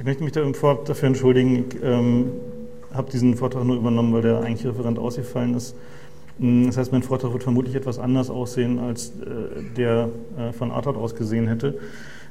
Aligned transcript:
Ich 0.00 0.06
möchte 0.06 0.24
mich 0.24 0.32
da 0.32 0.40
im 0.40 0.54
Vorab 0.54 0.86
dafür 0.86 1.08
entschuldigen. 1.08 1.66
Ich 1.68 1.76
ähm, 1.82 2.32
habe 2.94 3.10
diesen 3.10 3.36
Vortrag 3.36 3.64
nur 3.64 3.76
übernommen, 3.76 4.14
weil 4.14 4.22
der 4.22 4.40
eigentliche 4.40 4.70
Referent 4.70 4.98
ausgefallen 4.98 5.52
ist. 5.54 5.76
Hm, 6.38 6.68
das 6.68 6.78
heißt, 6.78 6.90
mein 6.90 7.02
Vortrag 7.02 7.34
wird 7.34 7.42
vermutlich 7.42 7.74
etwas 7.74 7.98
anders 7.98 8.30
aussehen, 8.30 8.78
als 8.78 9.10
äh, 9.10 9.62
der 9.76 10.08
äh, 10.38 10.52
von 10.54 10.70
Artat 10.70 10.96
aus 10.96 11.14
gesehen 11.14 11.48
hätte. 11.48 11.74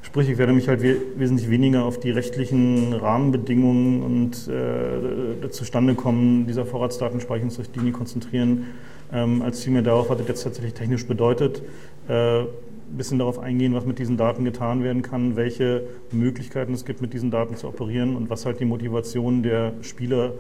Sprich, 0.01 0.27
ich 0.29 0.39
werde 0.39 0.51
mich 0.51 0.67
halt 0.67 0.81
we 0.81 0.95
wesentlich 1.15 1.51
weniger 1.51 1.83
auf 1.83 1.99
die 1.99 2.09
rechtlichen 2.09 2.91
Rahmenbedingungen 2.93 4.01
und 4.01 4.47
äh, 4.47 5.47
Zustandekommen 5.51 6.47
dieser 6.47 6.65
Vorratsdatenspeicherungsrichtlinie 6.65 7.91
konzentrieren, 7.91 8.65
ähm, 9.13 9.43
als 9.43 9.63
vielmehr 9.63 9.83
darauf, 9.83 10.09
was 10.09 10.17
das 10.17 10.27
jetzt 10.27 10.41
tatsächlich 10.41 10.73
technisch 10.73 11.05
bedeutet. 11.05 11.61
Äh, 12.07 12.45
ein 12.91 12.97
bisschen 12.97 13.19
darauf 13.19 13.39
eingehen, 13.39 13.73
was 13.73 13.85
mit 13.85 13.99
diesen 13.99 14.17
Daten 14.17 14.43
getan 14.43 14.83
werden 14.83 15.01
kann, 15.01 15.35
welche 15.35 15.83
Möglichkeiten 16.11 16.73
es 16.73 16.85
gibt, 16.85 17.01
mit 17.01 17.13
diesen 17.13 17.31
Daten 17.31 17.55
zu 17.55 17.67
operieren 17.67 18.15
und 18.15 18.29
was 18.29 18.45
halt 18.45 18.59
die 18.59 18.65
Motivation 18.65 19.43
der 19.43 19.73
Spieler 19.81 20.33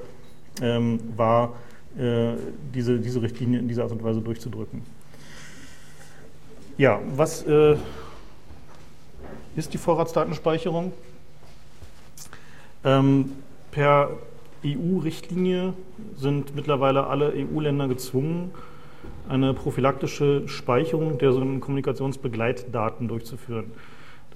ähm, 0.61 0.99
war, 1.15 1.53
äh, 1.97 2.33
diese, 2.73 2.99
diese 2.99 3.21
Richtlinie 3.21 3.59
in 3.59 3.67
dieser 3.67 3.83
Art 3.83 3.91
und 3.91 4.03
Weise 4.03 4.21
durchzudrücken. 4.21 4.81
Ja, 6.77 6.99
was 7.15 7.43
äh, 7.43 7.75
ist 9.55 9.73
die 9.73 9.77
Vorratsdatenspeicherung? 9.77 10.93
Ähm, 12.83 13.33
per 13.71 14.11
EU-Richtlinie 14.65 15.73
sind 16.15 16.55
mittlerweile 16.55 17.07
alle 17.07 17.33
EU-Länder 17.33 17.87
gezwungen, 17.87 18.51
eine 19.27 19.53
prophylaktische 19.53 20.47
Speicherung 20.47 21.17
der 21.17 21.31
sogenannten 21.31 21.61
Kommunikationsbegleitdaten 21.61 23.07
durchzuführen. 23.07 23.71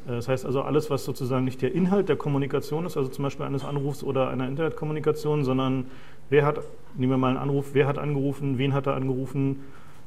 Das 0.05 0.27
heißt 0.27 0.45
also 0.45 0.61
alles, 0.61 0.89
was 0.89 1.05
sozusagen 1.05 1.45
nicht 1.45 1.61
der 1.61 1.73
Inhalt 1.73 2.09
der 2.09 2.17
Kommunikation 2.17 2.85
ist, 2.85 2.97
also 2.97 3.09
zum 3.09 3.23
Beispiel 3.23 3.45
eines 3.45 3.63
Anrufs 3.63 4.03
oder 4.03 4.29
einer 4.29 4.47
Internetkommunikation, 4.47 5.45
sondern 5.45 5.85
wer 6.29 6.45
hat, 6.45 6.59
nehmen 6.95 7.13
wir 7.13 7.17
mal 7.17 7.29
einen 7.29 7.37
Anruf, 7.37 7.69
wer 7.73 7.87
hat 7.87 7.97
angerufen, 7.97 8.57
wen 8.57 8.73
hat 8.73 8.85
er 8.85 8.95
angerufen, 8.95 9.61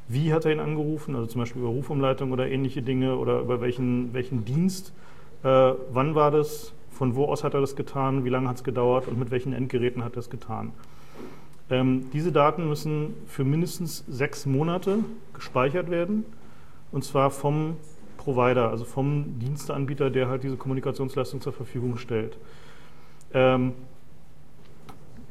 wie 0.09 0.33
hat 0.33 0.45
er 0.45 0.53
ihn 0.53 0.61
angerufen, 0.61 1.15
also 1.15 1.27
zum 1.27 1.41
Beispiel 1.41 1.63
über 1.63 1.71
Rufumleitung 1.71 2.31
oder 2.31 2.49
ähnliche 2.49 2.83
Dinge 2.83 3.17
oder 3.17 3.41
über 3.41 3.61
welchen, 3.61 4.13
welchen 4.13 4.45
Dienst, 4.45 4.93
äh, 5.43 5.73
wann 5.93 6.15
war 6.15 6.31
das, 6.31 6.75
von 6.91 7.15
wo 7.15 7.25
aus 7.25 7.43
hat 7.43 7.55
er 7.55 7.61
das 7.61 7.75
getan, 7.75 8.25
wie 8.25 8.29
lange 8.29 8.49
hat 8.49 8.57
es 8.57 8.65
gedauert 8.65 9.09
und 9.09 9.19
mit 9.19 9.31
welchen 9.31 9.53
Endgeräten 9.53 10.05
hat 10.05 10.15
er 10.15 10.21
es 10.21 10.31
getan. 10.31 10.73
Ähm, 11.69 12.11
diese 12.13 12.33
Daten 12.33 12.69
müssen 12.69 13.15
für 13.27 13.45
mindestens 13.45 14.05
sechs 14.09 14.47
Monate 14.47 14.99
gespeichert 15.35 15.91
werden 15.91 16.25
und 16.93 17.05
zwar 17.05 17.31
vom 17.31 17.77
Provider, 18.19 18.71
also 18.71 18.85
vom 18.85 19.39
Diensteanbieter, 19.39 20.11
der 20.11 20.29
halt 20.29 20.43
diese 20.43 20.57
Kommunikationsleistung 20.57 21.41
zur 21.41 21.53
Verfügung 21.53 21.97
stellt. 21.97 22.37
Ähm, 23.35 23.73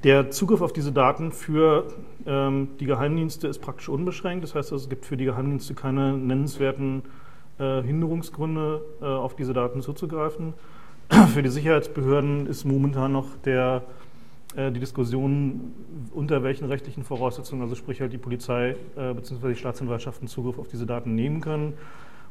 der 0.04 0.30
Zugriff 0.30 0.62
auf 0.62 0.72
diese 0.72 0.92
Daten 0.92 1.32
für 1.32 1.88
ähm, 2.28 2.70
die 2.80 2.86
Geheimdienste 2.86 3.48
ist 3.48 3.60
praktisch 3.60 3.90
unbeschränkt. 3.90 4.44
Das 4.44 4.54
heißt, 4.54 4.72
es 4.72 4.88
gibt 4.88 5.06
für 5.06 5.18
die 5.18 5.26
Geheimdienste 5.26 5.74
keine 5.74 6.14
nennenswerten 6.14 7.02
äh, 7.58 7.82
Hinderungsgründe, 7.82 8.82
äh, 9.02 9.06
auf 9.06 9.36
diese 9.36 9.54
Daten 9.54 9.82
zuzugreifen. 9.82 10.54
für 11.34 11.42
die 11.42 11.50
Sicherheitsbehörden 11.50 12.46
ist 12.46 12.66
momentan 12.66 13.14
noch 13.14 13.28
der 13.46 13.84
die 14.56 14.80
Diskussion, 14.80 15.74
unter 16.14 16.44
welchen 16.44 16.66
rechtlichen 16.66 17.04
Voraussetzungen, 17.04 17.62
also 17.62 17.76
sprich 17.76 18.02
halt 18.02 18.14
die 18.14 18.18
Polizei 18.18 18.76
äh, 18.96 19.14
bzw. 19.14 19.50
die 19.50 19.56
Staatsanwaltschaften 19.56 20.28
Zugriff 20.28 20.60
auf 20.60 20.68
diese 20.68 20.86
Daten 20.86 21.14
nehmen 21.16 21.42
können. 21.42 21.74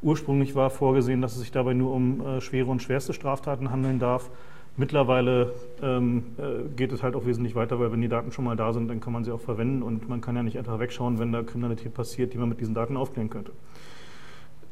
Ursprünglich 0.03 0.55
war 0.55 0.71
vorgesehen, 0.71 1.21
dass 1.23 1.33
es 1.33 1.41
sich 1.41 1.53
dabei 1.53 1.75
nur 1.75 1.93
um 1.93 2.21
äh, 2.21 2.41
schwere 2.41 2.71
und 2.71 2.83
schwerste 2.83 3.13
Straftaten 3.13 3.71
handeln 3.71 3.99
darf. 3.99 4.31
Mittlerweile 4.77 5.53
ähm, 5.83 6.25
äh, 6.37 6.69
geht 6.77 6.93
es 6.93 7.03
halt 7.03 7.15
auch 7.15 7.27
wesentlich 7.27 7.55
weiter, 7.55 7.79
weil 7.79 7.93
wenn 7.93 8.01
die 8.01 8.09
Daten 8.09 8.33
schon 8.33 8.45
mal 8.45 8.57
da 8.57 8.73
sind, 8.73 8.89
dann 8.89 9.01
kann 9.01 9.13
man 9.13 9.23
sie 9.23 9.31
auch 9.31 9.41
verwenden 9.41 9.83
und 9.83 10.09
man 10.09 10.21
kann 10.21 10.35
ja 10.35 10.43
nicht 10.43 10.59
einfach 10.59 10.79
wegschauen, 10.81 11.19
wenn 11.19 11.31
da 11.31 11.43
Kriminalität 11.43 11.95
passiert, 11.95 12.35
die 12.35 12.39
man 12.39 12.49
mit 12.49 12.61
diesen 12.61 12.75
Daten 12.75 12.97
aufklären 12.97 13.31
könnte. 13.31 13.53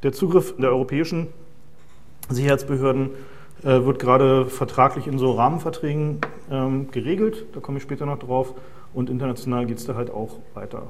Der 0.02 0.12
Zugriff 0.12 0.56
der 0.56 0.70
europäischen 0.70 1.28
Sicherheitsbehörden 2.28 3.10
äh, 3.64 3.84
wird 3.84 3.98
gerade 3.98 4.46
vertraglich 4.46 5.06
in 5.06 5.18
so 5.18 5.32
Rahmenverträgen 5.32 6.18
ähm, 6.50 6.90
geregelt. 6.90 7.46
Da 7.54 7.60
komme 7.60 7.78
ich 7.78 7.84
später 7.84 8.06
noch 8.06 8.18
drauf. 8.18 8.54
Und 8.92 9.08
international 9.08 9.66
geht 9.66 9.78
es 9.78 9.86
da 9.86 9.94
halt 9.94 10.10
auch 10.10 10.38
weiter. 10.54 10.82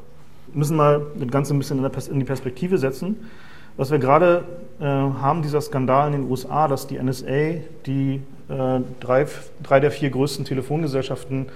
Wir 0.49 0.59
müssen 0.59 0.77
mal 0.77 1.06
das 1.15 1.28
Ganze 1.28 1.55
ein 1.55 1.59
bisschen 1.59 1.84
in, 1.84 2.19
die 2.19 2.25
Perspektive 2.25 2.78
setzen. 2.78 3.31
Was 3.77 3.91
wir 3.91 3.99
gerade 3.99 4.44
äh, 4.81 4.84
haben, 4.84 5.43
dieser 5.43 5.60
Skandal 5.60 6.09
in 6.09 6.22
den 6.22 6.31
USA, 6.31 6.69
dass 6.69 6.87
die 6.87 7.03
NSA 7.03 7.60
die 7.87 8.22
äh, 8.49 8.81
drei, 9.00 9.27
drei 9.62 9.81
der 9.81 9.91
vier 9.91 10.10
größten 10.10 10.44
Telefongesellschaften 10.44 11.47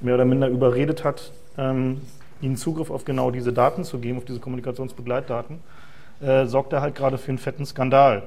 mehr 0.00 0.14
oder 0.14 0.24
minder 0.24 0.48
überredet 0.48 1.04
hat, 1.04 1.32
ähm, 1.56 2.00
ihnen 2.40 2.56
Zugriff 2.56 2.90
auf 2.90 3.04
genau 3.04 3.30
diese 3.30 3.52
Daten 3.52 3.82
zu 3.82 3.98
geben, 3.98 4.18
auf 4.18 4.24
diese 4.24 4.38
Kommunikationsbegleitdaten, 4.38 5.58
äh, 6.20 6.46
sorgt 6.46 6.72
er 6.72 6.80
halt 6.80 6.94
gerade 6.94 7.18
für 7.18 7.30
einen 7.30 7.38
fetten 7.38 7.66
Skandal. 7.66 8.22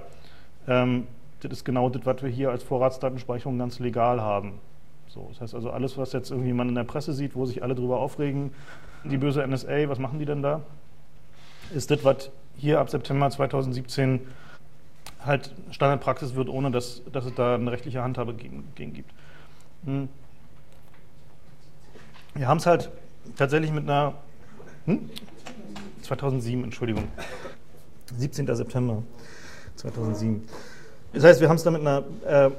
Ähm, 0.67 1.07
das 1.49 1.59
ist 1.59 1.65
genau 1.65 1.89
das, 1.89 2.05
was 2.05 2.21
wir 2.21 2.29
hier 2.29 2.51
als 2.51 2.63
Vorratsdatenspeicherung 2.63 3.57
ganz 3.57 3.79
legal 3.79 4.21
haben. 4.21 4.59
So, 5.07 5.27
das 5.29 5.41
heißt 5.41 5.55
also, 5.55 5.71
alles, 5.71 5.97
was 5.97 6.13
jetzt 6.13 6.31
irgendwie 6.31 6.53
man 6.53 6.69
in 6.69 6.75
der 6.75 6.83
Presse 6.83 7.13
sieht, 7.13 7.35
wo 7.35 7.45
sich 7.45 7.63
alle 7.63 7.75
drüber 7.75 7.99
aufregen, 7.99 8.53
die 9.03 9.17
böse 9.17 9.45
NSA, 9.45 9.89
was 9.89 9.99
machen 9.99 10.19
die 10.19 10.25
denn 10.25 10.41
da? 10.41 10.61
Ist 11.73 11.91
das, 11.91 12.03
was 12.03 12.31
hier 12.55 12.79
ab 12.79 12.89
September 12.89 13.29
2017 13.29 14.21
halt 15.25 15.53
Standardpraxis 15.71 16.35
wird, 16.35 16.49
ohne 16.49 16.71
dass, 16.71 17.01
dass 17.11 17.25
es 17.25 17.35
da 17.35 17.55
eine 17.55 17.71
rechtliche 17.71 18.01
Handhabe 18.01 18.33
gegen, 18.33 18.63
gegen 18.75 18.93
gibt. 18.93 19.11
Hm. 19.85 20.09
Wir 22.33 22.47
haben 22.47 22.57
es 22.57 22.65
halt 22.65 22.89
tatsächlich 23.35 23.71
mit 23.71 23.83
einer. 23.83 24.13
Hm? 24.85 25.09
2007, 26.01 26.63
Entschuldigung. 26.63 27.07
17. 28.17 28.53
September 28.55 29.03
2007. 29.75 30.43
Das 31.13 31.23
heißt, 31.23 31.41
wir 31.41 31.49
haben 31.49 31.57
es 31.57 31.63
da 31.63 31.71
mit 31.71 31.81
einer 31.81 32.03
äh, 32.25 32.51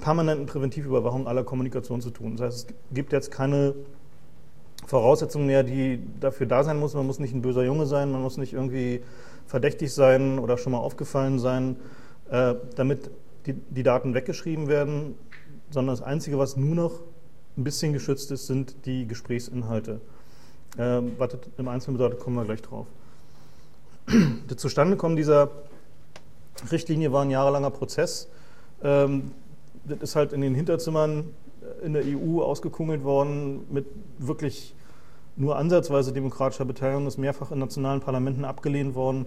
permanenten 0.00 0.46
Präventivüberwachung 0.46 1.28
aller 1.28 1.44
Kommunikation 1.44 2.00
zu 2.00 2.10
tun. 2.10 2.36
Das 2.36 2.46
heißt, 2.46 2.70
es 2.70 2.76
gibt 2.94 3.12
jetzt 3.12 3.30
keine 3.30 3.74
Voraussetzungen 4.86 5.46
mehr, 5.46 5.62
die 5.62 6.00
dafür 6.20 6.46
da 6.46 6.64
sein 6.64 6.78
muss. 6.78 6.94
Man 6.94 7.06
muss 7.06 7.18
nicht 7.18 7.34
ein 7.34 7.42
böser 7.42 7.64
Junge 7.64 7.86
sein, 7.86 8.10
man 8.10 8.22
muss 8.22 8.36
nicht 8.36 8.52
irgendwie 8.52 9.02
verdächtig 9.46 9.92
sein 9.92 10.38
oder 10.38 10.58
schon 10.58 10.72
mal 10.72 10.78
aufgefallen 10.78 11.38
sein, 11.38 11.76
äh, 12.30 12.54
damit 12.74 13.10
die, 13.46 13.54
die 13.54 13.82
Daten 13.82 14.14
weggeschrieben 14.14 14.68
werden, 14.68 15.14
sondern 15.70 15.94
das 15.96 16.04
Einzige, 16.04 16.38
was 16.38 16.56
nur 16.56 16.74
noch 16.74 17.00
ein 17.56 17.64
bisschen 17.64 17.92
geschützt 17.92 18.30
ist, 18.30 18.46
sind 18.46 18.86
die 18.86 19.06
Gesprächsinhalte. 19.06 20.00
Äh, 20.76 21.00
wartet, 21.18 21.48
im 21.56 21.68
Einzelnen 21.68 21.96
bedeutet, 21.96 22.20
kommen 22.20 22.36
wir 22.36 22.44
gleich 22.44 22.62
drauf. 22.62 22.86
Das 24.48 24.58
Zustandekommen 24.58 25.16
dieser 25.16 25.50
Richtlinie 26.70 27.12
war 27.12 27.22
ein 27.22 27.30
jahrelanger 27.30 27.70
Prozess. 27.70 28.28
Ähm, 28.82 29.32
das 29.84 29.98
ist 30.00 30.16
halt 30.16 30.32
in 30.32 30.40
den 30.40 30.54
Hinterzimmern 30.54 31.24
in 31.82 31.92
der 31.92 32.02
EU 32.04 32.42
ausgekungelt 32.42 33.04
worden 33.04 33.66
mit 33.70 33.86
wirklich 34.18 34.74
nur 35.36 35.56
ansatzweise 35.56 36.12
demokratischer 36.12 36.64
Beteiligung, 36.64 37.06
ist 37.06 37.18
mehrfach 37.18 37.52
in 37.52 37.58
nationalen 37.58 38.00
Parlamenten 38.00 38.44
abgelehnt 38.44 38.94
worden, 38.94 39.26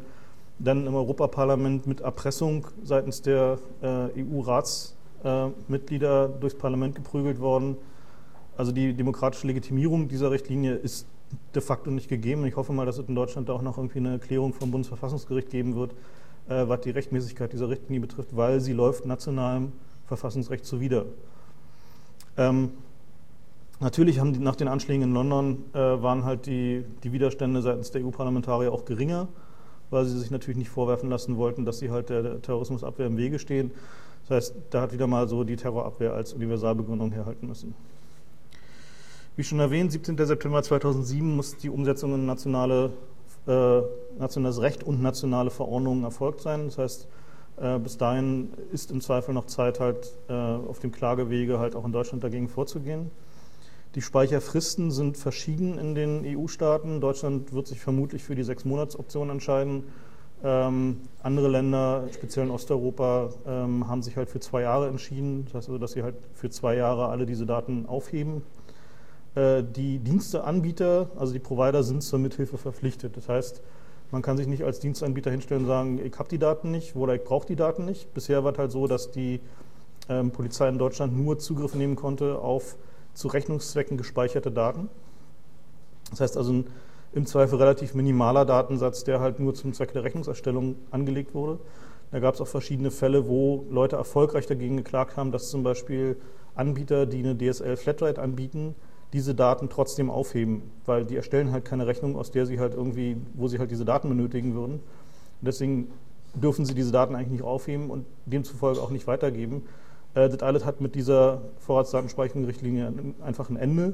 dann 0.58 0.88
im 0.88 0.96
Europaparlament 0.96 1.86
mit 1.88 2.02
Erpressung 2.02 2.68
seitens 2.84 3.22
der 3.22 3.60
äh, 3.82 4.22
EU-Ratsmitglieder 4.22 6.26
äh, 6.26 6.30
durchs 6.40 6.58
Parlament 6.58 6.96
geprügelt 6.96 7.40
worden. 7.40 7.78
Also 8.58 8.72
die 8.72 8.94
demokratische 8.94 9.48
Legitimierung 9.48 10.08
dieser 10.08 10.32
Richtlinie 10.32 10.74
ist 10.74 11.08
de 11.54 11.62
facto 11.62 11.92
nicht 11.92 12.10
gegeben. 12.10 12.46
Ich 12.46 12.56
hoffe 12.56 12.74
mal, 12.74 12.86
dass 12.86 12.98
es 12.98 13.08
in 13.08 13.16
Deutschland 13.16 13.50
auch 13.50 13.62
noch 13.62 13.78
irgendwie 13.78 14.00
eine 14.00 14.14
Erklärung 14.14 14.54
vom 14.54 14.72
Bundesverfassungsgericht 14.72 15.50
geben 15.50 15.76
wird, 15.76 15.92
äh, 16.50 16.68
was 16.68 16.82
die 16.82 16.90
Rechtmäßigkeit 16.90 17.54
dieser 17.54 17.70
Richtlinie 17.70 18.02
betrifft, 18.02 18.36
weil 18.36 18.60
sie 18.60 18.74
läuft 18.74 19.06
nationalem 19.06 19.72
Verfassungsrecht 20.08 20.66
zuwider. 20.66 21.06
Ähm, 22.38 22.72
natürlich 23.80 24.20
haben 24.20 24.34
die, 24.34 24.40
nach 24.40 24.56
den 24.56 24.68
Anschlägen 24.68 25.04
in 25.04 25.14
London 25.14 25.66
äh, 25.74 25.78
waren 25.78 26.26
halt 26.26 26.48
die, 26.48 26.84
die 27.04 27.14
Widerstände 27.14 27.62
seitens 27.62 27.92
der 27.92 28.04
EU-Parlamentarier 28.04 28.74
auch 28.74 28.86
geringer, 28.86 29.28
weil 29.92 30.06
sie 30.06 30.18
sich 30.18 30.32
natürlich 30.32 30.58
nicht 30.58 30.70
vorwerfen 30.70 31.10
lassen 31.10 31.38
wollten, 31.38 31.66
dass 31.66 31.80
sie 31.80 31.92
halt 31.92 32.10
der, 32.10 32.42
Terrorismusabwehr 32.42 33.08
im 33.08 33.18
Wege 33.18 33.40
stehen. 33.40 33.72
Das 34.28 34.36
heißt, 34.36 34.56
da 34.72 34.82
hat 34.82 34.94
wieder 34.94 35.08
mal 35.08 35.28
so 35.28 35.44
die 35.44 35.56
Terrorabwehr 35.56 36.14
als 36.14 36.34
Universalbegründung 36.34 37.12
herhalten 37.12 37.48
müssen. 37.48 37.76
Wie 39.36 39.44
schon 39.44 39.60
erwähnt, 39.60 39.92
17. 39.92 40.18
September 40.18 40.62
2007 40.62 41.36
muss 41.36 41.58
die 41.58 41.70
Umsetzung 41.70 42.14
in 42.16 42.26
nationale 42.26 42.92
äh, 43.48 43.82
nationales 44.20 44.62
Recht 44.62 44.84
und 44.84 45.02
nationale 45.02 45.50
Verordnungen 45.50 46.04
erfolgt 46.04 46.42
sein. 46.42 46.66
Das 46.66 46.78
heißt, 46.78 47.08
äh, 47.62 47.80
bis 47.80 47.98
dahin 47.98 48.50
ist 48.72 48.92
im 48.92 49.02
Zweifel 49.02 49.34
noch 49.34 49.46
Zeit, 49.46 49.80
halt 49.80 50.16
äh, 50.30 50.34
auf 50.34 50.80
dem 50.80 50.92
Klagewege 50.92 51.60
halt 51.60 51.76
auch 51.76 51.86
in 51.86 51.92
Deutschland 51.92 52.24
dagegen 52.24 52.48
vorzugehen. 52.48 53.12
Die 53.96 54.02
Speicherfristen 54.02 54.92
sind 54.92 55.18
verschieden 55.18 55.80
in 55.80 55.96
den 55.96 56.24
EU-Staaten. 56.24 57.02
Deutschland 57.02 57.54
wird 57.54 57.68
sich 57.68 57.80
vermutlich 57.80 58.24
für 58.24 58.36
die 58.36 58.44
Sechs-Monats-Option 58.44 59.32
entscheiden. 59.32 59.86
Ähm, 60.44 61.02
andere 61.22 61.50
Länder, 61.50 62.08
speziell 62.14 62.46
in 62.46 62.52
Osteuropa, 62.52 63.30
ähm, 63.46 63.88
haben 63.88 64.04
sich 64.04 64.16
halt 64.16 64.30
für 64.30 64.40
zwei 64.40 64.62
Jahre 64.62 64.88
entschieden. 64.88 65.46
Das 65.46 65.56
heißt 65.56 65.70
also, 65.70 65.80
dass 65.80 65.94
sie 65.94 66.04
halt 66.04 66.16
für 66.34 66.50
zwei 66.50 66.76
Jahre 66.76 67.08
alle 67.08 67.26
diese 67.26 67.46
Daten 67.46 67.88
aufheben. 67.88 68.44
Äh, 69.36 69.64
die 69.64 70.00
Diensteanbieter, 70.00 71.10
also 71.18 71.34
die 71.34 71.40
Provider, 71.40 71.84
sind 71.84 72.04
zur 72.04 72.20
Mithilfe 72.20 72.58
verpflichtet. 72.58 73.18
Das 73.18 73.28
heißt, 73.28 73.62
man 74.12 74.22
kann 74.22 74.38
sich 74.38 74.48
nicht 74.48 74.64
als 74.64 74.80
Dienstanbieter 74.80 75.32
hinstellen 75.32 75.64
und 75.64 75.68
sagen, 75.68 76.00
ich 76.04 76.18
habe 76.18 76.30
die 76.30 76.40
Daten 76.40 76.72
nicht 76.72 76.96
oder 76.96 77.16
ich 77.16 77.24
brauche 77.24 77.48
die 77.48 77.56
Daten 77.56 77.86
nicht. 77.86 78.14
Bisher 78.14 78.44
war 78.44 78.54
es 78.54 78.58
halt 78.58 78.72
so, 78.72 78.88
dass 78.88 79.12
die 79.12 79.40
ähm, 80.10 80.32
Polizei 80.32 80.68
in 80.68 80.78
Deutschland 80.78 81.16
nur 81.18 81.38
Zugriff 81.38 81.76
nehmen 81.76 81.96
konnte 81.96 82.40
auf 82.40 82.76
zu 83.14 83.28
Rechnungszwecken 83.28 83.98
gespeicherte 83.98 84.52
Daten. 84.52 84.90
Das 86.10 86.22
heißt 86.22 86.38
also, 86.38 86.54
ein 86.54 86.66
im 87.14 87.26
Zweifel 87.26 87.58
relativ 87.58 87.96
minimaler 87.96 88.46
Datensatz, 88.46 89.04
der 89.04 89.20
halt 89.20 89.40
nur 89.40 89.56
zum 89.56 89.74
Zweck 89.74 89.94
der 89.94 90.04
Rechnungserstellung 90.04 90.76
angelegt 90.92 91.34
wurde. 91.34 91.60
Da 92.12 92.20
gab 92.20 92.36
es 92.36 92.42
auch 92.42 92.48
verschiedene 92.48 92.92
Fälle, 92.92 93.28
wo 93.28 93.66
Leute 93.70 93.96
erfolgreich 93.96 94.48
dagegen 94.48 94.78
geklagt 94.78 95.18
haben, 95.18 95.32
dass 95.32 95.50
zum 95.50 95.64
Beispiel 95.64 96.18
Anbieter, 96.56 97.06
die 97.06 97.20
eine 97.20 97.38
DSL 97.38 97.78
Flatrate 97.78 98.22
anbieten, 98.22 98.76
diese 99.14 99.34
Daten 99.34 99.70
trotzdem 99.70 100.10
aufheben, 100.10 100.62
weil 100.86 101.06
die 101.06 101.16
erstellen 101.16 101.52
halt 101.52 101.66
keine 101.66 101.88
Rechnung, 101.88 102.16
aus 102.16 102.32
der 102.32 102.46
sie 102.46 102.60
halt 102.60 102.74
irgendwie, 102.74 103.18
wo 103.34 103.48
sie 103.48 103.60
halt 103.60 103.72
diese 103.72 103.86
Daten 103.86 104.10
benötigen 104.10 104.54
würden. 104.54 104.76
Und 104.76 105.46
deswegen 105.46 105.90
dürfen 106.36 106.66
sie 106.66 106.76
diese 106.76 106.92
Daten 106.92 107.16
eigentlich 107.16 107.32
nicht 107.32 107.44
aufheben 107.44 107.90
und 107.90 108.06
demzufolge 108.26 108.82
auch 108.82 108.92
nicht 108.92 109.08
weitergeben. 109.08 109.64
Äh, 110.14 110.30
das 110.30 110.42
alles 110.42 110.66
hat 110.66 110.82
mit 110.82 110.96
dieser 110.96 111.42
Vorratsdatenspeicherungsrichtlinie 111.60 112.94
einfach 113.24 113.50
ein 113.50 113.58
Ende. 113.58 113.94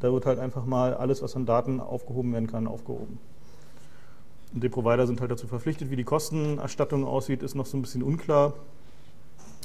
Da 0.00 0.12
wird 0.12 0.26
halt 0.26 0.40
einfach 0.40 0.64
mal 0.64 0.94
alles, 0.94 1.22
was 1.22 1.36
an 1.36 1.46
Daten 1.46 1.80
aufgehoben 1.80 2.32
werden 2.32 2.48
kann, 2.48 2.66
aufgehoben. 2.66 3.18
Und 4.52 4.64
die 4.64 4.68
Provider 4.68 5.06
sind 5.06 5.20
halt 5.20 5.30
dazu 5.30 5.46
verpflichtet. 5.46 5.90
Wie 5.90 5.96
die 5.96 6.04
Kostenerstattung 6.04 7.04
aussieht, 7.04 7.42
ist 7.42 7.54
noch 7.54 7.66
so 7.66 7.76
ein 7.76 7.82
bisschen 7.82 8.02
unklar. 8.02 8.54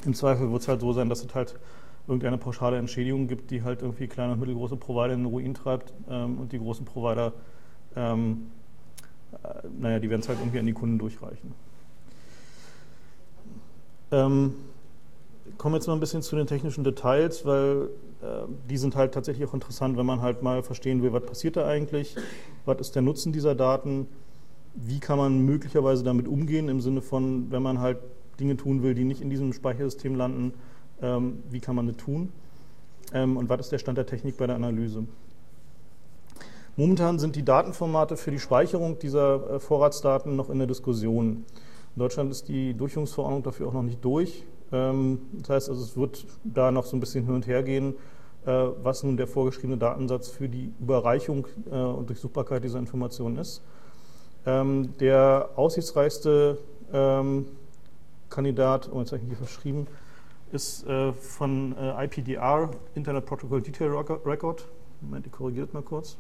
Im 0.06 0.14
Zweifel 0.14 0.52
wird 0.52 0.62
es 0.62 0.68
halt 0.68 0.82
so 0.82 0.94
sein, 0.94 1.10
dass 1.10 1.24
es 1.24 1.34
halt 1.34 1.56
irgendeine 2.08 2.38
pauschale 2.38 2.78
Entschädigung 2.78 3.28
gibt, 3.28 3.52
die 3.52 3.64
halt 3.64 3.82
irgendwie 3.82 4.08
kleine 4.08 4.34
und 4.34 4.40
mittelgroße 4.40 4.76
Provider 4.76 5.14
in 5.14 5.22
den 5.22 5.26
Ruin 5.28 5.54
treibt 5.54 5.94
ähm, 6.10 6.40
und 6.40 6.52
die 6.52 6.60
großen 6.60 6.86
Provider, 6.86 7.34
ähm, 7.96 8.48
äh, 9.44 9.68
naja, 9.80 10.00
die 10.00 10.10
werden 10.10 10.22
es 10.22 10.30
halt 10.30 10.40
irgendwie 10.40 10.60
an 10.60 10.66
die 10.66 10.74
Kunden 10.74 10.98
durchreichen. 10.98 11.54
Ähm, 14.12 14.56
kommen 15.58 15.76
jetzt 15.76 15.88
mal 15.88 15.94
ein 15.94 16.00
bisschen 16.00 16.22
zu 16.22 16.36
den 16.36 16.48
technischen 16.48 16.84
Details, 16.84 17.46
weil 17.46 17.90
äh, 18.22 18.46
die 18.70 18.78
sind 18.78 18.96
halt 18.96 19.14
tatsächlich 19.14 19.48
auch 19.48 19.54
interessant, 19.54 19.98
wenn 19.98 20.06
man 20.06 20.22
halt 20.22 20.42
mal 20.44 20.64
verstehen 20.64 21.02
will, 21.02 21.14
was 21.14 21.26
passiert 21.26 21.56
da 21.56 21.68
eigentlich, 21.68 22.16
was 22.66 22.80
ist 22.80 22.96
der 22.96 23.02
Nutzen 23.02 23.32
dieser 23.32 23.56
Daten, 23.56 24.08
wie 24.74 25.00
kann 25.00 25.18
man 25.18 25.46
möglicherweise 25.46 26.04
damit 26.04 26.28
umgehen, 26.28 26.70
im 26.70 26.82
Sinne 26.82 27.02
von, 27.02 27.52
wenn 27.52 27.62
man 27.62 27.80
halt 27.80 27.98
Dinge 28.40 28.58
tun 28.58 28.84
will, 28.84 28.96
die 28.96 29.04
nicht 29.04 29.22
in 29.22 29.30
diesem 29.30 29.54
Speichersystem 29.54 30.16
landen, 30.16 30.54
ähm, 31.02 31.44
wie 31.50 31.60
kann 31.60 31.76
man 31.76 31.88
das 31.88 31.98
tun 31.98 32.32
ähm, 33.14 33.38
und 33.38 33.50
was 33.50 33.62
ist 33.62 33.72
der 33.72 33.80
Stand 33.80 33.98
der 33.98 34.06
Technik 34.06 34.38
bei 34.38 34.48
der 34.48 34.56
Analyse. 34.56 35.06
Momentan 36.78 37.20
sind 37.20 37.36
die 37.36 37.44
Datenformate 37.44 38.16
für 38.16 38.32
die 38.32 38.40
Speicherung 38.40 38.98
dieser 39.00 39.56
äh, 39.56 39.60
Vorratsdaten 39.60 40.36
noch 40.36 40.50
in 40.50 40.58
der 40.58 40.68
Diskussion. 40.68 41.46
In 41.96 42.00
Deutschland 42.00 42.32
ist 42.32 42.48
die 42.48 42.74
Durchführungsverordnung 42.74 43.44
dafür 43.44 43.68
auch 43.68 43.74
noch 43.74 43.84
nicht 43.84 44.04
durch. 44.04 44.46
Ähm, 44.72 45.20
das 45.34 45.50
heißt 45.50 45.70
also, 45.70 45.84
es 45.84 45.98
wird 45.98 46.26
da 46.44 46.72
noch 46.72 46.86
so 46.86 46.96
ein 46.96 47.02
bisschen 47.02 47.26
hin 47.26 47.36
und 47.36 47.46
her 47.46 47.62
gehen, 47.64 47.96
äh, 48.46 48.52
was 48.82 49.04
nun 49.04 49.18
der 49.18 49.28
vorgeschriebene 49.28 49.78
Datensatz 49.78 50.30
für 50.30 50.48
die 50.48 50.72
Überreichung 50.80 51.48
äh, 51.70 51.76
und 51.76 52.10
Durchsuchbarkeit 52.10 52.64
dieser 52.64 52.80
Informationen 52.80 53.38
ist. 53.38 53.62
Ähm, 54.46 54.98
der 55.00 55.50
aussichtsreichste 55.56 56.58
ähm, 56.94 57.48
Kandidat, 58.30 58.90
oh, 58.92 59.00
jetzt 59.00 59.12
habe 59.12 59.22
ich 59.22 59.28
hier 59.28 59.38
verschrieben, 59.38 59.88
ist 60.54 60.86
äh, 60.88 61.14
von 61.14 61.76
IPDR, 61.78 62.72
Internet 62.96 63.26
Protocol 63.26 63.62
Detail 63.62 63.92
Record. 64.26 64.68
Moment, 65.02 65.26
ich 65.26 65.32
korrigiere 65.32 65.68
mal 65.74 65.82
kurz. 65.82 66.18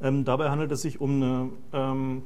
dabei 0.00 0.50
handelt 0.50 0.70
es 0.72 0.82
sich 0.82 1.00
um 1.00 1.50
eine 1.72 2.22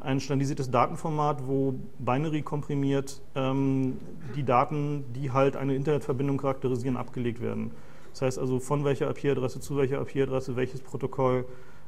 ein 0.00 0.20
standardisiertes 0.20 0.70
Datenformat, 0.70 1.46
wo 1.46 1.74
Binary 1.98 2.42
komprimiert 2.42 3.20
ähm, 3.34 3.98
die 4.36 4.44
Daten, 4.44 5.04
die 5.14 5.30
halt 5.30 5.56
eine 5.56 5.74
Internetverbindung 5.74 6.38
charakterisieren, 6.38 6.96
abgelegt 6.96 7.40
werden. 7.40 7.72
Das 8.12 8.22
heißt 8.22 8.38
also, 8.38 8.58
von 8.58 8.84
welcher 8.84 9.10
IP-Adresse 9.10 9.60
zu 9.60 9.76
welcher 9.76 10.00
IP-Adresse, 10.00 10.56
welches 10.56 10.80
Protokoll, 10.80 11.46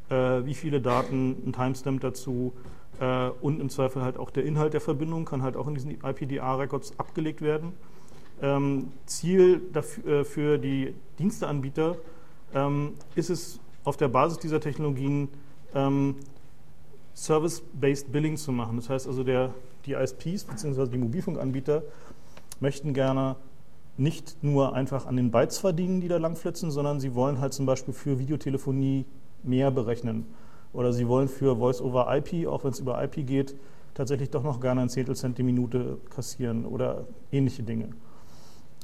äh, 0.09 0.45
wie 0.45 0.55
viele 0.55 0.81
Daten, 0.81 1.37
ein 1.47 1.53
Timestamp 1.53 2.01
dazu 2.01 2.53
äh, 3.01 3.31
und 3.41 3.61
im 3.61 3.71
Zweifel 3.71 4.03
halt 4.03 4.17
auch 4.19 4.31
der 4.31 4.45
Inhalt 4.45 4.75
der 4.75 4.81
Verbindung 4.81 5.25
kann 5.25 5.43
halt 5.43 5.57
auch 5.57 5.67
in 5.67 5.75
diesen 5.75 5.91
IPDR-Records 5.91 6.99
abgelegt 6.99 7.43
werden. 7.43 7.73
Ähm, 8.43 8.93
Ziel 9.07 9.61
dafür, 9.73 10.21
äh, 10.21 10.25
für 10.25 10.59
die 10.59 10.95
Diensteanbieter 11.19 11.97
ähm, 12.55 12.93
ist 13.15 13.31
es, 13.31 13.61
auf 13.83 13.97
der 13.97 14.09
Basis 14.09 14.39
dieser 14.39 14.61
Technologien 14.61 15.29
ähm, 15.75 16.17
Service-Based 17.15 18.13
Billing 18.13 18.37
zu 18.37 18.53
machen. 18.53 18.77
Das 18.77 18.91
heißt 18.91 19.07
also, 19.07 19.25
der, 19.25 19.55
die 19.87 19.93
ISPs 19.93 20.45
bzw. 20.45 20.87
die 20.87 20.99
Mobilfunkanbieter 20.99 21.83
möchten 22.61 22.93
gerne 22.93 23.37
nicht 23.97 24.37
nur 24.43 24.75
einfach 24.75 25.07
an 25.07 25.17
den 25.17 25.31
Bytes 25.31 25.59
verdienen, 25.59 26.01
die 26.01 26.09
da 26.09 26.19
langflitzen, 26.19 26.71
sondern 26.71 27.01
sie 27.01 27.15
wollen 27.15 27.41
halt 27.41 27.53
zum 27.53 27.67
Beispiel 27.67 27.93
für 27.95 28.19
Videotelefonie 28.19 29.05
mehr 29.43 29.71
berechnen. 29.71 30.27
Oder 30.73 30.93
sie 30.93 31.09
wollen 31.09 31.29
für 31.29 31.57
Voice-over-IP, 31.57 32.47
auch 32.47 32.65
wenn 32.65 32.71
es 32.71 32.81
über 32.81 33.03
IP 33.03 33.27
geht, 33.27 33.57
tatsächlich 33.95 34.31
doch 34.31 34.43
noch 34.43 34.61
gerne 34.61 34.83
ein 34.83 34.89
Zehntel 34.89 35.17
Cent 35.17 35.39
die 35.39 35.43
Minute 35.43 35.99
kassieren 36.11 36.65
oder 36.65 37.07
ähnliche 37.33 37.63
Dinge. 37.63 37.89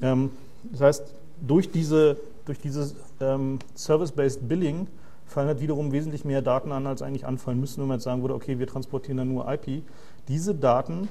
Ähm, 0.03 0.31
das 0.65 0.81
heißt, 0.81 1.15
durch, 1.47 1.71
diese, 1.71 2.17
durch 2.45 2.59
dieses 2.59 2.97
ähm, 3.21 3.59
Service-Based 3.77 4.49
Billing 4.49 4.89
fallen 5.27 5.49
halt 5.49 5.61
wiederum 5.61 5.93
wesentlich 5.93 6.25
mehr 6.25 6.43
Daten 6.43 6.73
an, 6.73 6.87
als 6.87 7.03
eigentlich 7.03 7.27
anfallen 7.27 7.61
müssen, 7.61 7.81
wenn 7.81 7.89
man 7.89 7.97
jetzt 7.99 8.05
sagen 8.05 8.23
würde, 8.23 8.35
okay, 8.35 8.59
wir 8.59 8.67
transportieren 8.67 9.19
dann 9.19 9.29
nur 9.29 9.51
IP. 9.53 9.83
Diese 10.29 10.55
Daten 10.55 11.09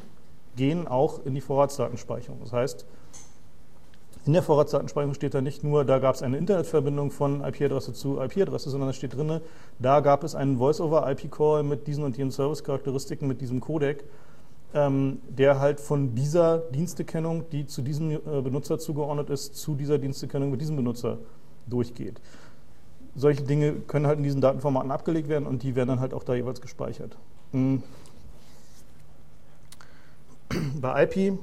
gehen 0.55 0.87
auch 0.87 1.25
in 1.25 1.35
die 1.35 1.41
Vorratsdatenspeicherung. 1.41 2.39
Das 2.41 2.53
heißt, 2.53 2.85
in 4.25 4.33
der 4.33 4.41
Vorratsdatenspeicherung 4.41 5.13
steht 5.13 5.33
da 5.33 5.41
nicht 5.41 5.63
nur, 5.63 5.85
da 5.85 5.99
gab 5.99 6.15
es 6.15 6.23
eine 6.23 6.37
Internetverbindung 6.37 7.11
von 7.11 7.43
IP-Adresse 7.43 7.93
zu 7.93 8.19
IP-Adresse, 8.21 8.69
sondern 8.69 8.89
da 8.89 8.93
steht 8.93 9.15
drin, 9.15 9.39
da 9.79 9.99
gab 9.99 10.23
es 10.23 10.35
einen 10.35 10.57
Voice-over-IP-Call 10.57 11.63
mit 11.63 11.85
diesen 11.87 12.03
und 12.03 12.17
jenen 12.17 12.31
Service-Charakteristiken, 12.31 13.27
mit 13.27 13.41
diesem 13.41 13.59
Codec, 13.59 14.03
ähm, 14.73 15.19
der 15.29 15.59
halt 15.59 15.79
von 15.79 16.15
dieser 16.15 16.57
Dienstekennung, 16.57 17.49
die 17.51 17.67
zu 17.67 17.81
diesem 17.81 18.11
äh, 18.11 18.19
Benutzer 18.41 18.79
zugeordnet 18.79 19.29
ist, 19.29 19.55
zu 19.55 19.75
dieser 19.75 19.97
Dienstekennung 19.97 20.51
mit 20.51 20.61
diesem 20.61 20.75
Benutzer 20.75 21.19
durchgeht 21.67 22.19
solche 23.15 23.43
Dinge 23.43 23.73
können 23.87 24.05
halt 24.07 24.17
in 24.17 24.23
diesen 24.23 24.41
Datenformaten 24.41 24.91
abgelegt 24.91 25.29
werden 25.29 25.47
und 25.47 25.63
die 25.63 25.75
werden 25.75 25.89
dann 25.89 25.99
halt 25.99 26.13
auch 26.13 26.23
da 26.23 26.35
jeweils 26.35 26.61
gespeichert. 26.61 27.17
Mhm. 27.53 27.81
Bei 30.81 31.03
IP 31.03 31.39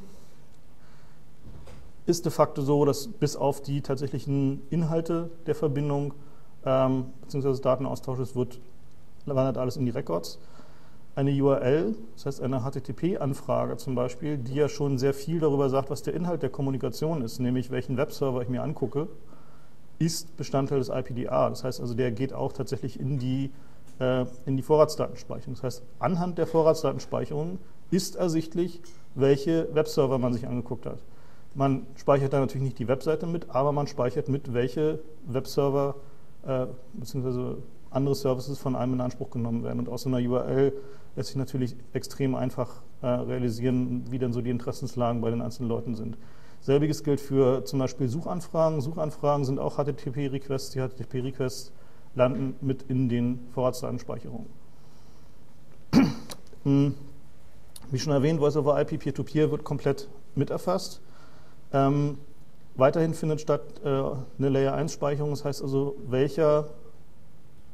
ist 2.07 2.25
de 2.25 2.33
facto 2.33 2.63
so, 2.63 2.85
dass 2.85 3.09
bis 3.09 3.37
auf 3.37 3.63
die 3.63 3.81
tatsächlichen 3.81 4.63
Inhalte 4.71 5.31
der 5.47 5.55
Verbindung 5.55 6.15
ähm, 6.65 7.07
bzw. 7.23 7.49
des 7.49 7.61
Datenaustausches 7.61 8.35
wird, 8.35 8.61
wandert 9.27 9.59
alles 9.59 9.77
in 9.77 9.85
die 9.85 9.93
Records. 9.93 10.39
Eine 11.15 11.31
URL, 11.31 11.95
das 12.15 12.27
heißt 12.27 12.41
eine 12.41 12.61
HTTP-Anfrage 12.61 13.77
zum 13.77 13.95
Beispiel, 13.95 14.39
die 14.39 14.55
ja 14.55 14.69
schon 14.69 14.97
sehr 14.97 15.13
viel 15.13 15.41
darüber 15.41 15.69
sagt, 15.69 15.91
was 15.91 16.03
der 16.03 16.15
Inhalt 16.15 16.43
der 16.43 16.49
Kommunikation 16.49 17.21
ist, 17.23 17.39
nämlich 17.39 17.71
welchen 17.71 17.99
Webserver 17.99 18.41
ich 18.41 18.49
mir 18.49 18.63
angucke 18.63 19.09
ist 19.99 20.37
Bestandteil 20.37 20.79
des 20.79 20.89
IPDA. 20.89 21.49
Das 21.51 21.65
heißt 21.65 21.81
also, 21.81 21.95
der 21.95 22.11
geht 22.11 22.33
auch 22.33 22.53
tatsächlich 22.53 22.99
in 22.99 23.19
die, 23.19 23.51
äh, 24.01 24.25
in 24.47 24.57
die 24.57 24.63
Vorratsdatenspeicherung. 24.63 25.55
Das 25.55 25.63
heißt, 25.63 25.83
anhand 25.99 26.39
der 26.39 26.47
Vorratsdatenspeicherung 26.47 27.59
ist 27.91 28.17
ersichtlich, 28.17 28.81
welche 29.15 29.73
Webserver 29.75 30.19
man 30.19 30.33
sich 30.33 30.47
angeguckt 30.47 30.87
hat. 30.87 30.99
Man 31.55 31.87
speichert 31.97 32.33
da 32.33 32.41
natürlich 32.41 32.65
nicht 32.65 32.79
die 32.79 32.89
Webseite 32.89 33.27
mit, 33.27 33.51
aber 33.51 33.73
man 33.73 33.87
speichert 33.87 34.29
mit, 34.29 34.55
welche 34.55 35.01
Webserver 35.27 35.97
äh, 36.47 36.67
bzw. 36.95 37.57
andere 37.91 38.15
Services 38.15 38.59
von 38.59 38.75
einem 38.75 38.95
in 38.95 39.01
Anspruch 39.01 39.31
genommen 39.31 39.63
werden. 39.63 39.79
Und 39.79 39.89
aus 39.89 40.03
so 40.03 40.09
einer 40.09 40.27
URL 40.27 40.73
lässt 41.15 41.29
sich 41.29 41.37
natürlich 41.37 41.77
extrem 41.93 42.35
einfach 42.35 42.83
äh, 43.03 43.07
realisieren, 43.07 44.05
wie 44.11 44.19
denn 44.19 44.33
so 44.33 44.41
die 44.41 44.51
Interessenslagen 44.51 45.21
bei 45.21 45.31
den 45.31 45.43
einzelnen 45.43 45.69
Leuten 45.69 45.95
sind. 45.95 46.17
Selbiges 46.61 47.03
gilt 47.03 47.21
für 47.21 47.65
zum 47.65 47.81
Beispiel 47.81 48.09
Suchanfragen. 48.09 48.81
Suchanfragen 48.81 49.45
sind 49.45 49.59
auch 49.59 49.77
HTTP-Requests. 49.77 50.71
Die 50.71 50.81
HTTP-Requests 50.81 51.73
landen 52.15 52.55
mit 52.61 52.83
in 52.83 53.09
den 53.09 53.41
Vorratsdatenspeicherungen. 53.53 54.47
Hm. 56.65 56.95
Wie 57.91 57.99
schon 57.99 58.13
erwähnt, 58.13 58.39
Voice-over-IP 58.39 59.01
Peer-to-Peer 59.01 59.51
wird 59.51 59.65
komplett 59.65 60.09
miterfasst. 60.35 61.03
Ähm, 61.73 62.19
weiterhin 62.77 63.15
findet 63.15 63.41
statt 63.41 63.63
äh, 63.85 63.89
eine 63.89 64.49
Layer-1-Speicherung, 64.49 65.31
das 65.31 65.45
heißt 65.45 65.63
also, 65.63 65.97
welcher 66.07 66.69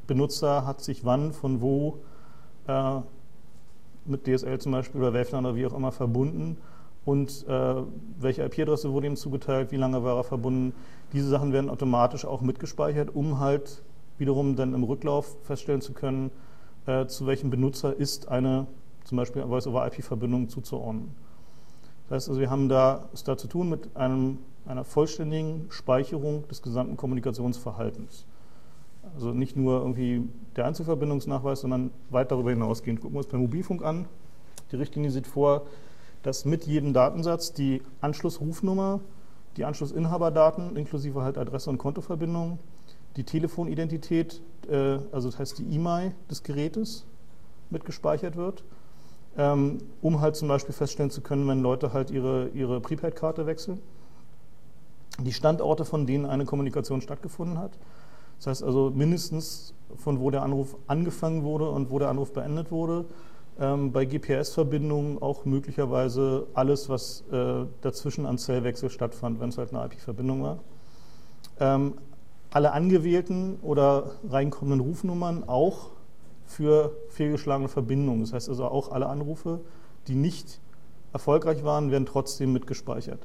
Benutzer 0.07 0.65
hat 0.65 0.81
sich 0.81 1.05
wann, 1.05 1.33
von 1.33 1.61
wo 1.61 1.99
äh, 2.67 2.99
mit 4.05 4.25
DSL 4.25 4.59
zum 4.59 4.71
Beispiel 4.71 5.01
oder 5.01 5.13
Waveland 5.13 5.45
oder 5.45 5.55
wie 5.55 5.65
auch 5.65 5.73
immer 5.73 5.91
verbunden 5.91 6.57
und 7.05 7.45
äh, 7.47 7.75
welche 8.19 8.43
IP-Adresse 8.43 8.91
wurde 8.91 9.07
ihm 9.07 9.15
zugeteilt, 9.15 9.71
wie 9.71 9.77
lange 9.77 10.03
war 10.03 10.17
er 10.17 10.23
verbunden. 10.23 10.73
Diese 11.13 11.29
Sachen 11.29 11.53
werden 11.53 11.69
automatisch 11.69 12.25
auch 12.25 12.41
mitgespeichert, 12.41 13.13
um 13.13 13.39
halt 13.39 13.83
wiederum 14.17 14.55
dann 14.55 14.73
im 14.73 14.83
Rücklauf 14.83 15.37
feststellen 15.43 15.81
zu 15.81 15.93
können, 15.93 16.31
äh, 16.85 17.05
zu 17.07 17.25
welchem 17.25 17.49
Benutzer 17.49 17.95
ist 17.95 18.27
eine 18.27 18.67
zum 19.05 19.17
Beispiel 19.17 19.43
Voice-over-IP-Verbindung 19.43 20.49
zuzuordnen. 20.49 21.15
Das 22.09 22.23
heißt 22.23 22.29
also, 22.29 22.41
wir 22.41 22.49
haben 22.49 22.69
da, 22.69 23.07
es 23.13 23.23
da 23.23 23.37
zu 23.37 23.47
tun 23.47 23.69
mit 23.69 23.95
einem, 23.95 24.39
einer 24.65 24.83
vollständigen 24.83 25.67
Speicherung 25.69 26.47
des 26.47 26.63
gesamten 26.63 26.97
Kommunikationsverhaltens. 26.97 28.25
Also 29.13 29.31
nicht 29.31 29.55
nur 29.55 29.79
irgendwie 29.79 30.27
der 30.55 30.65
Einzelverbindungsnachweis, 30.65 31.61
sondern 31.61 31.91
weit 32.09 32.31
darüber 32.31 32.49
hinausgehend. 32.49 32.99
Gucken 32.99 33.15
wir 33.15 33.19
uns 33.19 33.27
beim 33.27 33.41
Mobilfunk 33.41 33.83
an. 33.83 34.07
Die 34.71 34.75
Richtlinie 34.75 35.11
sieht 35.11 35.27
vor, 35.27 35.67
dass 36.23 36.45
mit 36.45 36.65
jedem 36.65 36.93
Datensatz 36.93 37.53
die 37.53 37.81
Anschlussrufnummer, 38.01 38.99
die 39.57 39.65
Anschlussinhaberdaten 39.65 40.75
inklusive 40.75 41.21
halt 41.21 41.37
Adresse 41.37 41.69
und 41.69 41.77
Kontoverbindung, 41.77 42.57
die 43.17 43.23
Telefonidentität, 43.23 44.41
äh, 44.67 44.99
also 45.11 45.29
das 45.29 45.37
heißt 45.37 45.59
die 45.59 45.75
E-Mail 45.75 46.13
des 46.29 46.43
Gerätes 46.43 47.05
mit 47.69 47.85
gespeichert 47.85 48.35
wird, 48.35 48.63
um 49.41 50.21
halt 50.21 50.35
zum 50.35 50.47
Beispiel 50.47 50.73
feststellen 50.73 51.11
zu 51.11 51.21
können, 51.21 51.47
wenn 51.47 51.61
Leute 51.61 51.93
halt 51.93 52.11
ihre, 52.11 52.49
ihre 52.49 52.81
Prepaid-Karte 52.81 53.45
wechseln, 53.45 53.79
die 55.19 55.33
Standorte, 55.33 55.85
von 55.85 56.05
denen 56.05 56.25
eine 56.25 56.45
Kommunikation 56.45 57.01
stattgefunden 57.01 57.57
hat. 57.57 57.71
Das 58.37 58.47
heißt 58.47 58.63
also 58.63 58.91
mindestens 58.93 59.73
von 59.95 60.19
wo 60.19 60.29
der 60.29 60.43
Anruf 60.43 60.77
angefangen 60.87 61.43
wurde 61.43 61.69
und 61.69 61.89
wo 61.89 61.99
der 61.99 62.09
Anruf 62.09 62.33
beendet 62.33 62.71
wurde, 62.71 63.05
ähm, 63.59 63.91
bei 63.91 64.05
GPS-Verbindungen 64.05 65.21
auch 65.21 65.45
möglicherweise 65.45 66.47
alles, 66.53 66.89
was 66.89 67.23
äh, 67.31 67.65
dazwischen 67.81 68.25
an 68.25 68.37
Zellwechsel 68.37 68.89
stattfand, 68.89 69.39
wenn 69.39 69.49
es 69.49 69.57
halt 69.57 69.73
eine 69.73 69.85
IP-Verbindung 69.85 70.43
war. 70.43 70.59
Ähm, 71.59 71.95
alle 72.51 72.71
angewählten 72.71 73.59
oder 73.61 74.11
reinkommenden 74.29 74.79
Rufnummern 74.79 75.43
auch 75.47 75.91
für 76.49 76.91
fehlgeschlagene 77.09 77.69
Verbindungen. 77.69 78.21
Das 78.21 78.33
heißt 78.33 78.49
also 78.49 78.65
auch 78.65 78.91
alle 78.91 79.05
Anrufe, 79.05 79.61
die 80.07 80.15
nicht 80.15 80.59
erfolgreich 81.13 81.63
waren, 81.63 81.91
werden 81.91 82.07
trotzdem 82.07 82.51
mitgespeichert. 82.53 83.19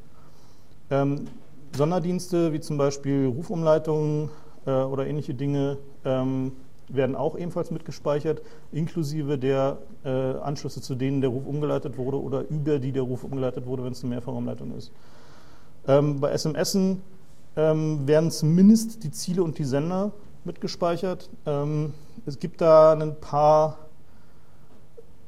Ähm, 0.90 1.26
Sonderdienste 1.74 2.52
wie 2.52 2.60
zum 2.60 2.76
Beispiel 2.76 3.26
Rufumleitungen 3.26 4.28
äh, 4.66 4.70
oder 4.70 5.06
ähnliche 5.06 5.34
Dinge 5.34 5.78
ähm, 6.04 6.52
werden 6.88 7.16
auch 7.16 7.36
ebenfalls 7.36 7.70
mitgespeichert, 7.70 8.42
inklusive 8.70 9.38
der 9.38 9.78
äh, 10.04 10.10
Anschlüsse, 10.10 10.82
zu 10.82 10.94
denen 10.94 11.22
der 11.22 11.30
Ruf 11.30 11.46
umgeleitet 11.46 11.96
wurde 11.96 12.20
oder 12.20 12.44
über 12.50 12.78
die 12.78 12.92
der 12.92 13.02
Ruf 13.02 13.24
umgeleitet 13.24 13.64
wurde, 13.66 13.84
wenn 13.84 13.92
es 13.92 14.02
eine 14.04 14.10
Mehrfachumleitung 14.10 14.76
ist. 14.76 14.92
Ähm, 15.88 16.20
bei 16.20 16.30
SMS 16.30 16.76
ähm, 17.56 18.06
werden 18.06 18.30
zumindest 18.30 19.02
die 19.02 19.10
Ziele 19.10 19.42
und 19.42 19.58
die 19.58 19.64
Sender 19.64 20.12
mitgespeichert. 20.44 21.30
Ähm, 21.46 21.94
es 22.26 22.38
gibt 22.38 22.60
da 22.60 22.92
ein 22.92 23.18
paar 23.20 23.78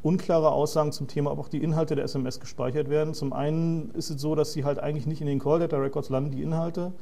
unklare 0.02 0.50
Aussagen 0.52 0.92
zum 0.92 1.08
Thema, 1.08 1.32
ob 1.32 1.38
auch 1.38 1.48
die 1.48 1.62
Inhalte 1.62 1.96
der 1.96 2.04
SMS 2.04 2.38
gespeichert 2.38 2.88
werden. 2.88 3.14
Zum 3.14 3.32
einen 3.32 3.90
ist 3.94 4.10
es 4.10 4.20
so, 4.20 4.34
dass 4.34 4.52
sie 4.52 4.64
halt 4.64 4.78
eigentlich 4.78 5.06
nicht 5.06 5.20
in 5.20 5.26
den 5.26 5.40
Call 5.40 5.58
Data 5.58 5.76
Records 5.76 6.10
landen, 6.10 6.30
die 6.30 6.42
Inhalte. 6.42 6.92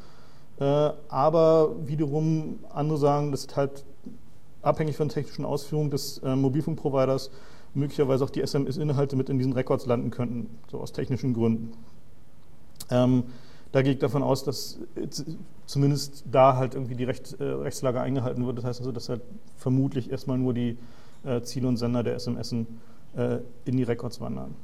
Äh, 0.59 0.91
aber 1.09 1.73
wiederum 1.87 2.61
andere 2.73 2.99
sagen, 2.99 3.31
das 3.31 3.41
ist 3.43 3.57
halt 3.57 3.85
abhängig 4.63 4.97
von 4.97 5.09
technischen 5.09 5.45
Ausführungen 5.45 5.91
des 5.91 6.19
äh, 6.19 6.35
Mobilfunkproviders 6.35 7.31
möglicherweise 7.75 8.25
auch 8.25 8.31
die 8.31 8.41
SMS-Inhalte 8.41 9.17
mit 9.17 9.29
in 9.29 9.39
diesen 9.39 9.53
Records 9.53 9.87
landen 9.87 10.11
könnten, 10.11 10.49
so 10.71 10.81
aus 10.81 10.93
technischen 10.93 11.35
Gründen. 11.35 11.73
Ähm, 12.91 13.25
da 13.75 13.83
gehe 13.83 13.95
ich 13.95 13.99
davon 13.99 14.23
aus, 14.23 14.45
dass 14.45 14.79
zumindest 15.67 16.23
da 16.31 16.55
halt 16.55 16.75
irgendwie 16.75 16.95
die 16.95 17.03
Recht, 17.03 17.41
äh, 17.41 17.43
Rechtslage 17.43 18.01
eingehalten 18.01 18.47
wird. 18.47 18.57
Das 18.59 18.65
heißt 18.65 18.79
also, 18.79 18.93
dass 18.93 19.09
halt 19.09 19.21
vermutlich 19.57 20.13
erstmal 20.13 20.39
nur 20.39 20.55
die 20.55 20.79
äh, 21.25 21.41
Ziele 21.43 21.67
und 21.67 21.77
Sender 21.77 22.05
der 22.05 22.15
SMS 22.15 22.53
äh, 22.53 23.39
in 23.65 23.77
die 23.77 23.83
Records 23.83 24.21
wandern. 24.21 24.55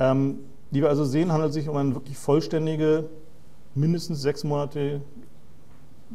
Ähm, 0.00 0.40
wie 0.72 0.82
wir 0.82 0.88
also 0.88 1.04
sehen, 1.04 1.30
handelt 1.30 1.50
es 1.50 1.54
sich 1.54 1.68
um 1.68 1.76
eine 1.76 1.94
wirklich 1.94 2.18
vollständige, 2.18 3.04
mindestens 3.76 4.22
sechs 4.22 4.42
Monate, 4.42 5.02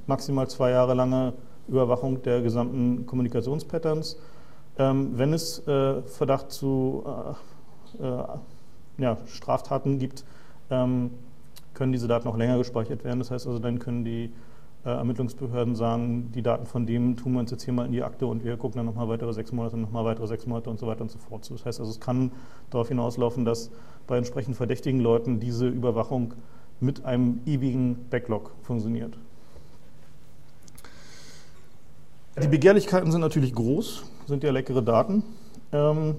maximal 0.06 0.50
zwei 0.50 0.72
Jahre 0.72 0.96
lange 0.96 1.32
Überwachung 1.70 2.22
der 2.24 2.42
gesamten 2.42 3.06
Kommunikationspatterns. 3.06 4.18
Ähm, 4.78 5.12
wenn 5.18 5.32
es 5.32 5.66
äh, 5.66 6.02
Verdacht 6.02 6.52
zu 6.52 7.06
äh, 8.02 8.06
äh, 8.06 8.24
ja, 8.98 9.18
Straftaten 9.28 9.98
gibt, 9.98 10.26
ähm, 10.70 11.12
können 11.76 11.92
diese 11.92 12.08
Daten 12.08 12.28
auch 12.28 12.38
länger 12.38 12.58
gespeichert 12.58 13.04
werden. 13.04 13.20
Das 13.20 13.30
heißt 13.30 13.46
also, 13.46 13.60
dann 13.60 13.78
können 13.78 14.04
die 14.04 14.32
äh, 14.86 14.90
Ermittlungsbehörden 14.90 15.76
sagen, 15.76 16.32
die 16.34 16.42
Daten 16.42 16.66
von 16.66 16.86
dem 16.86 17.18
tun 17.18 17.34
wir 17.34 17.40
uns 17.40 17.52
jetzt 17.52 17.64
hier 17.64 17.74
mal 17.74 17.86
in 17.86 17.92
die 17.92 18.04
Akte 18.04 18.26
und 18.26 18.44
wir 18.44 18.58
gucken 18.58 18.78
dann 18.78 18.86
nochmal 18.86 19.08
weitere 19.08 19.34
sechs 19.34 19.52
Monate, 19.52 19.78
nochmal 19.78 20.06
weitere 20.06 20.28
sechs 20.28 20.48
Monate 20.48 20.70
und 20.70 20.80
so 20.80 20.88
weiter 20.88 21.02
und 21.02 21.12
so 21.12 21.20
fort. 21.20 21.50
Das 21.50 21.66
heißt 21.66 21.80
also, 21.80 21.92
es 21.92 22.00
kann 22.00 22.32
darauf 22.70 22.88
hinauslaufen, 22.88 23.46
dass 23.46 23.70
bei 24.08 24.18
entsprechend 24.18 24.56
verdächtigen 24.56 25.00
Leuten 25.00 25.40
diese 25.40 25.68
Überwachung 25.68 26.34
mit 26.80 27.06
einem 27.06 27.42
ewigen 27.46 28.08
Backlog 28.10 28.52
funktioniert. 28.62 29.18
Die 32.42 32.48
Begehrlichkeiten 32.50 33.12
sind 33.12 33.22
natürlich 33.22 33.56
groß, 33.56 34.04
sind 34.28 34.44
ja 34.44 34.52
leckere 34.52 34.82
Daten. 34.82 35.24
Ähm, 35.72 36.16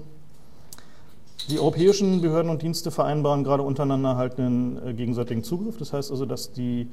die 1.49 1.59
europäischen 1.59 2.21
Behörden 2.21 2.51
und 2.51 2.61
Dienste 2.61 2.91
vereinbaren 2.91 3.43
gerade 3.43 3.63
untereinander 3.63 4.17
halt 4.17 4.37
einen 4.39 4.85
äh, 4.85 4.93
gegenseitigen 4.93 5.43
Zugriff. 5.43 5.77
Das 5.77 5.93
heißt 5.93 6.11
also, 6.11 6.25
dass 6.25 6.51
die 6.51 6.89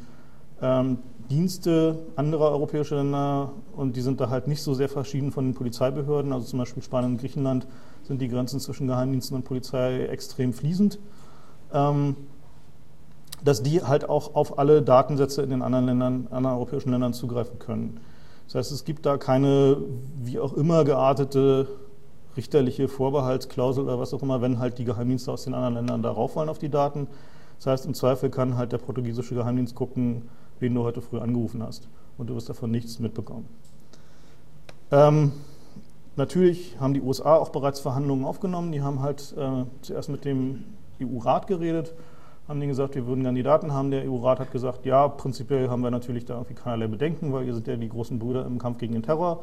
ähm, 0.63 0.99
Dienste 1.31 2.07
anderer 2.17 2.51
europäischer 2.51 2.97
Länder, 2.97 3.53
und 3.75 3.97
die 3.97 4.01
sind 4.03 4.21
da 4.21 4.29
halt 4.29 4.47
nicht 4.47 4.63
so 4.63 4.75
sehr 4.75 4.89
verschieden 4.89 5.33
von 5.33 5.47
den 5.47 5.55
Polizeibehörden, 5.55 6.33
also 6.33 6.47
zum 6.47 6.59
Beispiel 6.59 6.83
Spanien 6.83 7.13
und 7.13 7.19
Griechenland, 7.19 7.67
sind 8.03 8.21
die 8.21 8.29
Grenzen 8.29 8.61
zwischen 8.61 8.87
Geheimdiensten 8.87 9.37
und 9.37 9.45
Polizei 9.45 10.05
extrem 10.05 10.53
fließend. 10.53 10.99
Ähm, 11.73 12.17
dass 13.43 13.63
die 13.63 13.83
halt 13.83 14.09
auch 14.09 14.35
auf 14.35 14.59
alle 14.59 14.83
Datensätze 14.83 15.43
in 15.43 15.51
den 15.51 15.63
anderen 15.63 15.87
Ländern, 15.87 16.29
anderen 16.31 16.57
europäischen 16.57 16.91
Ländern 16.91 17.13
zugreifen 17.13 17.59
können. 17.59 18.01
Das 18.47 18.55
heißt, 18.55 18.73
es 18.73 18.85
gibt 18.85 19.07
da 19.07 19.17
keine 19.17 19.77
wie 20.23 20.39
auch 20.39 20.55
immer 20.55 20.85
geartete 20.85 21.69
richterliche 22.37 22.89
Vorbehaltsklausel 22.89 23.85
oder 23.85 23.99
was 23.99 24.13
auch 24.15 24.23
immer, 24.23 24.41
wenn 24.41 24.59
halt 24.59 24.79
die 24.79 24.85
Geheimdienste 24.85 25.33
aus 25.33 25.45
den 25.45 25.55
anderen 25.55 25.75
Ländern 25.75 26.03
darauf 26.03 26.37
wollen 26.37 26.49
auf 26.49 26.59
die 26.59 26.69
Daten. 26.69 27.07
Das 27.59 27.67
heißt, 27.67 27.87
im 27.87 27.95
Zweifel 27.95 28.31
kann 28.31 28.57
halt 28.57 28.73
der 28.73 28.79
portugiesische 28.79 29.35
Geheimdienst 29.35 29.75
gucken, 29.75 30.29
wen 30.61 30.75
du 30.75 30.83
heute 30.83 31.01
früh 31.01 31.19
angerufen 31.19 31.63
hast 31.63 31.89
und 32.19 32.29
du 32.29 32.35
wirst 32.35 32.49
davon 32.49 32.71
nichts 32.71 32.99
mitbekommen. 32.99 33.49
Ähm, 34.91 35.33
natürlich 36.17 36.77
haben 36.81 36.95
die 36.95 37.03
USA 37.03 37.37
auch 37.37 37.51
bereits 37.51 37.81
Verhandlungen 37.81 38.25
aufgenommen. 38.25 38.73
Die 38.73 38.83
haben 38.83 39.01
halt 39.01 39.35
äh, 39.37 39.65
zuerst 39.83 40.09
mit 40.09 40.25
dem 40.25 40.65
EU-Rat 41.01 41.47
geredet 41.47 41.95
haben 42.49 42.61
die 42.61 42.67
gesagt, 42.67 42.95
wir 42.95 43.07
würden 43.07 43.23
gerne 43.23 43.37
die 43.37 43.43
Daten 43.43 43.73
haben. 43.73 43.91
Der 43.91 44.09
EU-Rat 44.09 44.41
hat 44.41 44.53
gesagt, 44.53 44.85
ja, 44.85 45.09
prinzipiell 45.09 45.71
haben 45.71 45.83
wir 45.83 45.91
natürlich 45.91 46.25
da 46.27 46.35
irgendwie 46.35 46.55
keinerlei 46.55 46.89
Bedenken, 46.89 47.33
weil 47.33 47.47
ihr 47.47 47.55
seid 47.55 47.67
ja 47.67 47.77
die 47.77 47.89
großen 47.89 48.19
Brüder 48.19 48.45
im 48.45 48.59
Kampf 48.59 48.79
gegen 48.79 48.93
den 48.93 49.03
Terror 49.03 49.43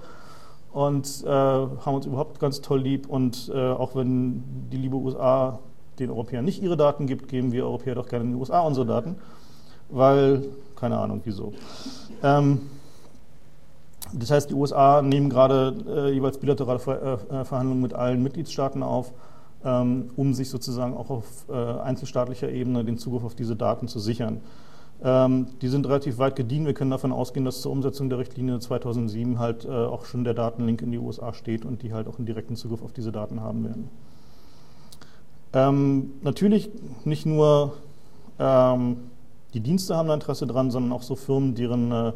und 0.74 1.24
äh, 1.26 1.30
haben 1.30 1.96
uns 1.96 2.06
überhaupt 2.06 2.40
ganz 2.40 2.62
toll 2.62 2.82
lieb. 2.82 3.08
Und 3.08 3.52
äh, 3.54 3.72
auch 3.72 3.96
wenn 3.96 4.44
die 4.72 4.78
liebe 4.78 4.96
USA 4.96 5.60
den 6.00 6.10
Europäern 6.10 6.46
nicht 6.46 6.62
ihre 6.62 6.78
Daten 6.78 7.08
gibt, 7.08 7.28
geben 7.28 7.52
wir 7.52 7.66
Europäer 7.66 7.96
doch 7.96 8.08
gerne 8.08 8.26
die 8.26 8.36
USA 8.36 8.62
unsere 8.62 8.86
Daten, 8.86 9.16
weil, 9.90 10.44
keine 10.76 10.98
Ahnung 10.98 11.22
wieso. 11.24 11.54
Ähm, 12.24 12.62
das 14.14 14.32
heißt, 14.32 14.50
die 14.50 14.56
USA 14.56 15.02
nehmen 15.02 15.30
gerade 15.30 15.76
äh, 15.88 16.14
jeweils 16.14 16.38
bilaterale 16.38 16.80
Ver 16.80 17.20
äh, 17.30 17.46
Verhandlungen 17.46 17.82
mit 17.82 17.94
allen 17.94 18.24
Mitgliedstaaten 18.24 18.84
auf 18.84 19.14
ähm, 19.64 20.10
um 20.16 20.34
sich 20.34 20.50
sozusagen 20.50 20.96
auch 20.96 21.10
auf 21.10 21.26
äh, 21.50 21.54
einzelstaatlicher 21.54 22.50
Ebene 22.50 22.84
den 22.84 22.98
Zugriff 22.98 23.24
auf 23.24 23.36
diese 23.36 23.56
Daten 23.56 23.88
zu 23.88 24.00
sichern. 24.00 24.42
Ähm, 25.04 25.48
die 25.62 25.68
sind 25.68 25.88
relativ 25.88 26.18
weit 26.18 26.36
gediehen. 26.36 26.66
Wir 26.66 26.74
können 26.74 26.92
davon 26.92 27.12
ausgehen, 27.12 27.46
dass 27.46 27.62
zur 27.62 27.72
Umsetzung 27.72 28.10
der 28.10 28.20
Richtlinie 28.20 28.60
2007 28.60 29.40
halt 29.40 29.66
äh, 29.66 29.70
auch 29.70 30.06
schon 30.06 30.24
der 30.24 30.34
Datenlink 30.34 30.82
in 30.82 30.92
die 30.92 31.00
USA 31.00 31.34
steht 31.34 31.66
und 31.66 31.82
die 31.82 31.94
halt 31.94 32.08
auch 32.08 32.18
einen 32.18 32.26
direkten 32.26 32.56
Zugriff 32.56 32.84
auf 32.84 32.94
diese 32.94 33.12
Daten 33.12 33.42
haben 33.42 33.64
werden. 33.64 33.90
Ähm, 35.54 36.12
natürlich 36.22 36.70
nicht 37.04 37.26
nur 37.26 37.74
ähm, 38.40 38.98
die 39.54 39.60
Dienste 39.60 39.96
haben 39.96 40.08
da 40.08 40.14
Interesse 40.14 40.48
dran, 40.48 40.72
sondern 40.72 40.92
auch 40.94 41.04
so 41.04 41.16
Firmen, 41.16 41.56
deren 41.56 41.92
äh, 41.92 42.14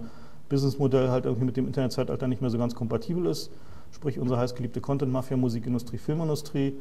Businessmodell 0.50 1.10
halt 1.10 1.26
irgendwie 1.26 1.46
mit 1.46 1.58
dem 1.58 1.68
Internetzeitalter 1.68 2.28
nicht 2.28 2.42
mehr 2.42 2.52
so 2.52 2.58
ganz 2.58 2.76
kompatibel 2.76 3.26
ist. 3.26 3.52
Sprich 3.92 4.20
unsere 4.20 4.40
heißgeliebte 4.40 4.80
Content-Mafia, 4.80 5.38
Musikindustrie, 5.38 5.98
Filmindustrie 5.98 6.76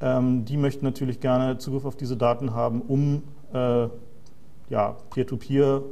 ähm, 0.00 0.44
die 0.44 0.56
möchten 0.56 0.84
natürlich 0.84 1.20
gerne 1.20 1.58
Zugriff 1.58 1.84
auf 1.84 1.96
diese 1.96 2.16
Daten 2.16 2.52
haben, 2.52 2.82
um 2.82 3.22
äh, 3.52 3.88
ja, 4.74 4.96
Peer-to-Peer 5.10 5.82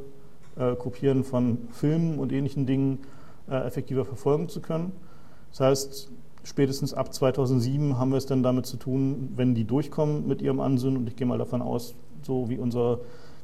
äh, 0.57 1.23
von 1.23 1.57
Filmen 1.71 2.19
und 2.19 2.33
ähnlichen 2.33 2.65
Dingen 2.65 2.99
äh, 3.49 3.55
effektiver 3.55 4.03
verfolgen 4.03 4.49
zu 4.49 4.59
können. 4.61 4.91
Das 5.51 5.61
heißt, 5.61 6.11
spätestens 6.43 6.93
ab 6.93 7.13
2007 7.13 7.97
haben 7.97 8.11
wir 8.11 8.17
es 8.17 8.25
dann 8.25 8.43
damit 8.43 8.65
zu 8.65 8.75
tun, 8.75 9.31
wenn 9.37 9.55
die 9.55 9.63
durchkommen 9.63 10.27
mit 10.27 10.41
ihrem 10.41 10.59
Ansinnen. 10.59 10.97
Und 10.97 11.07
ich 11.07 11.15
gehe 11.15 11.25
mal 11.25 11.37
davon 11.37 11.61
aus, 11.61 11.95
so 12.23 12.49
wie 12.49 12.57
unsere 12.57 12.99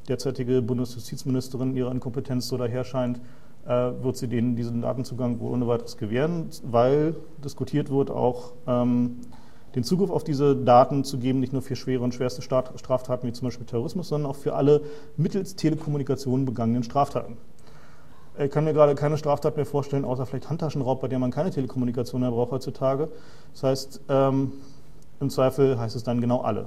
derzeitige 0.08 0.60
Bundesjustizministerin 0.60 1.74
ihre 1.74 1.90
Inkompetenz 1.90 2.46
so 2.46 2.58
daher 2.58 2.84
scheint, 2.84 3.18
äh, 3.66 3.70
wird 3.70 4.18
sie 4.18 4.28
denen 4.28 4.56
diesen 4.56 4.82
Datenzugang 4.82 5.40
wohl 5.40 5.52
ohne 5.52 5.66
weiteres 5.66 5.96
gewähren, 5.96 6.50
weil 6.64 7.16
diskutiert 7.42 7.88
wird 7.88 8.10
auch 8.10 8.52
ähm, 8.66 9.20
den 9.74 9.84
Zugriff 9.84 10.10
auf 10.10 10.24
diese 10.24 10.56
Daten 10.56 11.04
zu 11.04 11.18
geben, 11.18 11.40
nicht 11.40 11.52
nur 11.52 11.62
für 11.62 11.76
schwere 11.76 12.02
und 12.02 12.14
schwerste 12.14 12.42
Straftaten 12.42 13.26
wie 13.26 13.32
zum 13.32 13.46
Beispiel 13.46 13.66
Terrorismus, 13.66 14.08
sondern 14.08 14.30
auch 14.30 14.36
für 14.36 14.54
alle 14.54 14.82
mittels 15.16 15.56
Telekommunikation 15.56 16.44
begangenen 16.44 16.82
Straftaten. 16.82 17.36
Ich 18.38 18.50
kann 18.50 18.64
mir 18.64 18.72
gerade 18.72 18.94
keine 18.94 19.18
Straftat 19.18 19.56
mehr 19.56 19.66
vorstellen, 19.66 20.04
außer 20.04 20.24
vielleicht 20.24 20.48
Handtaschenraub, 20.48 21.00
bei 21.00 21.08
der 21.08 21.18
man 21.18 21.30
keine 21.30 21.50
Telekommunikation 21.50 22.20
mehr 22.20 22.30
braucht 22.30 22.52
heutzutage. 22.52 23.08
Das 23.52 23.62
heißt, 23.62 24.00
ähm, 24.08 24.52
im 25.20 25.28
Zweifel 25.28 25.78
heißt 25.78 25.94
es 25.94 26.02
dann 26.02 26.20
genau 26.20 26.40
alle. 26.40 26.66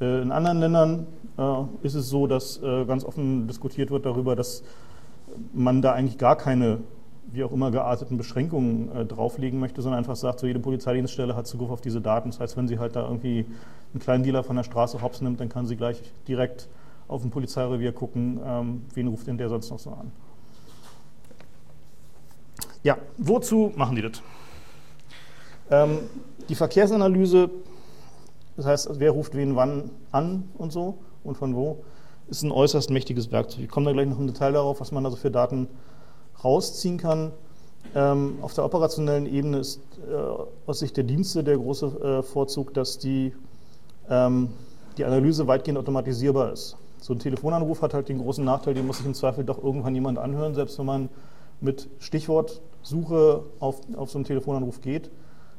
Äh, 0.00 0.20
in 0.20 0.32
anderen 0.32 0.60
Ländern 0.60 1.06
äh, 1.38 1.86
ist 1.86 1.94
es 1.94 2.08
so, 2.08 2.26
dass 2.26 2.62
äh, 2.62 2.84
ganz 2.84 3.04
offen 3.04 3.46
diskutiert 3.46 3.90
wird 3.90 4.04
darüber, 4.04 4.36
dass 4.36 4.62
man 5.54 5.80
da 5.80 5.92
eigentlich 5.92 6.18
gar 6.18 6.36
keine, 6.36 6.80
wie 7.30 7.44
auch 7.44 7.52
immer 7.52 7.70
gearteten 7.70 8.16
Beschränkungen 8.16 8.90
äh, 8.94 9.04
drauflegen 9.06 9.60
möchte, 9.60 9.80
sondern 9.80 9.98
einfach 9.98 10.16
sagt, 10.16 10.40
so 10.40 10.46
jede 10.46 10.60
Polizeidienststelle 10.60 11.34
hat 11.34 11.46
Zugriff 11.46 11.70
auf 11.70 11.80
diese 11.80 12.00
Daten. 12.00 12.30
Das 12.30 12.40
heißt, 12.40 12.56
wenn 12.56 12.68
sie 12.68 12.78
halt 12.78 12.96
da 12.96 13.02
irgendwie 13.02 13.46
einen 13.92 14.00
kleinen 14.00 14.24
Dealer 14.24 14.42
von 14.42 14.56
der 14.56 14.64
Straße 14.64 15.00
hops 15.00 15.20
nimmt, 15.20 15.40
dann 15.40 15.48
kann 15.48 15.66
sie 15.66 15.76
gleich 15.76 16.02
direkt 16.28 16.68
auf 17.08 17.24
ein 17.24 17.30
Polizeirevier 17.30 17.92
gucken, 17.92 18.40
ähm, 18.44 18.82
wen 18.94 19.08
ruft 19.08 19.26
denn 19.26 19.38
der 19.38 19.48
sonst 19.48 19.70
noch 19.70 19.78
so 19.78 19.90
an. 19.90 20.10
Ja, 22.82 22.98
wozu 23.18 23.72
machen 23.76 23.96
die 23.96 24.02
das? 24.02 24.22
Ähm, 25.70 25.98
die 26.48 26.54
Verkehrsanalyse, 26.54 27.50
das 28.56 28.66
heißt, 28.66 28.90
wer 28.98 29.12
ruft 29.12 29.34
wen 29.34 29.54
wann 29.56 29.90
an 30.10 30.48
und 30.58 30.72
so 30.72 30.98
und 31.22 31.36
von 31.36 31.54
wo, 31.54 31.84
ist 32.28 32.42
ein 32.42 32.50
äußerst 32.50 32.90
mächtiges 32.90 33.30
Werkzeug. 33.30 33.64
Ich 33.64 33.68
komme 33.68 33.86
da 33.86 33.92
gleich 33.92 34.08
noch 34.08 34.18
im 34.18 34.26
Detail 34.26 34.52
darauf, 34.52 34.80
was 34.80 34.90
man 34.90 35.04
also 35.04 35.16
für 35.16 35.30
Daten 35.30 35.68
rausziehen 36.44 36.98
kann. 36.98 37.32
Ähm, 37.94 38.38
auf 38.40 38.54
der 38.54 38.64
operationellen 38.64 39.26
Ebene 39.26 39.58
ist 39.58 39.80
äh, 40.10 40.14
aus 40.66 40.78
Sicht 40.78 40.96
der 40.96 41.04
Dienste 41.04 41.44
der 41.44 41.58
große 41.58 41.86
äh, 41.86 42.22
Vorzug, 42.22 42.72
dass 42.74 42.98
die, 42.98 43.34
ähm, 44.08 44.50
die 44.96 45.04
Analyse 45.04 45.46
weitgehend 45.46 45.78
automatisierbar 45.78 46.52
ist. 46.52 46.76
So 47.00 47.12
ein 47.14 47.18
Telefonanruf 47.18 47.82
hat 47.82 47.94
halt 47.94 48.08
den 48.08 48.18
großen 48.18 48.44
Nachteil, 48.44 48.74
den 48.74 48.86
muss 48.86 48.98
sich 48.98 49.06
im 49.06 49.14
Zweifel 49.14 49.44
doch 49.44 49.62
irgendwann 49.62 49.94
jemand 49.94 50.18
anhören, 50.18 50.54
selbst 50.54 50.78
wenn 50.78 50.86
man 50.86 51.08
mit 51.60 51.88
Stichwortsuche 51.98 53.42
auf, 53.58 53.80
auf 53.96 54.10
so 54.10 54.18
einen 54.18 54.24
Telefonanruf 54.24 54.80
geht, 54.80 55.10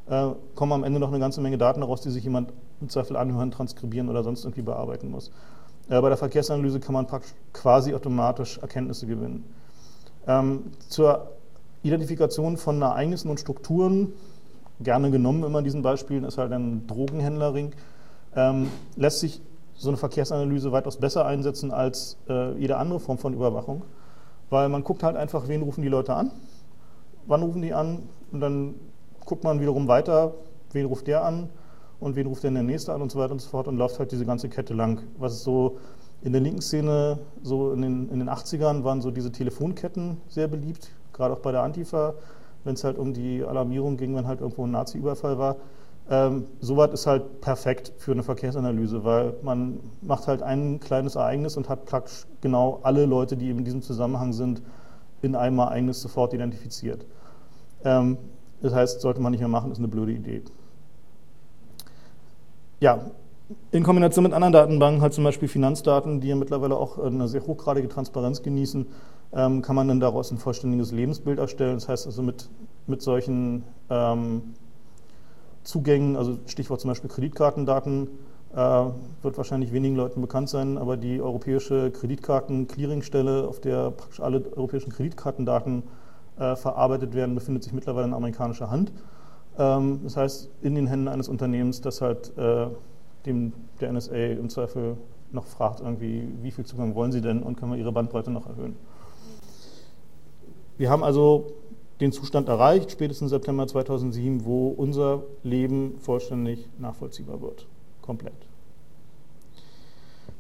äh, 0.09 0.29
kommen 0.55 0.71
am 0.71 0.83
Ende 0.83 0.99
noch 0.99 1.09
eine 1.09 1.19
ganze 1.19 1.41
Menge 1.41 1.57
Daten 1.57 1.83
raus, 1.83 2.01
die 2.01 2.09
sich 2.09 2.23
jemand 2.23 2.51
im 2.81 2.89
Zweifel 2.89 3.15
anhören, 3.15 3.51
transkribieren 3.51 4.09
oder 4.09 4.23
sonst 4.23 4.43
irgendwie 4.43 4.61
bearbeiten 4.61 5.11
muss. 5.11 5.31
Äh, 5.89 6.01
bei 6.01 6.09
der 6.09 6.17
Verkehrsanalyse 6.17 6.79
kann 6.79 6.93
man 6.93 7.07
praktisch 7.07 7.33
quasi 7.51 7.93
automatisch 7.93 8.57
Erkenntnisse 8.57 9.05
gewinnen. 9.05 9.43
Ähm, 10.27 10.71
zur 10.87 11.31
Identifikation 11.83 12.57
von 12.57 12.81
Ereignissen 12.81 13.29
und 13.29 13.39
Strukturen, 13.39 14.13
gerne 14.79 15.11
genommen 15.11 15.43
immer 15.43 15.59
in 15.59 15.65
diesen 15.65 15.81
Beispielen, 15.81 16.23
ist 16.23 16.37
halt 16.37 16.51
ein 16.51 16.87
Drogenhändlerring, 16.87 17.73
ähm, 18.35 18.69
lässt 18.95 19.19
sich 19.19 19.41
so 19.75 19.89
eine 19.89 19.97
Verkehrsanalyse 19.97 20.71
weitaus 20.71 20.97
besser 20.97 21.25
einsetzen 21.25 21.71
als 21.71 22.17
äh, 22.29 22.53
jede 22.57 22.77
andere 22.77 22.99
Form 22.99 23.17
von 23.17 23.33
Überwachung 23.33 23.83
weil 24.53 24.69
man 24.69 24.83
guckt 24.83 25.01
halt 25.01 25.17
einfach, 25.17 25.47
wen 25.47 25.63
rufen 25.63 25.81
die 25.81 25.89
Leute 25.89 26.13
an, 26.13 26.31
wann 27.25 27.41
rufen 27.41 27.63
die 27.63 27.73
an 27.73 28.03
und 28.31 28.39
dann 28.39 28.75
guckt 29.25 29.43
man 29.43 29.59
wiederum 29.59 29.87
weiter, 29.87 30.35
wen 30.71 30.85
ruft 30.85 31.07
der 31.07 31.25
an 31.25 31.49
und 31.99 32.15
wen 32.15 32.27
ruft 32.27 32.43
denn 32.43 32.53
der 32.53 32.61
nächste 32.61 32.93
an 32.93 33.01
und 33.01 33.11
so 33.11 33.17
weiter 33.17 33.31
und 33.31 33.41
so 33.41 33.49
fort 33.49 33.67
und 33.67 33.77
läuft 33.77 33.97
halt 33.97 34.11
diese 34.11 34.25
ganze 34.25 34.49
Kette 34.49 34.75
lang. 34.75 35.01
Was 35.17 35.43
so 35.43 35.79
in 36.23 36.31
der 36.31 36.41
linken 36.41 36.61
Szene, 36.61 37.19
so 37.43 37.73
in 37.73 37.81
den, 37.81 38.09
in 38.09 38.19
den 38.19 38.29
80ern 38.29 38.83
waren 38.83 39.01
so 39.01 39.11
diese 39.11 39.31
Telefonketten 39.31 40.21
sehr 40.29 40.47
beliebt, 40.47 40.89
gerade 41.11 41.33
auch 41.33 41.39
bei 41.39 41.51
der 41.51 41.63
Antifa, 41.63 42.13
wenn 42.63 42.75
es 42.75 42.83
halt 42.85 42.97
um 42.97 43.13
die 43.13 43.43
Alarmierung 43.43 43.97
ging, 43.97 44.15
wenn 44.15 44.25
halt 44.25 44.39
irgendwo 44.39 44.65
ein 44.65 44.71
Nazi-Überfall 44.71 45.37
war. 45.37 45.57
Ähm, 46.09 46.45
Soweit 46.61 46.93
ist 46.93 47.07
halt 47.07 47.41
perfekt 47.41 47.91
für 47.97 48.13
eine 48.13 48.23
Verkehrsanalyse, 48.23 49.03
weil 49.03 49.33
man 49.41 49.79
macht 50.01 50.27
halt 50.27 50.41
ein 50.41 50.79
kleines 50.79 51.15
Ereignis 51.15 51.57
und 51.57 51.67
hat 51.67 51.85
praktisch 51.85 52.25
genau 52.39 52.79
alle 52.83 53.05
Leute, 53.05 53.35
die 53.35 53.49
in 53.49 53.65
diesem 53.65 53.81
Zusammenhang 53.81 54.31
sind, 54.31 54.61
in 55.21 55.35
einem 55.35 55.59
Ereignis 55.59 56.01
sofort 56.01 56.33
identifiziert. 56.33 57.05
Ähm, 57.83 58.17
das 58.61 58.73
heißt, 58.73 59.01
sollte 59.01 59.19
man 59.21 59.31
nicht 59.31 59.41
mehr 59.41 59.49
machen, 59.49 59.71
ist 59.71 59.77
eine 59.77 59.89
blöde 59.89 60.13
Idee. 60.13 60.41
Ja, 62.79 62.99
in 63.71 63.83
Kombination 63.83 64.23
mit 64.23 64.33
anderen 64.33 64.53
Datenbanken, 64.53 65.01
halt 65.01 65.13
zum 65.13 65.23
Beispiel 65.23 65.47
Finanzdaten, 65.47 66.21
die 66.21 66.27
ja 66.27 66.35
mittlerweile 66.35 66.75
auch 66.75 66.97
eine 66.97 67.27
sehr 67.27 67.45
hochgradige 67.45 67.89
Transparenz 67.89 68.41
genießen, 68.43 68.85
ähm, 69.33 69.61
kann 69.61 69.75
man 69.75 69.87
dann 69.87 69.99
daraus 69.99 70.31
ein 70.31 70.37
vollständiges 70.37 70.91
Lebensbild 70.91 71.39
erstellen. 71.39 71.75
Das 71.75 71.89
heißt 71.89 72.05
also 72.05 72.21
mit, 72.21 72.49
mit 72.87 73.01
solchen 73.01 73.63
ähm, 73.89 74.53
Zugängen, 75.63 76.15
also 76.15 76.37
Stichwort 76.45 76.81
zum 76.81 76.89
Beispiel 76.89 77.09
Kreditkartendaten, 77.09 78.09
äh, 78.53 78.57
wird 79.23 79.37
wahrscheinlich 79.37 79.73
wenigen 79.73 79.95
Leuten 79.95 80.21
bekannt 80.21 80.49
sein, 80.49 80.77
aber 80.77 80.97
die 80.97 81.21
europäische 81.21 81.89
Kreditkarten-Clearingstelle, 81.91 83.47
auf 83.47 83.59
der 83.59 83.91
praktisch 83.91 84.19
alle 84.19 84.43
europäischen 84.55 84.91
Kreditkartendaten 84.91 85.83
äh, 86.37 86.55
verarbeitet 86.55 87.15
werden, 87.15 87.33
befindet 87.33 87.63
sich 87.63 87.73
mittlerweile 87.73 88.07
in 88.07 88.13
amerikanischer 88.13 88.69
Hand. 88.69 88.91
Ähm, 89.57 90.01
das 90.03 90.17
heißt, 90.17 90.49
in 90.61 90.75
den 90.75 90.87
Händen 90.87 91.07
eines 91.07 91.27
Unternehmens, 91.27 91.81
das 91.81 92.01
halt 92.01 92.37
äh, 92.37 92.67
dem, 93.25 93.53
der 93.79 93.91
NSA 93.91 94.15
im 94.15 94.49
Zweifel 94.49 94.97
noch 95.31 95.45
fragt, 95.45 95.79
irgendwie, 95.79 96.27
wie 96.41 96.51
viel 96.51 96.65
Zugang 96.65 96.95
wollen 96.95 97.11
Sie 97.11 97.21
denn 97.21 97.41
und 97.41 97.57
können 97.57 97.71
wir 97.71 97.79
Ihre 97.79 97.91
Bandbreite 97.91 98.31
noch 98.31 98.47
erhöhen. 98.47 98.75
Wir 100.77 100.89
haben 100.89 101.03
also 101.03 101.53
den 102.01 102.11
Zustand 102.11 102.49
erreicht, 102.49 102.91
spätestens 102.91 103.29
September 103.29 103.67
2007, 103.67 104.45
wo 104.45 104.69
unser 104.69 105.23
Leben 105.43 105.97
vollständig 105.99 106.67
nachvollziehbar 106.79 107.41
wird. 107.41 107.67
Komplett. 108.01 108.33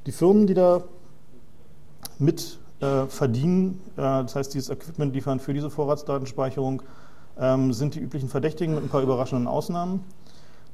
Die 0.05 0.11
Firmen, 0.11 0.47
die 0.47 0.53
da 0.53 0.83
mit 2.19 2.59
äh, 2.81 3.05
verdienen, 3.05 3.81
äh, 3.95 4.01
das 4.01 4.35
heißt, 4.35 4.53
dieses 4.53 4.69
Equipment 4.69 5.13
liefern 5.13 5.39
für 5.39 5.53
diese 5.53 5.69
Vorratsdatenspeicherung, 5.69 6.81
ähm, 7.39 7.71
sind 7.71 7.95
die 7.95 7.99
üblichen 7.99 8.29
Verdächtigen 8.29 8.75
mit 8.75 8.83
ein 8.83 8.89
paar 8.89 9.01
überraschenden 9.01 9.47
Ausnahmen. 9.47 10.03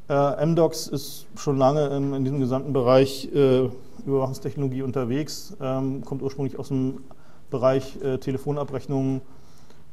Äh, 0.09 0.45
MDocs 0.45 0.87
ist 0.87 1.27
schon 1.35 1.57
lange 1.57 1.87
in, 1.87 2.13
in 2.13 2.23
diesem 2.23 2.39
gesamten 2.39 2.73
Bereich 2.73 3.29
äh, 3.33 3.69
Überwachungstechnologie 4.05 4.81
unterwegs, 4.81 5.55
ähm, 5.61 6.03
kommt 6.03 6.21
ursprünglich 6.21 6.57
aus 6.57 6.69
dem 6.69 7.01
Bereich 7.49 8.01
äh, 8.01 8.17
Telefonabrechnungen 8.17 9.21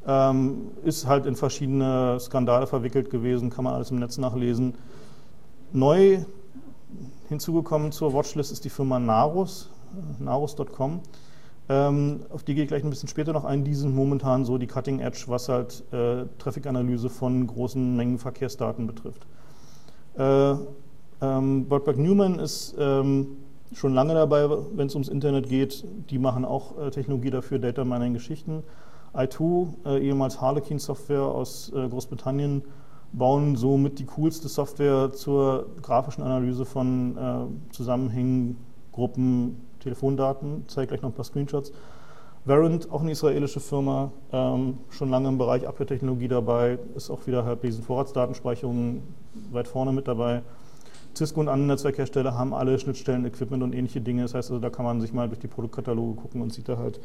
ähm, 0.07 0.71
ist 0.85 1.07
halt 1.07 1.27
in 1.27 1.35
verschiedene 1.35 2.19
Skandale 2.21 2.67
verwickelt 2.67 3.11
gewesen, 3.11 3.51
kann 3.51 3.65
man 3.65 3.75
alles 3.75 3.91
im 3.91 3.99
Netz 3.99 4.19
nachlesen. 4.19 4.75
Neu 5.73 6.21
hinzugekommen 7.29 7.93
zur 7.93 8.15
Watchlist 8.15 8.53
ist 8.53 8.65
die 8.65 8.71
Firma 8.71 8.99
Narus, 8.99 9.71
narus.com. 10.21 11.01
Ähm, 11.69 12.21
auf 12.31 12.45
die 12.45 12.55
gehe 12.55 12.63
ich 12.63 12.69
gleich 12.69 12.85
ein 12.85 12.91
bisschen 12.91 13.09
später 13.09 13.33
noch 13.33 13.45
ein. 13.45 13.65
Die 13.65 13.75
sind 13.75 13.95
momentan 13.95 14.45
so 14.45 14.57
die 14.57 14.69
Cutting 14.69 15.01
Edge, 15.01 15.25
was 15.27 15.49
halt 15.49 15.83
äh, 15.93 16.27
Traffic-Analyse 16.39 17.11
von 17.11 17.45
großen 17.45 17.97
Mengen 17.97 18.19
Verkehrsdaten 18.19 18.87
betrifft. 18.87 19.27
Äh, 20.17 20.55
ähm, 21.21 21.67
Berg 21.69 21.99
Newman 21.99 22.39
ist 22.39 22.75
ähm, 22.79 23.39
schon 23.73 23.95
lange 23.95 24.15
dabei, 24.15 24.49
wenn 24.75 24.87
es 24.87 24.95
ums 24.95 25.09
Internet 25.09 25.49
geht. 25.49 25.85
Die 26.11 26.19
machen 26.19 26.45
auch 26.45 26.79
äh, 26.79 26.91
Technologie 26.91 27.31
dafür, 27.31 27.59
Data 27.59 27.85
Mining 27.85 28.15
Geschichten. 28.15 28.63
i2, 29.15 29.69
äh, 29.87 29.99
ehemals 29.99 30.41
Harlequin 30.41 30.79
Software 30.79 31.23
aus 31.23 31.73
äh, 31.75 31.89
Großbritannien, 31.89 32.63
bauen 33.13 33.57
somit 33.57 33.99
die 33.99 34.05
coolste 34.05 34.49
Software 34.49 35.13
zur 35.13 35.67
grafischen 35.81 36.23
Analyse 36.23 36.65
von 36.65 37.17
äh, 37.17 37.73
Zusammenhängen, 37.73 38.59
Gruppen, 38.93 39.63
Telefondaten. 39.81 40.63
Ich 40.67 40.75
zeige 40.75 40.89
gleich 40.89 41.03
noch 41.03 41.11
ein 41.11 41.15
paar 41.15 41.25
Screenshots. 41.25 41.73
Verint, 42.47 42.91
auch 42.93 43.01
eine 43.01 43.11
israelische 43.11 43.61
Firma, 43.61 44.13
ähm, 44.33 44.79
schon 44.91 45.11
lange 45.11 45.29
im 45.29 45.37
Bereich 45.37 45.67
Abhörtechnologie 45.67 46.29
dabei, 46.29 46.79
ist 46.95 47.11
auch 47.11 47.27
wieder 47.27 47.45
halt 47.45 47.63
diesen 47.63 47.83
Vorratsdatenspeicherungen 47.83 49.03
weit 49.51 49.67
vorne 49.67 49.93
mit 49.93 50.07
dabei. 50.07 50.43
Cisco 51.17 51.41
und 51.41 51.49
andere 51.49 51.69
Netzwerkhersteller 51.69 52.39
haben 52.39 52.55
alle 52.55 52.79
Schnittstellen, 52.79 53.25
Equipment 53.25 53.63
und 53.63 53.75
ähnliche 53.75 54.01
Dinge. 54.01 54.23
Das 54.23 54.35
heißt 54.35 54.51
also, 54.51 54.61
da 54.61 54.71
kann 54.71 54.85
man 54.85 55.01
sich 55.01 55.13
mal 55.13 55.29
durch 55.29 55.41
die 55.41 55.49
Produktkataloge 55.49 56.21
gucken 56.21 56.41
und 56.41 56.53
sieht 56.53 56.69
da 56.69 56.77
halt, 56.77 57.01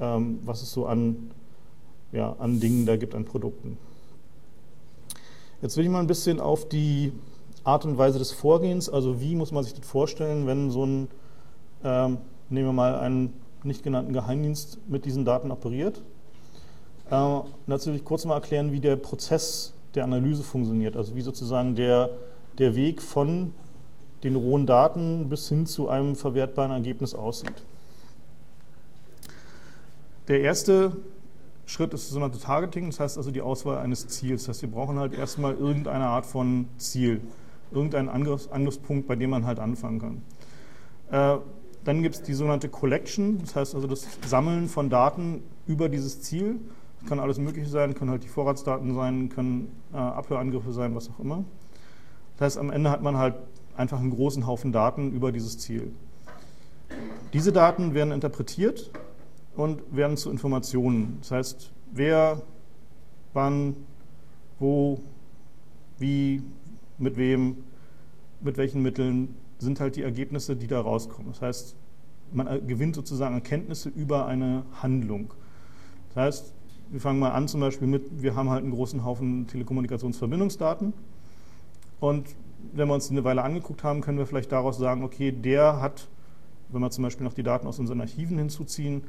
ähm, 0.00 0.40
was 0.44 0.62
es 0.62 0.72
so 0.72 0.86
an 0.86 1.30
ja, 2.12 2.34
an 2.38 2.60
Dingen 2.60 2.86
da 2.86 2.96
gibt, 2.96 3.14
an 3.14 3.24
Produkten. 3.24 3.78
Jetzt 5.62 5.76
will 5.76 5.84
ich 5.84 5.90
mal 5.90 6.00
ein 6.00 6.06
bisschen 6.06 6.40
auf 6.40 6.68
die 6.68 7.12
Art 7.64 7.84
und 7.84 7.98
Weise 7.98 8.18
des 8.18 8.32
Vorgehens, 8.32 8.88
also 8.88 9.20
wie 9.20 9.34
muss 9.34 9.52
man 9.52 9.62
sich 9.62 9.74
das 9.74 9.86
vorstellen, 9.86 10.46
wenn 10.46 10.70
so 10.70 10.84
ein, 10.84 11.08
ähm, 11.84 12.18
nehmen 12.48 12.68
wir 12.68 12.72
mal 12.72 12.98
einen 12.98 13.34
nicht 13.64 13.82
genannten 13.82 14.12
Geheimdienst 14.12 14.78
mit 14.88 15.04
diesen 15.04 15.24
Daten 15.24 15.50
operiert. 15.50 16.02
Äh, 17.10 17.40
natürlich 17.66 18.04
kurz 18.04 18.24
mal 18.24 18.34
erklären, 18.34 18.72
wie 18.72 18.80
der 18.80 18.96
Prozess 18.96 19.74
der 19.94 20.04
Analyse 20.04 20.42
funktioniert, 20.42 20.96
also 20.96 21.16
wie 21.16 21.22
sozusagen 21.22 21.74
der, 21.74 22.10
der 22.58 22.76
Weg 22.76 23.02
von 23.02 23.52
den 24.22 24.36
rohen 24.36 24.66
Daten 24.66 25.28
bis 25.28 25.48
hin 25.48 25.66
zu 25.66 25.88
einem 25.88 26.14
verwertbaren 26.14 26.70
Ergebnis 26.70 27.14
aussieht. 27.14 27.62
Der 30.28 30.42
erste 30.42 30.96
Schritt 31.66 31.94
ist 31.94 32.04
das 32.04 32.10
sogenannte 32.10 32.38
Targeting, 32.38 32.86
das 32.86 33.00
heißt 33.00 33.16
also 33.16 33.30
die 33.30 33.40
Auswahl 33.40 33.78
eines 33.78 34.06
Ziels. 34.08 34.42
Das 34.42 34.56
heißt, 34.56 34.62
wir 34.62 34.70
brauchen 34.70 34.98
halt 34.98 35.14
erstmal 35.14 35.54
irgendeine 35.54 36.04
Art 36.06 36.26
von 36.26 36.68
Ziel, 36.78 37.20
irgendeinen 37.72 38.08
Angriffs 38.08 38.48
Angriffspunkt, 38.48 39.08
bei 39.08 39.16
dem 39.16 39.30
man 39.30 39.46
halt 39.46 39.58
anfangen 39.58 40.00
kann. 40.00 40.22
Äh, 41.10 41.40
dann 41.84 42.02
gibt 42.02 42.14
es 42.16 42.22
die 42.22 42.34
sogenannte 42.34 42.68
Collection, 42.68 43.38
das 43.38 43.56
heißt 43.56 43.74
also 43.74 43.86
das 43.86 44.06
Sammeln 44.26 44.68
von 44.68 44.90
Daten 44.90 45.42
über 45.66 45.88
dieses 45.88 46.20
Ziel. 46.20 46.60
Das 47.00 47.08
kann 47.08 47.20
alles 47.20 47.38
Mögliche 47.38 47.68
sein, 47.68 47.94
können 47.94 48.10
halt 48.10 48.24
die 48.24 48.28
Vorratsdaten 48.28 48.94
sein, 48.94 49.30
können 49.30 49.72
äh, 49.92 49.96
Abhörangriffe 49.96 50.72
sein, 50.72 50.94
was 50.94 51.08
auch 51.08 51.18
immer. 51.18 51.44
Das 52.36 52.46
heißt, 52.46 52.58
am 52.58 52.70
Ende 52.70 52.90
hat 52.90 53.02
man 53.02 53.16
halt 53.16 53.36
einfach 53.76 53.98
einen 53.98 54.10
großen 54.10 54.46
Haufen 54.46 54.72
Daten 54.72 55.12
über 55.12 55.32
dieses 55.32 55.58
Ziel. 55.58 55.92
Diese 57.32 57.52
Daten 57.52 57.94
werden 57.94 58.12
interpretiert 58.12 58.90
und 59.56 59.80
werden 59.94 60.16
zu 60.16 60.30
Informationen. 60.30 61.18
Das 61.20 61.30
heißt, 61.30 61.72
wer, 61.92 62.42
wann, 63.32 63.76
wo, 64.58 65.00
wie, 65.98 66.42
mit 66.98 67.16
wem, 67.16 67.58
mit 68.40 68.56
welchen 68.56 68.82
Mitteln 68.82 69.34
sind 69.60 69.80
halt 69.80 69.96
die 69.96 70.02
Ergebnisse, 70.02 70.56
die 70.56 70.66
da 70.66 70.80
rauskommen. 70.80 71.32
Das 71.32 71.42
heißt, 71.42 71.76
man 72.32 72.66
gewinnt 72.66 72.94
sozusagen 72.94 73.34
Erkenntnisse 73.34 73.88
über 73.88 74.26
eine 74.26 74.64
Handlung. 74.82 75.32
Das 76.08 76.16
heißt, 76.16 76.54
wir 76.90 77.00
fangen 77.00 77.20
mal 77.20 77.30
an 77.30 77.46
zum 77.46 77.60
Beispiel 77.60 77.86
mit, 77.86 78.22
wir 78.22 78.34
haben 78.34 78.50
halt 78.50 78.64
einen 78.64 78.72
großen 78.72 79.04
Haufen 79.04 79.46
Telekommunikationsverbindungsdaten 79.46 80.92
und 82.00 82.26
wenn 82.72 82.88
wir 82.88 82.94
uns 82.94 83.08
die 83.08 83.14
eine 83.14 83.24
Weile 83.24 83.42
angeguckt 83.42 83.84
haben, 83.84 84.00
können 84.00 84.18
wir 84.18 84.26
vielleicht 84.26 84.52
daraus 84.52 84.76
sagen, 84.76 85.02
okay, 85.02 85.32
der 85.32 85.80
hat, 85.80 86.08
wenn 86.70 86.80
wir 86.80 86.90
zum 86.90 87.04
Beispiel 87.04 87.24
noch 87.24 87.34
die 87.34 87.42
Daten 87.42 87.66
aus 87.66 87.78
unseren 87.78 88.00
Archiven 88.00 88.38
hinzuziehen, 88.38 89.02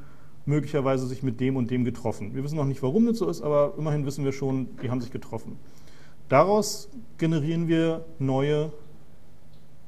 möglicherweise 0.46 1.06
sich 1.06 1.22
mit 1.22 1.40
dem 1.40 1.56
und 1.56 1.70
dem 1.70 1.84
getroffen. 1.84 2.34
Wir 2.34 2.42
wissen 2.42 2.56
noch 2.56 2.64
nicht, 2.64 2.82
warum 2.82 3.06
das 3.06 3.18
so 3.18 3.28
ist, 3.28 3.42
aber 3.42 3.74
immerhin 3.78 4.06
wissen 4.06 4.24
wir 4.24 4.32
schon, 4.32 4.68
die 4.82 4.90
haben 4.90 5.00
sich 5.00 5.12
getroffen. 5.12 5.56
Daraus 6.28 6.88
generieren 7.18 7.68
wir 7.68 8.04
neue 8.18 8.72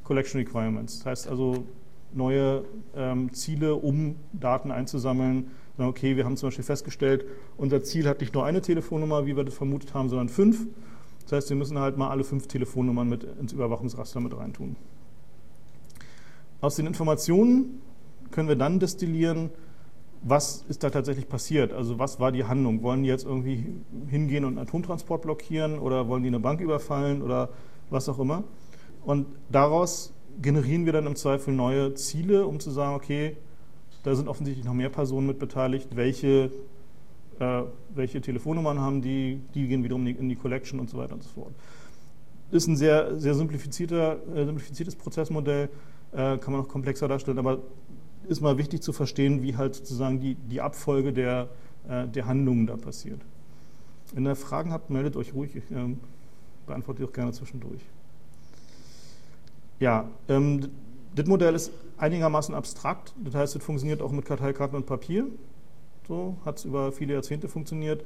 Collection 0.05 0.41
Requirements. 0.41 0.99
Das 0.99 1.07
heißt 1.07 1.29
also 1.29 1.65
neue 2.13 2.65
ähm, 2.95 3.33
Ziele, 3.33 3.75
um 3.75 4.17
Daten 4.33 4.71
einzusammeln. 4.71 5.51
Okay, 5.77 6.17
wir 6.17 6.25
haben 6.25 6.37
zum 6.37 6.49
Beispiel 6.49 6.65
festgestellt, 6.65 7.25
unser 7.57 7.83
Ziel 7.83 8.09
hat 8.09 8.21
nicht 8.21 8.33
nur 8.33 8.45
eine 8.45 8.63
Telefonnummer, 8.63 9.27
wie 9.27 9.37
wir 9.37 9.43
das 9.43 9.55
vermutet 9.55 9.93
haben, 9.93 10.09
sondern 10.09 10.29
fünf. 10.29 10.69
Das 11.25 11.33
heißt, 11.33 11.51
wir 11.51 11.57
müssen 11.57 11.79
halt 11.79 11.97
mal 11.97 12.11
alle 12.11 12.23
fünf 12.23 12.47
Telefonnummern 12.47 13.09
mit 13.09 13.25
ins 13.25 13.53
Überwachungsraster 13.53 14.21
mit 14.21 14.37
reintun. 14.37 14.77
Aus 16.61 16.77
den 16.77 16.87
Informationen 16.87 17.81
können 18.31 18.49
wir 18.49 18.57
dann 18.57 18.79
destillieren, 18.79 19.51
was 20.23 20.65
ist 20.69 20.83
da 20.83 20.91
tatsächlich 20.91 21.29
passiert? 21.29 21.73
Also 21.73 21.99
was 21.99 22.19
war 22.21 22.33
die 22.33 22.45
Handlung? 22.45 22.83
Wollen 22.83 23.03
die 23.03 23.09
jetzt 23.09 23.25
irgendwie 23.25 23.67
hingehen 24.09 24.45
und 24.45 24.57
einen 24.57 24.67
Atomtransport 24.67 25.23
blockieren 25.23 25.79
oder 25.79 26.09
wollen 26.09 26.23
die 26.23 26.29
eine 26.29 26.41
Bank 26.41 26.61
überfallen 26.61 27.21
oder 27.21 27.51
was 27.91 28.09
auch 28.09 28.19
immer? 28.19 28.45
Und 29.05 29.27
daraus 29.51 30.13
generieren 30.41 30.87
wir 30.87 30.93
dann 30.93 31.07
im 31.07 31.17
Zweifel 31.17 31.55
neue 31.55 31.95
Ziele, 31.95 32.47
um 32.47 32.61
zu 32.61 32.71
sagen, 32.71 32.95
okay, 32.95 33.37
da 34.03 34.15
sind 34.15 34.29
offensichtlich 34.29 34.65
noch 34.65 34.75
mehr 34.75 34.91
Personen 34.91 35.27
mit 35.27 35.39
beteiligt, 35.39 35.97
welche, 35.97 36.51
äh, 37.39 37.63
welche 37.95 38.21
Telefonnummern 38.21 38.79
haben 38.81 39.03
die, 39.03 39.41
die 39.55 39.67
gehen 39.67 39.85
wiederum 39.85 40.07
in 40.07 40.29
die 40.29 40.37
Collection 40.37 40.81
und 40.81 40.91
so 40.91 40.99
weiter 40.99 41.15
und 41.15 41.23
so 41.23 41.31
fort. 41.31 41.55
Ist 42.51 42.67
ein 42.67 42.77
sehr, 42.77 43.19
sehr 43.19 43.35
simplifizierter, 43.35 44.19
äh, 44.35 44.45
simplifiziertes 44.45 44.97
Prozessmodell, 44.97 45.69
äh, 46.13 46.39
kann 46.39 46.53
man 46.53 46.63
noch 46.63 46.69
komplexer 46.69 47.09
darstellen, 47.09 47.39
aber 47.39 47.59
ist 48.29 48.41
mal 48.41 48.59
wichtig 48.59 48.83
zu 48.83 48.93
verstehen, 48.93 49.43
wie 49.43 49.57
halt 49.57 49.75
sozusagen 49.75 50.21
die, 50.21 50.35
die 50.35 50.61
Abfolge 50.61 51.13
der, 51.13 51.49
äh, 51.89 52.07
der 52.07 52.27
Handlungen 52.27 52.67
da 52.67 52.77
passiert. 52.77 53.21
Wenn 54.15 54.27
ihr 54.27 54.37
Fragen 54.37 54.73
habt, 54.73 54.91
meldet 54.91 55.17
euch 55.17 55.35
ruhig, 55.35 55.57
ich 55.57 55.71
ähm, 55.71 55.99
beantworte 56.67 57.03
die 57.03 57.09
auch 57.09 57.13
gerne 57.13 57.33
zwischendurch. 57.33 57.81
Ja, 59.81 60.09
ähm, 60.29 60.69
das 61.15 61.27
Modell 61.27 61.55
ist 61.55 61.73
einigermaßen 61.97 62.55
abstrakt, 62.55 63.15
das 63.23 63.35
heißt, 63.35 63.57
es 63.57 63.63
funktioniert 63.63 64.03
auch 64.03 64.13
mit 64.13 64.25
Karteikarten 64.25 64.77
und 64.77 64.87
Papier. 64.87 65.27
So 66.07 66.37
hat 66.45 66.59
es 66.59 66.65
über 66.65 66.93
viele 66.93 67.15
Jahrzehnte 67.15 67.49
funktioniert 67.49 68.05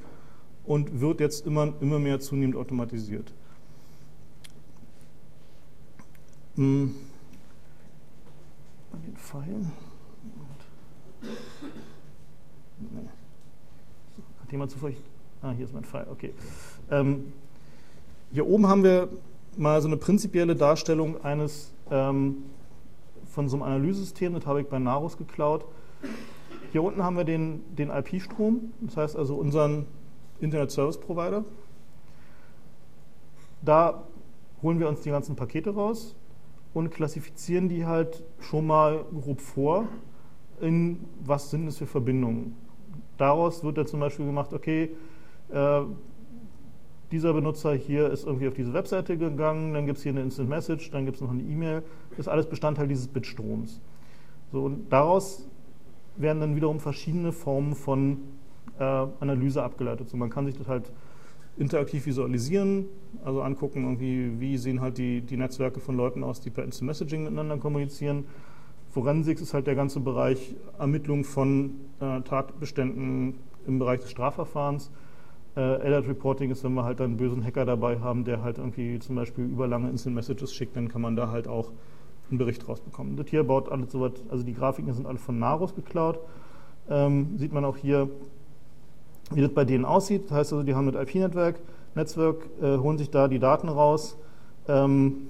und 0.65 1.01
wird 1.01 1.19
jetzt 1.19 1.45
immer, 1.45 1.73
immer 1.81 1.99
mehr 1.99 2.19
zunehmend 2.19 2.55
automatisiert. 2.55 3.33
Hm. 6.55 6.95
An 8.91 9.01
den 9.01 9.15
Pfeilen. 9.15 9.71
Hat 14.41 14.51
jemand 14.51 14.71
zufällig. 14.71 14.97
Ah, 15.41 15.51
hier 15.51 15.65
ist 15.65 15.73
mein 15.73 15.83
Pfeil, 15.83 16.07
okay. 16.09 16.33
Ähm, 16.91 17.33
hier 18.31 18.45
oben 18.47 18.67
haben 18.67 18.83
wir 18.83 19.09
mal 19.57 19.81
so 19.81 19.87
eine 19.87 19.97
prinzipielle 19.97 20.55
Darstellung 20.55 21.23
eines 21.23 21.73
ähm, 21.91 22.43
von 23.25 23.47
so 23.47 23.57
einem 23.57 23.63
Analysesystem, 23.63 24.33
das 24.33 24.45
habe 24.45 24.61
ich 24.61 24.67
bei 24.67 24.79
Narus 24.79 25.17
geklaut. 25.17 25.65
Hier 26.71 26.83
unten 26.83 27.03
haben 27.03 27.17
wir 27.17 27.23
den, 27.23 27.63
den 27.75 27.89
IP-Strom, 27.89 28.73
das 28.81 28.97
heißt 28.97 29.15
also 29.15 29.35
unseren 29.35 29.85
Internet 30.39 30.71
Service 30.71 30.99
Provider. 30.99 31.43
Da 33.61 34.03
holen 34.61 34.79
wir 34.79 34.87
uns 34.87 35.01
die 35.01 35.09
ganzen 35.09 35.35
Pakete 35.35 35.71
raus 35.71 36.15
und 36.73 36.91
klassifizieren 36.91 37.69
die 37.69 37.85
halt 37.85 38.23
schon 38.39 38.67
mal 38.67 39.03
grob 39.13 39.41
vor 39.41 39.87
in 40.61 41.05
was 41.23 41.49
sind 41.49 41.67
es 41.67 41.77
für 41.77 41.87
Verbindungen. 41.87 42.55
Daraus 43.17 43.63
wird 43.63 43.77
dann 43.77 43.87
zum 43.87 43.99
Beispiel 43.99 44.25
gemacht, 44.25 44.53
okay, 44.53 44.95
äh, 45.49 45.81
dieser 47.11 47.33
Benutzer 47.33 47.73
hier 47.73 48.09
ist 48.09 48.25
irgendwie 48.25 48.47
auf 48.47 48.53
diese 48.53 48.73
Webseite 48.73 49.17
gegangen, 49.17 49.73
dann 49.73 49.85
gibt 49.85 49.97
es 49.97 50.03
hier 50.03 50.11
eine 50.11 50.21
Instant 50.21 50.49
Message, 50.49 50.91
dann 50.91 51.05
gibt 51.05 51.15
es 51.15 51.21
noch 51.21 51.31
eine 51.31 51.41
E-Mail. 51.41 51.83
Das 52.11 52.19
ist 52.19 52.27
alles 52.27 52.47
Bestandteil 52.47 52.87
dieses 52.87 53.07
Bitstroms. 53.07 53.81
So, 54.51 54.63
und 54.63 54.91
daraus 54.91 55.47
werden 56.17 56.39
dann 56.39 56.55
wiederum 56.55 56.79
verschiedene 56.79 57.31
Formen 57.31 57.75
von 57.75 58.17
äh, 58.79 58.83
Analyse 58.83 59.63
abgeleitet. 59.63 60.09
So, 60.09 60.17
man 60.17 60.29
kann 60.29 60.45
sich 60.45 60.57
das 60.57 60.67
halt 60.67 60.91
interaktiv 61.57 62.05
visualisieren, 62.05 62.85
also 63.23 63.41
angucken, 63.41 63.83
irgendwie, 63.83 64.39
wie 64.39 64.57
sehen 64.57 64.81
halt 64.81 64.97
die, 64.97 65.21
die 65.21 65.37
Netzwerke 65.37 65.79
von 65.79 65.97
Leuten 65.97 66.23
aus, 66.23 66.39
die 66.39 66.49
per 66.49 66.63
Instant 66.63 66.87
Messaging 66.87 67.23
miteinander 67.23 67.57
kommunizieren. 67.57 68.25
Forensik 68.89 69.39
ist 69.39 69.53
halt 69.53 69.67
der 69.67 69.75
ganze 69.75 69.99
Bereich 69.99 70.55
Ermittlung 70.79 71.23
von 71.23 71.75
äh, 71.99 72.21
Tatbeständen 72.21 73.35
im 73.67 73.77
Bereich 73.77 73.99
des 73.99 74.11
Strafverfahrens. 74.11 74.89
Äh, 75.55 75.59
Alert 75.59 76.07
Reporting 76.07 76.51
ist, 76.51 76.63
wenn 76.63 76.73
wir 76.73 76.83
halt 76.83 77.01
einen 77.01 77.17
bösen 77.17 77.43
Hacker 77.43 77.65
dabei 77.65 77.99
haben, 77.99 78.23
der 78.23 78.43
halt 78.43 78.57
irgendwie 78.57 78.99
zum 78.99 79.15
Beispiel 79.15 79.45
überlange 79.45 79.89
Instant 79.89 80.15
Messages 80.15 80.53
schickt, 80.53 80.75
dann 80.75 80.87
kann 80.89 81.01
man 81.01 81.15
da 81.15 81.29
halt 81.29 81.47
auch 81.47 81.71
einen 82.29 82.37
Bericht 82.37 82.67
rausbekommen. 82.67 83.17
Das 83.17 83.27
hier 83.27 83.43
baut 83.43 83.69
alles 83.71 83.91
so 83.91 84.01
was, 84.01 84.11
also 84.29 84.43
die 84.43 84.53
Grafiken 84.53 84.93
sind 84.93 85.07
alle 85.07 85.17
von 85.17 85.39
Narus 85.39 85.75
geklaut. 85.75 86.19
Ähm, 86.89 87.37
sieht 87.37 87.53
man 87.53 87.65
auch 87.65 87.77
hier, 87.77 88.09
wie 89.31 89.41
das 89.41 89.53
bei 89.53 89.65
denen 89.65 89.85
aussieht. 89.85 90.25
Das 90.25 90.37
heißt 90.37 90.53
also, 90.53 90.63
die 90.63 90.75
haben 90.75 90.85
mit 90.85 90.95
IP-Netzwerk, 90.95 91.59
Netzwerk, 91.95 92.37
äh, 92.61 92.77
holen 92.77 92.97
sich 92.97 93.09
da 93.09 93.27
die 93.27 93.39
Daten 93.39 93.69
raus, 93.69 94.17
ähm, 94.67 95.27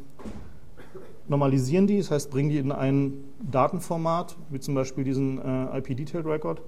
normalisieren 1.28 1.88
die, 1.88 1.98
das 1.98 2.12
heißt, 2.12 2.32
bringen 2.32 2.50
die 2.50 2.58
in 2.58 2.72
ein 2.72 3.14
Datenformat, 3.40 4.36
wie 4.50 4.60
zum 4.60 4.76
Beispiel 4.76 5.04
diesen 5.04 5.40
äh, 5.40 5.78
IP-Detailed 5.78 6.26
Record. 6.26 6.62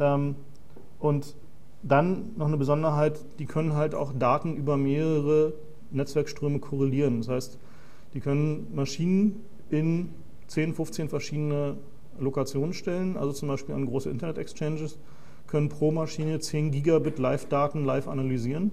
Ähm, 0.00 0.34
und 0.98 1.36
dann 1.82 2.32
noch 2.36 2.46
eine 2.46 2.56
Besonderheit, 2.56 3.24
die 3.38 3.46
können 3.46 3.74
halt 3.74 3.94
auch 3.94 4.12
Daten 4.12 4.56
über 4.56 4.76
mehrere 4.76 5.54
Netzwerkströme 5.90 6.58
korrelieren. 6.58 7.18
Das 7.18 7.28
heißt, 7.28 7.58
die 8.14 8.20
können 8.20 8.68
Maschinen 8.74 9.44
in 9.70 10.10
10, 10.48 10.74
15 10.74 11.08
verschiedene 11.08 11.76
Lokationen 12.18 12.72
stellen, 12.72 13.16
also 13.16 13.32
zum 13.32 13.48
Beispiel 13.48 13.74
an 13.74 13.86
große 13.86 14.10
Internet-Exchanges, 14.10 14.98
können 15.46 15.68
pro 15.68 15.92
Maschine 15.92 16.40
10 16.40 16.70
Gigabit 16.70 17.18
Live-Daten 17.18 17.84
live 17.84 18.08
analysieren 18.08 18.72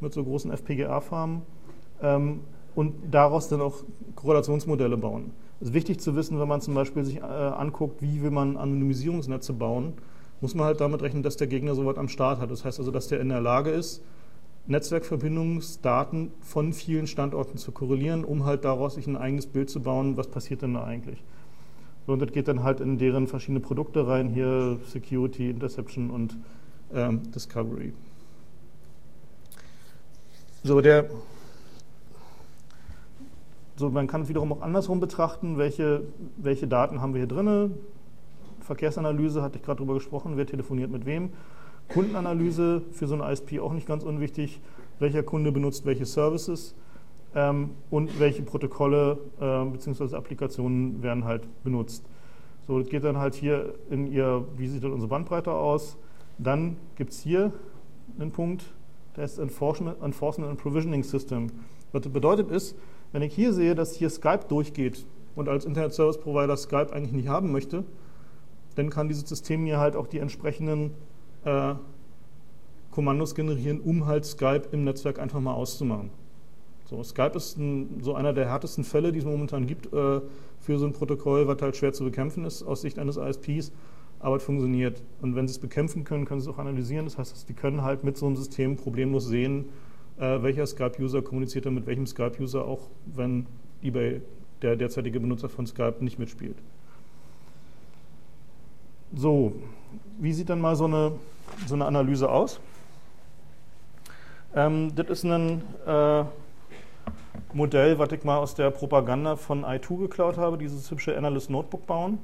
mit 0.00 0.12
so 0.12 0.22
großen 0.22 0.50
FPGA-Farmen 0.50 1.42
ähm, 2.02 2.40
und 2.74 2.94
daraus 3.10 3.48
dann 3.48 3.60
auch 3.60 3.84
Korrelationsmodelle 4.14 4.96
bauen. 4.96 5.32
Es 5.60 5.68
ist 5.68 5.74
wichtig 5.74 6.00
zu 6.00 6.14
wissen, 6.14 6.38
wenn 6.38 6.48
man 6.48 6.60
zum 6.60 6.74
Beispiel 6.74 7.04
sich 7.04 7.18
äh, 7.18 7.22
anguckt, 7.22 8.02
wie 8.02 8.22
will 8.22 8.30
man 8.30 8.56
Anonymisierungsnetze 8.56 9.52
bauen, 9.52 9.94
muss 10.40 10.54
man 10.54 10.66
halt 10.66 10.80
damit 10.80 11.02
rechnen, 11.02 11.22
dass 11.22 11.36
der 11.36 11.46
Gegner 11.46 11.74
sowas 11.74 11.96
am 11.96 12.08
Start 12.08 12.40
hat. 12.40 12.50
Das 12.50 12.64
heißt 12.64 12.78
also, 12.78 12.90
dass 12.90 13.08
der 13.08 13.20
in 13.20 13.28
der 13.28 13.40
Lage 13.40 13.70
ist, 13.70 14.02
Netzwerkverbindungsdaten 14.66 16.30
von 16.40 16.72
vielen 16.72 17.06
Standorten 17.06 17.58
zu 17.58 17.72
korrelieren, 17.72 18.24
um 18.24 18.44
halt 18.44 18.64
daraus 18.64 18.94
sich 18.94 19.06
ein 19.06 19.16
eigenes 19.16 19.46
Bild 19.46 19.68
zu 19.68 19.80
bauen, 19.80 20.16
was 20.16 20.28
passiert 20.28 20.62
denn 20.62 20.74
da 20.74 20.84
eigentlich. 20.84 21.22
und 22.06 22.20
das 22.20 22.32
geht 22.32 22.48
dann 22.48 22.62
halt 22.62 22.80
in 22.80 22.98
deren 22.98 23.26
verschiedene 23.26 23.60
Produkte 23.60 24.06
rein, 24.06 24.28
hier 24.28 24.78
Security, 24.88 25.50
Interception 25.50 26.10
und 26.10 26.36
ähm, 26.92 27.30
Discovery. 27.32 27.92
So, 30.62 30.80
der, 30.80 31.10
so, 33.76 33.90
man 33.90 34.06
kann 34.06 34.22
es 34.22 34.28
wiederum 34.28 34.52
auch 34.52 34.62
andersrum 34.62 35.00
betrachten, 35.00 35.58
welche, 35.58 36.02
welche 36.36 36.66
Daten 36.66 37.02
haben 37.02 37.12
wir 37.12 37.20
hier 37.20 37.28
drin. 37.28 37.74
Verkehrsanalyse 38.64 39.42
hatte 39.42 39.58
ich 39.58 39.64
gerade 39.64 39.78
darüber 39.78 39.94
gesprochen, 39.94 40.32
wer 40.36 40.46
telefoniert 40.46 40.90
mit 40.90 41.06
wem. 41.06 41.30
Kundenanalyse 41.88 42.82
für 42.92 43.06
so 43.06 43.14
eine 43.14 43.30
ISP 43.30 43.60
auch 43.60 43.72
nicht 43.72 43.86
ganz 43.86 44.04
unwichtig, 44.04 44.60
welcher 44.98 45.22
Kunde 45.22 45.52
benutzt 45.52 45.84
welche 45.84 46.06
Services 46.06 46.74
ähm, 47.34 47.70
und 47.90 48.18
welche 48.18 48.42
Protokolle 48.42 49.18
äh, 49.40 49.64
bzw. 49.66 50.16
Applikationen 50.16 51.02
werden 51.02 51.24
halt 51.24 51.46
benutzt. 51.62 52.04
So, 52.66 52.78
das 52.78 52.88
geht 52.88 53.04
dann 53.04 53.18
halt 53.18 53.34
hier 53.34 53.74
in 53.90 54.06
ihr, 54.06 54.46
wie 54.56 54.68
sieht 54.68 54.84
unsere 54.84 55.08
Bandbreite 55.08 55.52
aus. 55.52 55.98
Dann 56.38 56.76
gibt 56.96 57.12
es 57.12 57.20
hier 57.20 57.52
einen 58.18 58.30
Punkt, 58.30 58.72
der 59.16 59.24
ist 59.24 59.38
Enforcement, 59.38 60.02
Enforcement 60.02 60.50
and 60.50 60.58
Provisioning 60.58 61.02
System. 61.02 61.48
Was 61.92 62.02
das 62.02 62.12
bedeutet 62.12 62.50
ist, 62.50 62.76
wenn 63.12 63.22
ich 63.22 63.34
hier 63.34 63.52
sehe, 63.52 63.74
dass 63.74 63.94
hier 63.94 64.08
Skype 64.08 64.46
durchgeht 64.48 65.06
und 65.36 65.48
als 65.48 65.66
Internet 65.66 65.92
Service 65.92 66.18
Provider 66.18 66.56
Skype 66.56 66.92
eigentlich 66.92 67.12
nicht 67.12 67.28
haben 67.28 67.52
möchte, 67.52 67.84
dann 68.74 68.90
kann 68.90 69.08
dieses 69.08 69.28
System 69.28 69.64
mir 69.64 69.78
halt 69.78 69.96
auch 69.96 70.06
die 70.06 70.18
entsprechenden 70.18 70.92
äh, 71.44 71.74
Kommandos 72.90 73.34
generieren, 73.34 73.80
um 73.80 74.06
halt 74.06 74.24
Skype 74.24 74.68
im 74.72 74.84
Netzwerk 74.84 75.18
einfach 75.18 75.40
mal 75.40 75.54
auszumachen. 75.54 76.10
So, 76.84 77.02
Skype 77.02 77.32
ist 77.34 77.58
ein, 77.58 78.00
so 78.02 78.14
einer 78.14 78.32
der 78.32 78.48
härtesten 78.48 78.84
Fälle, 78.84 79.10
die 79.10 79.18
es 79.18 79.24
momentan 79.24 79.66
gibt 79.66 79.86
äh, 79.86 80.20
für 80.60 80.78
so 80.78 80.86
ein 80.86 80.92
Protokoll, 80.92 81.48
was 81.48 81.60
halt 81.60 81.76
schwer 81.76 81.92
zu 81.92 82.04
bekämpfen 82.04 82.44
ist 82.44 82.62
aus 82.62 82.82
Sicht 82.82 82.98
eines 82.98 83.16
ISPs, 83.16 83.72
aber 84.20 84.36
es 84.36 84.42
funktioniert. 84.42 85.02
Und 85.22 85.34
wenn 85.34 85.48
sie 85.48 85.52
es 85.52 85.58
bekämpfen 85.58 86.04
können, 86.04 86.24
können 86.24 86.40
sie 86.40 86.48
es 86.48 86.54
auch 86.54 86.58
analysieren. 86.58 87.06
Das 87.06 87.18
heißt, 87.18 87.48
die 87.48 87.54
können 87.54 87.82
halt 87.82 88.04
mit 88.04 88.16
so 88.16 88.26
einem 88.26 88.36
System 88.36 88.76
problemlos 88.76 89.26
sehen, 89.26 89.66
äh, 90.18 90.42
welcher 90.42 90.66
Skype-User 90.66 91.22
kommuniziert 91.22 91.66
dann 91.66 91.74
mit 91.74 91.86
welchem 91.86 92.06
Skype-User, 92.06 92.64
auch 92.64 92.88
wenn 93.06 93.46
eBay, 93.82 94.20
der 94.62 94.76
derzeitige 94.76 95.20
Benutzer 95.20 95.48
von 95.48 95.66
Skype, 95.66 95.96
nicht 96.00 96.18
mitspielt. 96.18 96.56
So, 99.16 99.52
wie 100.18 100.32
sieht 100.32 100.50
dann 100.50 100.60
mal 100.60 100.74
so 100.74 100.86
eine, 100.86 101.12
so 101.66 101.74
eine 101.74 101.84
Analyse 101.84 102.28
aus? 102.28 102.58
Ähm, 104.56 104.92
das 104.96 105.06
ist 105.08 105.24
ein 105.24 105.62
äh, 105.86 106.24
Modell, 107.52 107.98
was 107.98 108.10
ich 108.10 108.24
mal 108.24 108.38
aus 108.38 108.54
der 108.54 108.70
Propaganda 108.70 109.36
von 109.36 109.64
i2 109.64 109.98
geklaut 109.98 110.36
habe, 110.36 110.58
dieses 110.58 110.90
hübsche 110.90 111.16
Analyst 111.16 111.48
Notebook 111.48 111.86
bauen. 111.86 112.18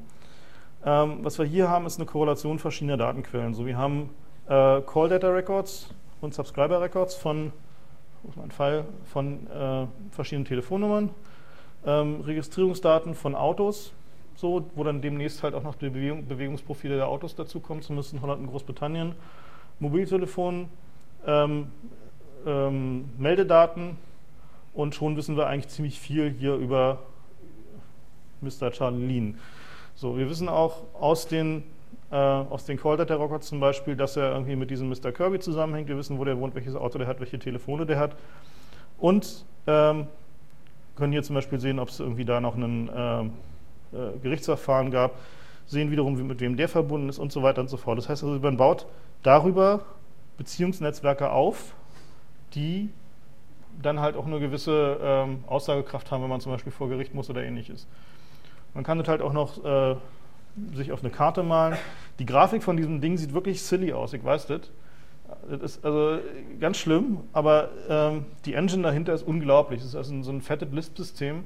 Ähm, 0.84 1.18
was 1.22 1.38
wir 1.38 1.46
hier 1.46 1.68
haben, 1.68 1.86
ist 1.86 1.98
eine 1.98 2.06
Korrelation 2.06 2.58
verschiedener 2.58 2.96
Datenquellen. 2.96 3.54
So, 3.54 3.66
wir 3.66 3.76
haben 3.76 4.10
äh, 4.48 4.80
Call 4.80 5.08
Data 5.08 5.28
Records 5.28 5.90
und 6.20 6.34
Subscriber 6.34 6.80
Records 6.80 7.14
von, 7.14 7.52
muss 8.24 8.34
mein 8.34 8.50
Fall, 8.50 8.84
von 9.12 9.46
äh, 9.46 9.86
verschiedenen 10.10 10.44
Telefonnummern, 10.44 11.10
ähm, 11.86 12.20
Registrierungsdaten 12.22 13.14
von 13.14 13.36
Autos, 13.36 13.92
so, 14.40 14.70
wo 14.74 14.84
dann 14.84 15.02
demnächst 15.02 15.42
halt 15.42 15.54
auch 15.54 15.62
noch 15.62 15.74
die 15.74 15.90
Bewegung, 15.90 16.26
Bewegungsprofile 16.26 16.96
der 16.96 17.08
Autos 17.08 17.34
dazukommen, 17.34 17.82
zumindest 17.82 18.12
in 18.14 18.22
Holland 18.22 18.40
und 18.40 18.48
Großbritannien, 18.48 19.14
Mobiltelefon, 19.78 20.68
ähm, 21.26 21.68
ähm, 22.46 23.10
Meldedaten 23.18 23.98
und 24.72 24.94
schon 24.94 25.16
wissen 25.16 25.36
wir 25.36 25.46
eigentlich 25.46 25.68
ziemlich 25.68 26.00
viel 26.00 26.30
hier 26.30 26.54
über 26.54 26.98
Mr. 28.40 28.70
Charlie 28.70 29.06
Lean. 29.06 29.38
So, 29.94 30.16
wir 30.16 30.30
wissen 30.30 30.48
auch 30.48 30.84
aus 30.98 31.26
den, 31.26 31.64
äh, 32.10 32.16
aus 32.16 32.64
den 32.64 32.78
Call 32.78 32.96
Data 32.96 33.16
Records 33.16 33.48
zum 33.48 33.60
Beispiel, 33.60 33.96
dass 33.96 34.16
er 34.16 34.32
irgendwie 34.32 34.56
mit 34.56 34.70
diesem 34.70 34.88
Mr. 34.88 35.12
Kirby 35.12 35.38
zusammenhängt. 35.40 35.88
Wir 35.88 35.98
wissen, 35.98 36.18
wo 36.18 36.24
der 36.24 36.38
wohnt, 36.38 36.54
welches 36.54 36.74
Auto 36.74 36.96
der 36.96 37.06
hat, 37.06 37.20
welche 37.20 37.38
Telefone 37.38 37.84
der 37.84 37.98
hat. 37.98 38.16
Und 38.96 39.44
ähm, 39.66 40.06
können 40.96 41.12
hier 41.12 41.22
zum 41.22 41.34
Beispiel 41.34 41.60
sehen, 41.60 41.78
ob 41.78 41.90
es 41.90 42.00
irgendwie 42.00 42.24
da 42.24 42.40
noch 42.40 42.54
einen 42.54 42.90
ähm, 42.94 43.32
äh, 43.92 44.18
Gerichtsverfahren 44.22 44.90
gab, 44.90 45.16
sehen 45.66 45.90
wiederum, 45.90 46.18
wie, 46.18 46.22
mit 46.22 46.40
wem 46.40 46.56
der 46.56 46.68
verbunden 46.68 47.08
ist 47.08 47.18
und 47.18 47.32
so 47.32 47.42
weiter 47.42 47.60
und 47.60 47.68
so 47.68 47.76
fort. 47.76 47.98
Das 47.98 48.08
heißt 48.08 48.24
also, 48.24 48.38
man 48.38 48.56
baut 48.56 48.86
darüber 49.22 49.80
Beziehungsnetzwerke 50.36 51.30
auf, 51.30 51.74
die 52.54 52.90
dann 53.80 54.00
halt 54.00 54.16
auch 54.16 54.26
eine 54.26 54.40
gewisse 54.40 54.98
ähm, 55.02 55.44
Aussagekraft 55.46 56.10
haben, 56.10 56.22
wenn 56.22 56.30
man 56.30 56.40
zum 56.40 56.52
Beispiel 56.52 56.72
vor 56.72 56.88
Gericht 56.88 57.14
muss 57.14 57.30
oder 57.30 57.42
ähnliches. 57.42 57.86
Man 58.74 58.84
kann 58.84 58.98
das 58.98 59.08
halt 59.08 59.22
auch 59.22 59.32
noch 59.32 59.64
äh, 59.64 59.96
sich 60.74 60.92
auf 60.92 61.00
eine 61.00 61.10
Karte 61.10 61.42
malen. 61.42 61.76
Die 62.18 62.26
Grafik 62.26 62.62
von 62.62 62.76
diesem 62.76 63.00
Ding 63.00 63.16
sieht 63.16 63.32
wirklich 63.32 63.62
silly 63.62 63.92
aus, 63.92 64.12
ich 64.12 64.24
weiß 64.24 64.46
das. 64.46 64.70
Das 65.48 65.76
ist 65.76 65.84
also 65.84 66.18
ganz 66.58 66.76
schlimm, 66.76 67.20
aber 67.32 67.70
ähm, 67.88 68.26
die 68.44 68.54
Engine 68.54 68.82
dahinter 68.82 69.14
ist 69.14 69.22
unglaublich. 69.22 69.80
Es 69.80 69.86
ist 69.86 69.94
also 69.94 70.22
so 70.22 70.32
ein 70.32 70.40
fetted 70.40 70.72
Lisp-System, 70.72 71.44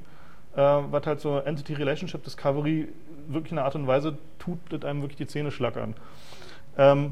äh, 0.55 0.61
was 0.61 1.05
halt 1.05 1.19
so 1.19 1.39
Entity 1.39 1.73
Relationship 1.73 2.23
Discovery 2.23 2.87
wirklich 3.27 3.51
in 3.51 3.57
einer 3.57 3.65
Art 3.65 3.75
und 3.75 3.87
Weise 3.87 4.17
tut, 4.39 4.59
das 4.69 4.83
einem 4.83 5.01
wirklich 5.01 5.17
die 5.17 5.27
Zähne 5.27 5.51
schlackern. 5.51 5.95
Ähm, 6.77 7.11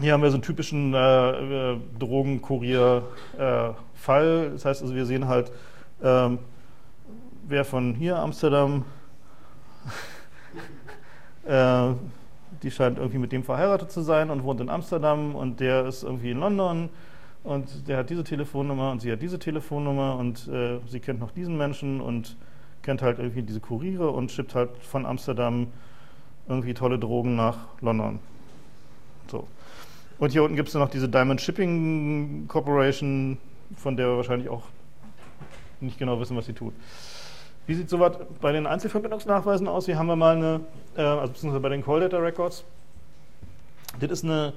hier 0.00 0.12
haben 0.12 0.22
wir 0.22 0.30
so 0.30 0.36
einen 0.36 0.42
typischen 0.42 0.94
äh, 0.94 1.72
äh 1.72 1.76
Drogenkurier-Fall. 1.98 4.46
Äh, 4.46 4.50
das 4.50 4.64
heißt 4.64 4.82
also, 4.82 4.94
wir 4.94 5.06
sehen 5.06 5.26
halt, 5.28 5.52
ähm, 6.02 6.38
wer 7.46 7.64
von 7.64 7.94
hier 7.94 8.18
Amsterdam, 8.18 8.84
äh, 11.46 11.92
die 12.62 12.70
scheint 12.70 12.98
irgendwie 12.98 13.18
mit 13.18 13.32
dem 13.32 13.44
verheiratet 13.44 13.92
zu 13.92 14.00
sein 14.00 14.30
und 14.30 14.44
wohnt 14.44 14.60
in 14.60 14.70
Amsterdam 14.70 15.34
und 15.34 15.60
der 15.60 15.86
ist 15.86 16.02
irgendwie 16.02 16.30
in 16.30 16.40
London 16.40 16.88
und 17.44 17.86
der 17.88 17.98
hat 17.98 18.10
diese 18.10 18.24
Telefonnummer 18.24 18.90
und 18.90 19.00
sie 19.00 19.12
hat 19.12 19.22
diese 19.22 19.38
Telefonnummer 19.38 20.16
und 20.16 20.48
äh, 20.48 20.80
sie 20.86 20.98
kennt 20.98 21.20
noch 21.20 21.30
diesen 21.30 21.56
Menschen 21.56 22.00
und 22.00 22.36
kennt 22.82 23.02
halt 23.02 23.18
irgendwie 23.18 23.42
diese 23.42 23.60
Kuriere 23.60 24.10
und 24.10 24.32
schippt 24.32 24.54
halt 24.54 24.70
von 24.78 25.06
Amsterdam 25.06 25.68
irgendwie 26.48 26.74
tolle 26.74 26.98
Drogen 26.98 27.36
nach 27.36 27.58
London. 27.80 28.18
So. 29.30 29.46
Und 30.18 30.32
hier 30.32 30.42
unten 30.42 30.56
gibt 30.56 30.68
es 30.68 30.74
noch 30.74 30.88
diese 30.88 31.08
Diamond 31.08 31.40
Shipping 31.40 32.46
Corporation, 32.48 33.38
von 33.76 33.96
der 33.96 34.08
wir 34.08 34.16
wahrscheinlich 34.16 34.48
auch 34.48 34.62
nicht 35.80 35.98
genau 35.98 36.18
wissen, 36.20 36.36
was 36.36 36.46
sie 36.46 36.52
tut. 36.54 36.72
Wie 37.66 37.74
sieht 37.74 37.90
sowas 37.90 38.16
bei 38.40 38.52
den 38.52 38.66
Einzelverbindungsnachweisen 38.66 39.68
aus? 39.68 39.86
Hier 39.86 39.98
haben 39.98 40.06
wir 40.06 40.16
mal 40.16 40.36
eine, 40.36 40.60
äh, 40.96 41.02
also 41.02 41.32
beziehungsweise 41.32 41.60
bei 41.60 41.68
den 41.70 41.84
Call 41.84 42.00
Data 42.00 42.18
Records. 42.18 42.64
Das 44.00 44.10
ist 44.10 44.24
eine 44.24 44.54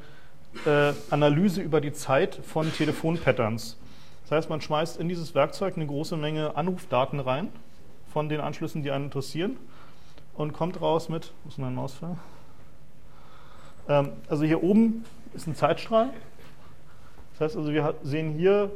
äh, 0.65 0.93
Analyse 1.09 1.61
über 1.61 1.81
die 1.81 1.93
Zeit 1.93 2.35
von 2.35 2.71
Telefonpatterns. 2.71 3.77
Das 4.23 4.31
heißt, 4.31 4.49
man 4.49 4.61
schmeißt 4.61 4.99
in 4.99 5.07
dieses 5.07 5.35
Werkzeug 5.35 5.75
eine 5.75 5.87
große 5.87 6.17
Menge 6.17 6.55
Anrufdaten 6.55 7.19
rein 7.19 7.49
von 8.11 8.29
den 8.29 8.41
Anschlüssen, 8.41 8.83
die 8.83 8.91
einen 8.91 9.05
interessieren 9.05 9.57
und 10.33 10.53
kommt 10.53 10.81
raus 10.81 11.09
mit, 11.09 11.31
wo 11.43 11.49
ist 11.49 11.57
mein 11.57 11.75
Mausfall? 11.75 12.17
Ähm, 13.87 14.11
also 14.29 14.43
hier 14.43 14.63
oben 14.63 15.05
ist 15.33 15.47
ein 15.47 15.55
Zeitstrahl. 15.55 16.09
Das 17.31 17.41
heißt 17.41 17.57
also, 17.57 17.71
wir 17.71 17.95
sehen 18.03 18.33
hier 18.33 18.71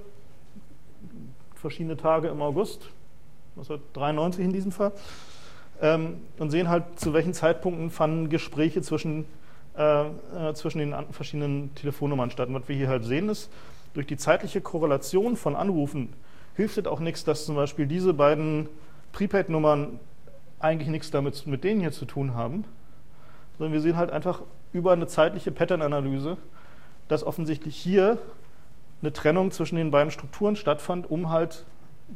verschiedene 1.56 1.98
Tage 1.98 2.28
im 2.30 2.42
August, 2.42 2.90
1993 3.56 4.46
in 4.46 4.54
diesem 4.54 4.72
Fall, 4.72 4.92
ähm, 5.82 6.22
und 6.38 6.52
sehen 6.52 6.70
halt, 6.70 7.00
zu 7.00 7.14
welchen 7.14 7.34
Zeitpunkten 7.34 7.90
fanden 7.90 8.30
Gespräche 8.30 8.82
zwischen, 8.82 9.26
äh, 9.78 10.04
äh, 10.06 10.54
zwischen 10.54 10.80
den 10.80 10.96
verschiedenen 11.12 11.74
Telefonnummern 11.76 12.32
statt. 12.32 12.50
Und 12.50 12.56
was 12.56 12.68
wir 12.68 12.76
hier 12.76 12.90
halt 12.90 13.06
sehen 13.06 13.30
ist, 13.30 13.50
durch 13.94 14.08
die 14.08 14.18
zeitliche 14.18 14.62
Korrelation 14.62 15.36
von 15.36 15.56
Anrufen 15.56 16.14
hilft 16.56 16.78
es 16.78 16.86
auch 16.86 17.00
nichts, 17.00 17.24
dass 17.24 17.46
zum 17.46 17.56
Beispiel 17.56 17.88
diese 17.88 18.14
beiden 18.14 18.68
Prepaid-Nummern 19.14 20.00
eigentlich 20.60 20.90
nichts 20.90 21.12
damit 21.12 21.48
mit 21.48 21.64
denen 21.64 21.82
hier 21.82 21.92
zu 21.92 22.06
tun 22.06 22.36
haben, 22.36 22.66
sondern 23.58 23.74
wir 23.74 23.82
sehen 23.82 23.98
halt 23.98 24.12
einfach 24.12 24.42
über 24.74 24.92
eine 24.92 25.08
zeitliche 25.08 25.52
Pattern-Analyse, 25.52 26.38
dass 27.08 27.24
offensichtlich 27.24 27.76
hier 27.76 28.18
eine 29.02 29.12
Trennung 29.12 29.52
zwischen 29.52 29.76
den 29.76 29.92
beiden 29.92 30.12
Strukturen 30.12 30.56
stattfand, 30.56 31.10
um 31.10 31.30
halt, 31.30 31.66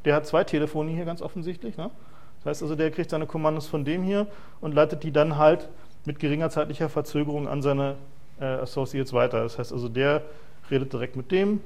der 0.06 0.16
hat 0.16 0.28
zwei 0.28 0.44
Telefone 0.44 0.92
hier 0.92 1.06
ganz 1.06 1.22
offensichtlich, 1.22 1.78
ne? 1.78 1.90
das 2.44 2.52
heißt 2.52 2.64
also, 2.64 2.76
der 2.76 2.92
kriegt 2.92 3.10
seine 3.10 3.26
Kommandos 3.26 3.68
von 3.68 3.84
dem 3.84 4.04
hier 4.04 4.28
und 4.62 4.76
leitet 4.76 5.04
die 5.04 5.12
dann 5.12 5.38
halt 5.38 5.70
mit 6.06 6.20
geringer 6.20 6.50
zeitlicher 6.50 6.90
Verzögerung 6.90 7.48
an 7.48 7.62
seine 7.62 7.96
äh, 8.40 8.46
Associates 8.46 9.14
weiter. 9.14 9.44
Das 9.44 9.58
heißt 9.58 9.72
also, 9.74 9.90
der 9.90 10.24
redet 10.70 10.94
direkt 10.94 11.16
mit 11.16 11.32
dem, 11.32 11.62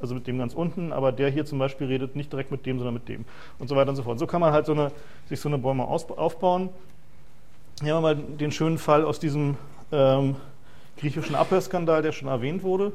also 0.00 0.14
mit 0.14 0.26
dem 0.26 0.38
ganz 0.38 0.54
unten, 0.54 0.92
aber 0.92 1.12
der 1.12 1.30
hier 1.30 1.44
zum 1.44 1.58
Beispiel 1.58 1.86
redet 1.86 2.16
nicht 2.16 2.32
direkt 2.32 2.50
mit 2.50 2.66
dem, 2.66 2.78
sondern 2.78 2.94
mit 2.94 3.08
dem 3.08 3.24
und 3.58 3.68
so 3.68 3.76
weiter 3.76 3.90
und 3.90 3.96
so 3.96 4.02
fort. 4.02 4.18
So 4.18 4.26
kann 4.26 4.40
man 4.40 4.52
halt 4.52 4.66
so 4.66 4.72
eine, 4.72 4.92
sich 5.28 5.40
so 5.40 5.48
eine 5.48 5.58
Bäume 5.58 5.84
aufbauen. 5.84 6.68
Hier 7.82 7.94
haben 7.94 8.02
wir 8.02 8.14
mal 8.14 8.16
den 8.16 8.52
schönen 8.52 8.78
Fall 8.78 9.04
aus 9.04 9.18
diesem 9.18 9.56
ähm, 9.92 10.36
griechischen 10.96 11.34
Abhörskandal, 11.34 12.02
der 12.02 12.12
schon 12.12 12.28
erwähnt 12.28 12.62
wurde. 12.62 12.92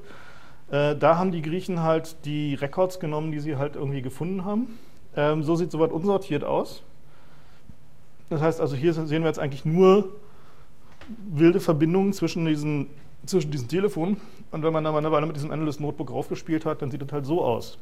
Äh, 0.71 0.95
da 0.95 1.17
haben 1.17 1.31
die 1.31 1.41
Griechen 1.41 1.81
halt 1.81 2.25
die 2.25 2.55
Records 2.55 2.99
genommen, 2.99 3.31
die 3.31 3.39
sie 3.39 3.57
halt 3.57 3.75
irgendwie 3.75 4.01
gefunden 4.01 4.45
haben. 4.45 4.79
Ähm, 5.15 5.43
so 5.43 5.55
sieht 5.55 5.71
soweit 5.71 5.91
unsortiert 5.91 6.43
aus. 6.43 6.83
Das 8.29 8.41
heißt 8.41 8.61
also, 8.61 8.75
hier 8.75 8.93
sehen 8.93 9.23
wir 9.23 9.27
jetzt 9.27 9.39
eigentlich 9.39 9.65
nur 9.65 10.09
wilde 11.29 11.59
Verbindungen 11.59 12.13
zwischen 12.13 12.45
diesen, 12.45 12.87
zwischen 13.25 13.51
diesen 13.51 13.67
Telefonen. 13.67 14.17
Und 14.51 14.63
wenn 14.63 14.73
man 14.73 14.83
da 14.83 14.91
mal 14.91 14.99
eine 14.99 15.11
Weile 15.11 15.25
mit 15.25 15.35
diesem 15.35 15.51
Analyst 15.51 15.79
Notebook 15.79 16.11
raufgespielt 16.11 16.65
hat, 16.65 16.81
dann 16.81 16.91
sieht 16.91 17.01
das 17.01 17.11
halt 17.11 17.25
so 17.25 17.43
aus. 17.43 17.77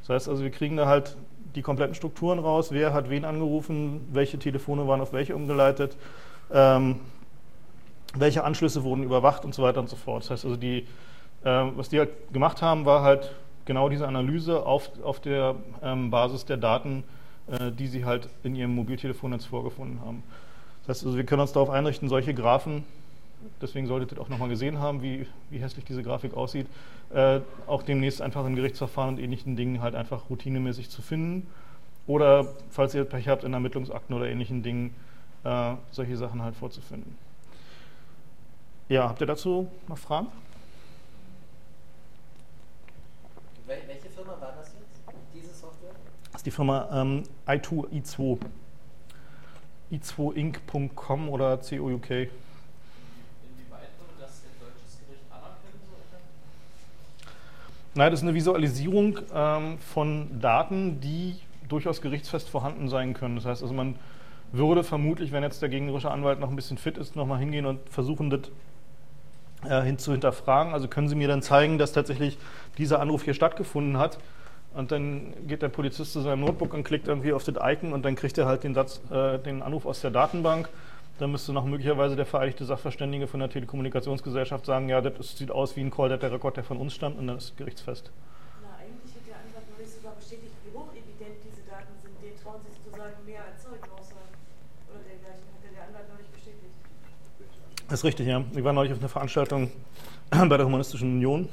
Das 0.00 0.10
heißt 0.10 0.28
also, 0.28 0.42
wir 0.42 0.50
kriegen 0.50 0.76
da 0.76 0.86
halt 0.86 1.16
die 1.54 1.62
kompletten 1.62 1.94
Strukturen 1.94 2.38
raus, 2.38 2.70
wer 2.70 2.92
hat 2.92 3.10
wen 3.10 3.24
angerufen, 3.24 4.06
welche 4.12 4.38
Telefone 4.38 4.86
waren 4.86 5.00
auf 5.00 5.12
welche 5.12 5.34
umgeleitet, 5.34 5.96
ähm, 6.52 6.96
welche 8.14 8.44
Anschlüsse 8.44 8.84
wurden 8.84 9.02
überwacht 9.02 9.44
und 9.44 9.54
so 9.54 9.62
weiter 9.62 9.80
und 9.80 9.88
so 9.88 9.96
fort. 9.96 10.22
Das 10.22 10.30
heißt 10.30 10.44
also, 10.44 10.56
die, 10.56 10.86
äh, 11.44 11.64
was 11.76 11.88
die 11.88 11.98
halt 11.98 12.10
gemacht 12.32 12.62
haben, 12.62 12.84
war 12.84 13.02
halt 13.02 13.34
genau 13.64 13.88
diese 13.88 14.06
Analyse 14.06 14.64
auf, 14.64 14.90
auf 15.02 15.20
der 15.20 15.56
ähm, 15.82 16.10
Basis 16.10 16.44
der 16.44 16.56
Daten, 16.56 17.04
äh, 17.46 17.70
die 17.72 17.86
sie 17.86 18.04
halt 18.04 18.28
in 18.42 18.54
ihrem 18.54 18.74
Mobiltelefonnetz 18.74 19.44
vorgefunden 19.44 20.00
haben. 20.00 20.22
Das 20.86 20.98
heißt 20.98 21.06
also, 21.06 21.16
wir 21.16 21.24
können 21.24 21.42
uns 21.42 21.52
darauf 21.52 21.70
einrichten, 21.70 22.08
solche 22.08 22.34
Graphen, 22.34 22.84
deswegen 23.60 23.86
solltet 23.86 24.12
ihr 24.12 24.20
auch 24.20 24.28
nochmal 24.28 24.48
gesehen 24.48 24.78
haben, 24.78 25.02
wie, 25.02 25.26
wie 25.50 25.58
hässlich 25.58 25.84
diese 25.84 26.02
Grafik 26.02 26.34
aussieht, 26.34 26.66
äh, 27.12 27.40
auch 27.66 27.82
demnächst 27.82 28.22
einfach 28.22 28.46
in 28.46 28.56
Gerichtsverfahren 28.56 29.14
und 29.14 29.20
ähnlichen 29.20 29.56
Dingen 29.56 29.82
halt 29.82 29.94
einfach 29.94 30.30
routinemäßig 30.30 30.90
zu 30.90 31.02
finden. 31.02 31.46
Oder, 32.06 32.46
falls 32.70 32.94
ihr 32.94 33.04
Pech 33.04 33.28
habt, 33.28 33.44
in 33.44 33.52
Ermittlungsakten 33.52 34.14
oder 34.16 34.28
ähnlichen 34.28 34.62
Dingen 34.62 34.94
äh, 35.44 35.74
solche 35.90 36.16
Sachen 36.16 36.42
halt 36.42 36.56
vorzufinden. 36.56 37.16
Ja, 38.88 39.08
habt 39.08 39.20
ihr 39.20 39.26
dazu 39.26 39.70
noch 39.86 39.98
Fragen? 39.98 40.26
Welche 43.66 44.08
Firma 44.08 44.32
war 44.40 44.52
das 44.58 44.72
jetzt, 44.72 45.00
diese 45.32 45.54
Software? 45.54 45.92
Das 46.32 46.40
ist 46.40 46.46
die 46.46 46.50
Firma 46.50 46.88
ähm, 46.92 47.22
i2, 47.46 47.88
i2. 47.88 48.38
i2inc.com 49.92 51.28
oder 51.28 51.56
COUK. 51.58 52.10
Inwieweit 52.10 52.30
würde 53.98 54.14
das 54.20 54.42
ein 54.42 54.54
deutsches 54.60 54.98
Gericht 55.00 55.24
anerkennen? 55.30 55.80
Nein, 57.94 58.10
das 58.10 58.20
ist 58.20 58.24
eine 58.24 58.34
Visualisierung 58.34 59.18
ähm, 59.34 59.78
von 59.78 60.40
Daten, 60.40 61.00
die 61.00 61.36
durchaus 61.68 62.00
gerichtsfest 62.00 62.48
vorhanden 62.48 62.88
sein 62.88 63.14
können. 63.14 63.36
Das 63.36 63.46
heißt 63.46 63.62
also, 63.62 63.74
man 63.74 63.96
würde 64.52 64.84
vermutlich, 64.84 65.32
wenn 65.32 65.42
jetzt 65.42 65.62
der 65.62 65.68
gegnerische 65.68 66.10
Anwalt 66.10 66.40
noch 66.40 66.50
ein 66.50 66.56
bisschen 66.56 66.78
fit 66.78 66.98
ist, 66.98 67.16
nochmal 67.16 67.38
hingehen 67.38 67.66
und 67.66 67.88
versuchen, 67.88 68.30
das 68.30 68.50
äh, 69.68 69.82
hin 69.82 69.98
zu 69.98 70.12
hinterfragen. 70.12 70.72
Also 70.72 70.88
können 70.88 71.08
Sie 71.08 71.14
mir 71.14 71.28
dann 71.28 71.42
zeigen, 71.42 71.78
dass 71.78 71.92
tatsächlich 71.92 72.38
dieser 72.78 73.00
Anruf 73.00 73.24
hier 73.24 73.34
stattgefunden 73.34 73.98
hat. 73.98 74.18
Und 74.74 74.92
dann 74.92 75.34
geht 75.48 75.62
der 75.62 75.68
Polizist 75.68 76.12
zu 76.12 76.20
seinem 76.20 76.40
Notebook 76.40 76.74
und 76.74 76.84
klickt 76.84 77.08
irgendwie 77.08 77.32
auf 77.32 77.42
das 77.42 77.56
Icon 77.60 77.92
und 77.92 78.04
dann 78.04 78.14
kriegt 78.14 78.38
er 78.38 78.46
halt 78.46 78.62
den, 78.62 78.74
Satz, 78.74 79.00
äh, 79.10 79.38
den 79.38 79.62
Anruf 79.62 79.84
aus 79.84 80.00
der 80.00 80.10
Datenbank. 80.10 80.68
Dann 81.18 81.32
müsste 81.32 81.52
noch 81.52 81.66
möglicherweise 81.66 82.16
der 82.16 82.24
vereidigte 82.24 82.64
Sachverständige 82.64 83.26
von 83.26 83.40
der 83.40 83.50
Telekommunikationsgesellschaft 83.50 84.64
sagen, 84.64 84.88
ja, 84.88 85.00
das 85.00 85.36
sieht 85.36 85.50
aus 85.50 85.76
wie 85.76 85.80
ein 85.80 85.90
Call, 85.90 86.08
der 86.08 86.32
Rekord, 86.32 86.56
der 86.56 86.64
von 86.64 86.78
uns 86.78 86.94
stammt 86.94 87.18
und 87.18 87.26
dann 87.26 87.36
ist 87.36 87.56
gerichtsfest. 87.56 88.10
Na, 88.62 88.68
eigentlich 88.78 89.12
hat 89.14 89.26
der 89.26 89.34
Anwalt 89.34 89.78
nicht 89.78 89.92
sogar 89.92 90.14
bestätigt, 90.14 90.54
wie 90.64 90.72
hochevident 90.72 91.36
diese 91.44 91.62
Daten 91.68 91.92
sind. 92.00 92.14
Den 92.22 92.40
trauen 92.42 92.60
Sie 92.64 92.72
sozusagen 92.72 93.12
mehr 93.26 93.44
als 93.44 93.62
Zeugenaussagen 93.62 94.32
oder 94.88 95.00
dergleichen. 95.02 95.44
Hat 95.50 95.76
der 95.76 95.82
Anwalt 95.88 96.08
nicht 96.16 96.32
bestätigt. 96.32 96.72
Das 97.88 98.00
ist 98.00 98.04
richtig, 98.04 98.26
ja. 98.28 98.44
Ich 98.54 98.64
war 98.64 98.72
neulich 98.72 98.92
auf 98.92 99.00
einer 99.00 99.08
Veranstaltung 99.08 99.70
bei 100.30 100.56
der 100.56 100.64
Humanistischen 100.64 101.16
Union, 101.16 101.48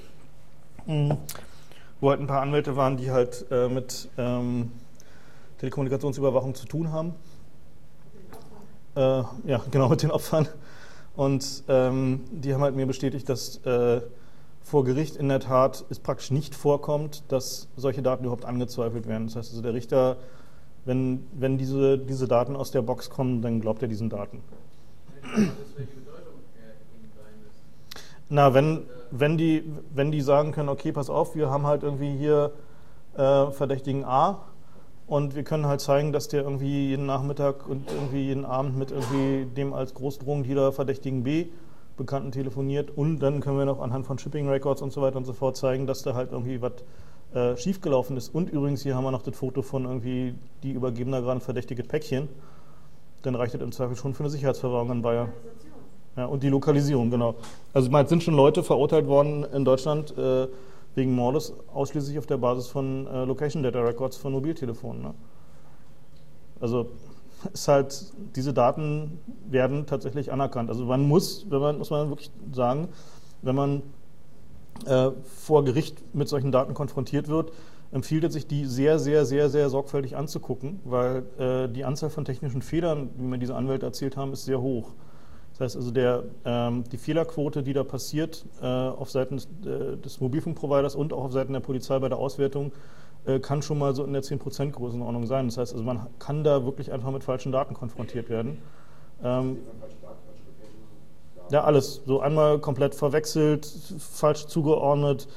hm, 0.85 1.17
wo 2.01 2.09
halt 2.09 2.19
ein 2.19 2.27
paar 2.27 2.41
Anwälte 2.41 2.75
waren, 2.75 2.97
die 2.97 3.11
halt 3.11 3.45
äh, 3.51 3.67
mit 3.67 4.09
ähm, 4.17 4.71
Telekommunikationsüberwachung 5.59 6.55
zu 6.55 6.67
tun 6.67 6.91
haben. 6.91 7.13
Äh, 8.95 8.99
ja, 9.45 9.61
genau, 9.71 9.89
mit 9.89 10.03
den 10.03 10.11
Opfern. 10.11 10.47
Und 11.15 11.63
ähm, 11.67 12.21
die 12.31 12.53
haben 12.53 12.61
halt 12.61 12.75
mir 12.75 12.85
bestätigt, 12.85 13.27
dass 13.27 13.57
äh, 13.65 14.01
vor 14.61 14.83
Gericht 14.83 15.15
in 15.15 15.29
der 15.29 15.39
Tat 15.39 15.85
es 15.89 15.99
praktisch 15.99 16.29
nicht 16.29 16.53
vorkommt, 16.53 17.23
dass 17.29 17.69
solche 17.75 18.01
Daten 18.01 18.25
überhaupt 18.25 18.45
angezweifelt 18.45 19.07
werden. 19.07 19.27
Das 19.27 19.35
heißt 19.35 19.51
also, 19.51 19.63
der 19.63 19.73
Richter, 19.73 20.17
wenn, 20.85 21.25
wenn 21.33 21.57
diese, 21.57 21.97
diese 21.97 22.27
Daten 22.27 22.55
aus 22.55 22.71
der 22.71 22.81
Box 22.81 23.09
kommen, 23.09 23.41
dann 23.41 23.61
glaubt 23.61 23.81
er 23.81 23.87
diesen 23.87 24.09
Daten. 24.09 24.41
Na, 28.29 28.53
wenn, 28.53 28.83
wenn, 29.11 29.37
die, 29.37 29.63
wenn 29.93 30.11
die 30.11 30.21
sagen 30.21 30.51
können, 30.51 30.69
okay, 30.69 30.91
pass 30.91 31.09
auf, 31.09 31.35
wir 31.35 31.49
haben 31.49 31.65
halt 31.65 31.83
irgendwie 31.83 32.15
hier 32.15 32.51
äh, 33.15 33.51
Verdächtigen 33.51 34.03
A 34.03 34.39
und 35.07 35.35
wir 35.35 35.43
können 35.43 35.65
halt 35.65 35.79
zeigen, 35.79 36.11
dass 36.11 36.27
der 36.27 36.43
irgendwie 36.43 36.89
jeden 36.89 37.05
Nachmittag 37.05 37.67
und 37.67 37.89
irgendwie 37.91 38.25
jeden 38.25 38.43
Abend 38.43 38.77
mit 38.77 38.91
irgendwie 38.91 39.45
dem 39.45 39.73
als 39.73 39.93
Großdrogendealer 39.93 40.71
Verdächtigen 40.73 41.23
B 41.23 41.47
Bekannten 41.95 42.31
telefoniert 42.31 42.91
und 42.95 43.19
dann 43.19 43.39
können 43.39 43.57
wir 43.57 43.65
noch 43.65 43.81
anhand 43.81 44.05
von 44.05 44.19
Shipping 44.19 44.47
Records 44.47 44.83
und 44.83 44.93
so 44.93 45.01
weiter 45.01 45.17
und 45.17 45.25
so 45.25 45.33
fort 45.33 45.57
zeigen, 45.57 45.87
dass 45.87 46.03
da 46.03 46.13
halt 46.13 46.31
irgendwie 46.31 46.61
was 46.61 46.73
äh, 47.33 47.57
schiefgelaufen 47.57 48.15
ist. 48.17 48.33
Und 48.33 48.49
übrigens, 48.49 48.83
hier 48.83 48.95
haben 48.95 49.03
wir 49.03 49.11
noch 49.11 49.23
das 49.23 49.35
Foto 49.35 49.63
von 49.63 49.85
irgendwie, 49.85 50.35
die 50.63 50.73
übergeben 50.73 51.11
da 51.11 51.19
gerade 51.19 51.39
ein 51.39 51.41
verdächtiges 51.41 51.87
Päckchen. 51.87 52.29
Dann 53.23 53.35
reicht 53.35 53.55
das 53.55 53.61
im 53.61 53.71
Zweifel 53.71 53.95
schon 53.95 54.13
für 54.13 54.23
eine 54.23 54.29
Sicherheitsverwahrung 54.29 54.91
in 54.91 55.01
Bayern. 55.01 55.29
Ja, 56.17 56.25
und 56.25 56.41
die 56.41 56.49
Lokalisierung, 56.49 57.11
genau. 57.11 57.35
Also 57.73 57.95
es 57.95 58.09
sind 58.09 58.23
schon 58.23 58.33
Leute 58.33 58.63
verurteilt 58.63 59.05
worden 59.05 59.45
in 59.53 59.63
Deutschland 59.63 60.17
äh, 60.17 60.47
wegen 60.95 61.13
Mordes 61.13 61.53
ausschließlich 61.71 62.17
auf 62.17 62.25
der 62.25 62.37
Basis 62.37 62.67
von 62.67 63.05
äh, 63.05 63.23
Location 63.23 63.61
Data 63.61 63.79
Records 63.81 64.17
von 64.17 64.31
Mobiltelefonen. 64.31 65.03
Ne? 65.03 65.13
Also 66.59 66.89
ist 67.53 67.67
halt, 67.67 68.13
diese 68.35 68.51
Daten 68.51 69.19
werden 69.47 69.85
tatsächlich 69.85 70.31
anerkannt. 70.31 70.71
Also 70.71 70.85
man 70.85 71.07
muss, 71.07 71.45
wenn 71.51 71.59
man, 71.59 71.77
muss 71.77 71.91
man 71.91 72.09
wirklich 72.09 72.31
sagen, 72.51 72.87
wenn 73.43 73.55
man 73.55 73.83
äh, 74.87 75.11
vor 75.23 75.63
Gericht 75.65 76.15
mit 76.15 76.27
solchen 76.27 76.51
Daten 76.51 76.73
konfrontiert 76.73 77.27
wird, 77.27 77.51
empfiehlt 77.91 78.23
es 78.23 78.33
sich, 78.33 78.47
die 78.47 78.65
sehr, 78.65 78.97
sehr, 78.97 79.23
sehr, 79.23 79.49
sehr 79.49 79.69
sorgfältig 79.69 80.17
anzugucken, 80.17 80.79
weil 80.83 81.23
äh, 81.37 81.69
die 81.69 81.85
Anzahl 81.85 82.09
von 82.09 82.25
technischen 82.25 82.63
Fehlern, 82.63 83.11
wie 83.17 83.23
mir 83.25 83.37
diese 83.37 83.55
Anwälte 83.55 83.85
erzählt 83.85 84.17
haben, 84.17 84.33
ist 84.33 84.45
sehr 84.45 84.59
hoch. 84.59 84.93
Das 85.57 85.65
heißt 85.65 85.77
also, 85.77 85.91
der, 85.91 86.23
ähm, 86.45 86.83
die 86.91 86.97
Fehlerquote, 86.97 87.63
die 87.63 87.73
da 87.73 87.83
passiert 87.83 88.45
äh, 88.61 88.65
auf 88.65 89.09
Seiten 89.09 89.37
des, 89.37 89.47
äh, 89.65 89.97
des 89.97 90.21
Mobilfunkproviders 90.21 90.95
und 90.95 91.13
auch 91.13 91.25
auf 91.25 91.31
Seiten 91.31 91.53
der 91.53 91.61
Polizei 91.61 91.97
bei 91.97 92.09
der 92.09 92.19
Auswertung, 92.19 92.71
äh, 93.25 93.39
kann 93.39 93.63
schon 93.63 93.79
mal 93.79 93.95
so 93.95 94.03
in 94.03 94.13
der 94.13 94.21
10% 94.21 94.71
Größenordnung 94.71 95.25
sein. 95.25 95.47
Das 95.47 95.57
heißt 95.57 95.73
also, 95.73 95.83
man 95.83 96.05
kann 96.19 96.43
da 96.43 96.63
wirklich 96.63 96.91
einfach 96.91 97.09
mit 97.11 97.23
falschen 97.23 97.51
Daten 97.51 97.73
konfrontiert 97.73 98.29
werden. 98.29 98.59
Ähm, 99.23 99.57
ja, 101.49 101.63
alles. 101.63 102.03
So 102.05 102.19
einmal 102.19 102.59
komplett 102.59 102.93
verwechselt, 102.93 103.65
falsch 103.97 104.45
zugeordnet, 104.45 105.27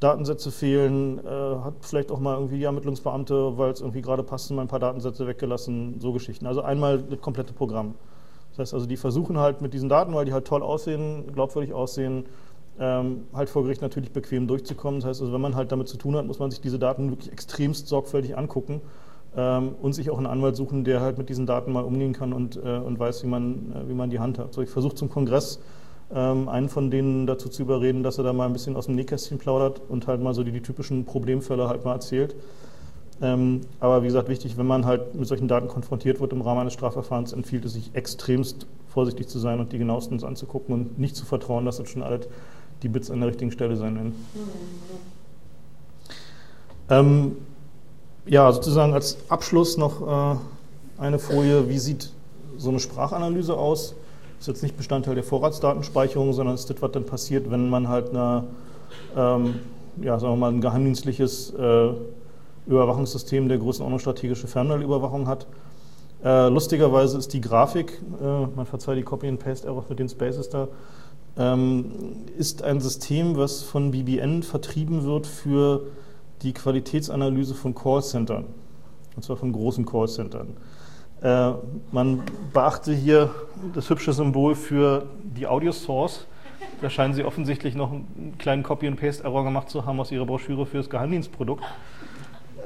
Datensätze 0.00 0.50
fehlen, 0.50 1.18
äh, 1.24 1.30
hat 1.30 1.74
vielleicht 1.80 2.10
auch 2.10 2.18
mal 2.20 2.34
irgendwie 2.34 2.58
die 2.58 2.64
Ermittlungsbeamte, 2.64 3.56
weil 3.56 3.70
es 3.70 3.80
irgendwie 3.80 4.02
gerade 4.02 4.22
passt, 4.22 4.50
mal 4.50 4.62
ein 4.62 4.68
paar 4.68 4.80
Datensätze 4.80 5.26
weggelassen, 5.26 5.98
so 5.98 6.12
Geschichten. 6.12 6.46
Also 6.46 6.60
einmal 6.60 7.00
das 7.02 7.20
komplette 7.20 7.54
Programm. 7.54 7.94
Das 8.52 8.58
heißt 8.58 8.74
also, 8.74 8.86
die 8.86 8.96
versuchen 8.96 9.38
halt 9.38 9.60
mit 9.60 9.74
diesen 9.74 9.88
Daten, 9.88 10.14
weil 10.14 10.24
die 10.24 10.32
halt 10.32 10.46
toll 10.46 10.62
aussehen, 10.62 11.32
glaubwürdig 11.32 11.72
aussehen, 11.72 12.24
ähm, 12.78 13.24
halt 13.32 13.48
vor 13.48 13.62
Gericht 13.62 13.82
natürlich 13.82 14.12
bequem 14.12 14.46
durchzukommen. 14.46 15.00
Das 15.00 15.08
heißt 15.08 15.20
also, 15.22 15.32
wenn 15.32 15.40
man 15.40 15.54
halt 15.54 15.72
damit 15.72 15.88
zu 15.88 15.96
tun 15.96 16.16
hat, 16.16 16.26
muss 16.26 16.38
man 16.38 16.50
sich 16.50 16.60
diese 16.60 16.78
Daten 16.78 17.10
wirklich 17.10 17.32
extremst 17.32 17.88
sorgfältig 17.88 18.36
angucken 18.36 18.80
ähm, 19.36 19.74
und 19.80 19.94
sich 19.94 20.10
auch 20.10 20.18
einen 20.18 20.26
Anwalt 20.26 20.56
suchen, 20.56 20.84
der 20.84 21.00
halt 21.00 21.18
mit 21.18 21.28
diesen 21.28 21.46
Daten 21.46 21.72
mal 21.72 21.84
umgehen 21.84 22.12
kann 22.12 22.32
und, 22.32 22.56
äh, 22.56 22.78
und 22.78 22.98
weiß, 22.98 23.22
wie 23.24 23.28
man, 23.28 23.72
äh, 23.72 23.88
wie 23.88 23.94
man 23.94 24.10
die 24.10 24.20
handhabt. 24.20 24.54
So, 24.54 24.62
ich 24.62 24.70
versuche 24.70 24.94
zum 24.94 25.08
Kongress 25.08 25.60
ähm, 26.14 26.48
einen 26.48 26.68
von 26.68 26.90
denen 26.90 27.26
dazu 27.26 27.48
zu 27.48 27.62
überreden, 27.62 28.02
dass 28.02 28.18
er 28.18 28.24
da 28.24 28.32
mal 28.32 28.46
ein 28.46 28.52
bisschen 28.52 28.76
aus 28.76 28.86
dem 28.86 28.96
Nähkästchen 28.96 29.38
plaudert 29.38 29.80
und 29.88 30.06
halt 30.06 30.20
mal 30.20 30.34
so 30.34 30.44
die, 30.44 30.52
die 30.52 30.62
typischen 30.62 31.04
Problemfälle 31.04 31.68
halt 31.68 31.84
mal 31.84 31.94
erzählt. 31.94 32.36
Ähm, 33.22 33.60
aber 33.78 34.02
wie 34.02 34.06
gesagt, 34.06 34.28
wichtig, 34.28 34.58
wenn 34.58 34.66
man 34.66 34.84
halt 34.84 35.14
mit 35.14 35.28
solchen 35.28 35.46
Daten 35.46 35.68
konfrontiert 35.68 36.20
wird 36.20 36.32
im 36.32 36.42
Rahmen 36.42 36.62
eines 36.62 36.72
Strafverfahrens, 36.72 37.32
empfiehlt 37.32 37.64
es 37.64 37.74
sich 37.74 37.90
extremst 37.94 38.66
vorsichtig 38.88 39.28
zu 39.28 39.38
sein 39.38 39.60
und 39.60 39.72
die 39.72 39.78
genauestens 39.78 40.24
anzugucken 40.24 40.74
und 40.74 40.98
nicht 40.98 41.14
zu 41.14 41.24
vertrauen, 41.24 41.64
dass 41.64 41.76
das 41.76 41.88
schon 41.88 42.02
alle 42.02 42.20
die 42.82 42.88
Bits 42.88 43.12
an 43.12 43.20
der 43.20 43.28
richtigen 43.28 43.52
Stelle 43.52 43.76
sein 43.76 43.94
werden. 43.94 44.14
Ähm, 46.90 47.36
ja, 48.26 48.50
sozusagen 48.52 48.92
als 48.92 49.16
Abschluss 49.28 49.76
noch 49.76 50.36
äh, 50.36 50.36
eine 50.98 51.20
Folie, 51.20 51.68
wie 51.68 51.78
sieht 51.78 52.10
so 52.58 52.70
eine 52.70 52.80
Sprachanalyse 52.80 53.56
aus? 53.56 53.94
Ist 54.40 54.48
jetzt 54.48 54.64
nicht 54.64 54.76
Bestandteil 54.76 55.14
der 55.14 55.22
Vorratsdatenspeicherung, 55.22 56.32
sondern 56.32 56.56
ist 56.56 56.68
das, 56.68 56.82
was 56.82 56.90
dann 56.90 57.06
passiert, 57.06 57.52
wenn 57.52 57.70
man 57.70 57.88
halt 57.88 58.10
eine, 58.10 58.44
ähm, 59.16 59.60
ja, 60.00 60.18
sagen 60.18 60.32
wir 60.32 60.36
mal, 60.38 60.52
ein 60.52 60.60
geheimdienstliches 60.60 61.54
äh, 61.54 61.92
Überwachungssystem 62.66 63.48
der 63.48 63.58
Größenordnung 63.58 63.98
strategische 63.98 64.46
Fernmeldeüberwachung 64.46 65.26
hat. 65.26 65.46
Äh, 66.24 66.48
lustigerweise 66.48 67.18
ist 67.18 67.32
die 67.32 67.40
Grafik, 67.40 68.00
äh, 68.20 68.46
man 68.54 68.66
verzeiht 68.66 68.96
die 68.96 69.02
Copy-and-Paste-Error 69.02 69.84
mit 69.88 69.98
den 69.98 70.08
Spaces 70.08 70.48
da, 70.48 70.68
ähm, 71.36 71.92
ist 72.38 72.62
ein 72.62 72.80
System, 72.80 73.36
was 73.36 73.62
von 73.62 73.90
BBN 73.90 74.42
vertrieben 74.42 75.04
wird 75.04 75.26
für 75.26 75.86
die 76.42 76.52
Qualitätsanalyse 76.52 77.54
von 77.54 77.74
Callcentern, 77.74 78.44
und 79.16 79.24
zwar 79.24 79.36
von 79.36 79.52
großen 79.52 79.84
Callcentern. 79.84 80.56
Äh, 81.22 81.52
man 81.90 82.22
beachte 82.52 82.92
hier 82.92 83.30
das 83.74 83.90
hübsche 83.90 84.12
Symbol 84.12 84.54
für 84.54 85.06
die 85.22 85.46
Audio 85.46 85.72
Source. 85.72 86.26
Da 86.80 86.90
scheinen 86.90 87.14
Sie 87.14 87.24
offensichtlich 87.24 87.74
noch 87.74 87.90
einen 87.90 88.34
kleinen 88.38 88.62
Copy-and-Paste-Error 88.62 89.44
gemacht 89.44 89.70
zu 89.70 89.86
haben 89.86 90.00
aus 90.00 90.10
Ihrer 90.10 90.26
Broschüre 90.26 90.66
für 90.66 90.78
das 90.78 90.90
Geheimdienstprodukt. 90.90 91.64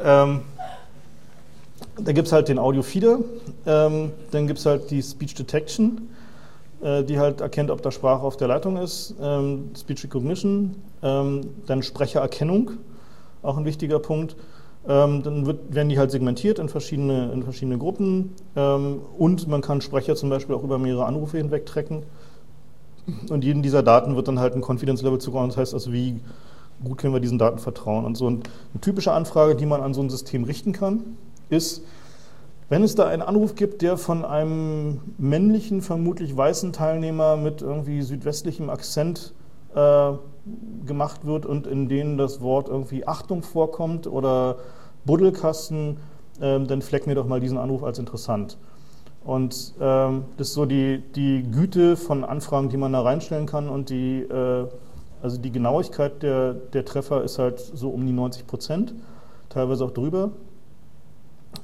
Ähm, 0.03 0.43
da 1.99 2.13
gibt 2.13 2.27
es 2.27 2.33
halt 2.33 2.49
den 2.49 2.59
Audio-Feeder, 2.59 3.19
ähm, 3.67 4.13
dann 4.31 4.47
gibt 4.47 4.59
es 4.59 4.67
halt 4.67 4.91
die 4.91 5.03
Speech 5.03 5.35
Detection, 5.35 6.09
äh, 6.83 7.03
die 7.03 7.19
halt 7.19 7.41
erkennt, 7.41 7.71
ob 7.71 7.83
da 7.83 7.91
Sprache 7.91 8.23
auf 8.23 8.37
der 8.37 8.49
Leitung 8.49 8.77
ist, 8.77 9.15
ähm, 9.21 9.71
Speech 9.77 10.05
Recognition, 10.05 10.77
ähm, 11.03 11.43
dann 11.67 11.83
Sprechererkennung, 11.83 12.73
auch 13.43 13.57
ein 13.57 13.65
wichtiger 13.65 13.99
Punkt. 13.99 14.37
Ähm, 14.89 15.23
dann 15.25 15.47
wird, 15.47 15.75
werden 15.75 15.89
die 15.89 15.99
halt 15.99 16.13
segmentiert 16.13 16.61
in 16.61 16.69
verschiedene, 16.69 17.33
in 17.33 17.43
verschiedene 17.43 17.77
Gruppen 17.77 18.35
ähm, 18.55 19.01
und 19.19 19.49
man 19.49 19.61
kann 19.61 19.81
Sprecher 19.81 20.15
zum 20.15 20.31
Beispiel 20.31 20.55
auch 20.55 20.63
über 20.63 20.79
mehrere 20.79 21.07
Anrufe 21.07 21.39
hinweg 21.39 21.67
tracken. 21.67 22.05
Und 23.31 23.43
jedem 23.43 23.63
dieser 23.63 23.83
Daten 23.83 24.15
wird 24.15 24.29
dann 24.29 24.39
halt 24.39 24.55
ein 24.55 24.63
Confidence 24.63 25.03
Level 25.03 25.19
zugeordnet, 25.19 25.53
das 25.53 25.59
heißt 25.59 25.75
also, 25.75 25.93
wie 25.93 26.21
gut 26.85 26.99
können 26.99 27.13
wir 27.15 27.21
diesen 27.21 27.39
Daten 27.39 27.59
vertrauen. 27.59 28.05
Und 28.05 28.17
so 28.17 28.27
eine 28.27 28.41
typische 28.81 29.13
Anfrage, 29.13 29.57
die 29.57 29.67
man 29.67 29.81
an 29.81 29.95
so 29.95 30.03
ein 30.03 30.11
System 30.11 30.45
richten 30.45 30.73
kann, 30.73 31.17
ist, 31.49 31.83
wenn 32.69 32.83
es 32.83 32.97
da 32.97 33.07
einen 33.07 33.23
Anruf 33.23 33.55
gibt, 33.55 33.83
der 33.83 33.97
von 33.97 34.25
einem 34.25 35.01
männlichen, 35.19 35.83
vermutlich 35.83 36.37
weißen 36.37 36.73
Teilnehmer 36.73 37.37
mit 37.37 37.63
irgendwie 37.63 38.03
südwestlichem 38.03 38.71
Akzent 38.71 39.35
äh, 39.75 40.13
gemacht 40.85 41.25
wird 41.25 41.47
und 41.47 41.67
in 41.67 41.89
denen 41.89 42.19
das 42.19 42.41
Wort 42.41 42.69
irgendwie 42.69 43.07
Achtung 43.07 43.43
vorkommt 43.43 44.07
oder 44.07 44.57
Buddelkasten, 45.05 45.99
äh, 46.41 46.61
dann 46.61 46.83
fleck 46.83 47.07
mir 47.07 47.15
doch 47.15 47.27
mal 47.27 47.41
diesen 47.41 47.59
Anruf 47.59 47.85
als 47.85 47.99
interessant. 47.99 48.59
Und 49.25 49.75
ähm, 49.81 50.25
das 50.37 50.49
ist 50.49 50.55
so 50.55 50.67
die, 50.67 51.03
die 51.15 51.45
Güte 51.51 51.97
von 51.97 52.25
Anfragen, 52.25 52.69
die 52.69 52.77
man 52.77 52.93
da 52.93 53.03
reinstellen 53.03 53.47
kann 53.47 53.69
und 53.69 53.91
die, 53.91 54.23
äh, 54.23 54.67
also 55.23 55.39
die 55.39 55.51
Genauigkeit 55.51 56.23
der, 56.23 56.55
der 56.55 56.85
Treffer 56.85 57.23
ist 57.25 57.39
halt 57.39 57.59
so 57.61 57.91
um 57.91 58.07
die 58.07 58.13
90 58.13 58.47
Prozent, 58.47 58.95
teilweise 59.49 59.85
auch 59.85 59.91
drüber. 59.91 60.31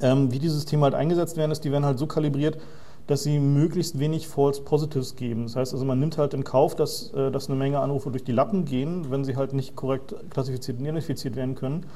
Ähm, 0.01 0.33
wie 0.33 0.39
die 0.39 0.49
Systeme 0.49 0.85
halt 0.85 0.95
eingesetzt 0.95 1.37
werden, 1.37 1.51
ist, 1.51 1.65
die 1.65 1.73
werden 1.73 1.85
halt 1.85 1.99
so 1.99 2.07
kalibriert, 2.07 2.59
dass 3.07 3.25
sie 3.25 3.39
möglichst 3.39 3.99
wenig 3.99 4.29
False 4.29 4.63
Positives 4.63 5.17
geben. 5.17 5.45
Das 5.45 5.57
heißt 5.57 5.73
also, 5.73 5.85
man 5.85 5.99
nimmt 5.99 6.19
halt 6.19 6.35
in 6.35 6.45
Kauf, 6.45 6.77
dass, 6.77 7.13
äh, 7.13 7.31
dass 7.31 7.49
eine 7.49 7.59
Menge 7.59 7.81
Anrufe 7.81 8.11
durch 8.11 8.25
die 8.25 8.33
Lappen 8.33 8.65
gehen, 8.65 9.11
wenn 9.11 9.25
sie 9.25 9.37
halt 9.37 9.53
nicht 9.53 9.77
korrekt 9.77 10.15
klassifiziert 10.31 10.79
und 10.79 10.85
identifiziert 10.85 11.37
werden 11.37 11.55
können. 11.55 11.87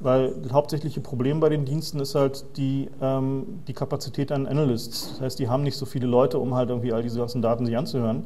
Weil 0.00 0.34
das 0.42 0.52
hauptsächliche 0.52 1.00
Problem 1.00 1.40
bei 1.40 1.48
den 1.48 1.64
Diensten 1.64 2.00
ist 2.00 2.14
halt 2.14 2.44
die, 2.56 2.88
ähm, 3.00 3.60
die 3.68 3.72
Kapazität 3.72 4.32
an 4.32 4.46
Analysts. 4.46 5.10
Das 5.10 5.20
heißt, 5.20 5.38
die 5.38 5.48
haben 5.48 5.62
nicht 5.62 5.76
so 5.76 5.86
viele 5.86 6.06
Leute, 6.06 6.38
um 6.38 6.54
halt 6.54 6.70
irgendwie 6.70 6.92
all 6.92 7.02
diese 7.02 7.18
ganzen 7.18 7.40
Daten 7.40 7.64
sich 7.66 7.76
anzuhören. 7.76 8.24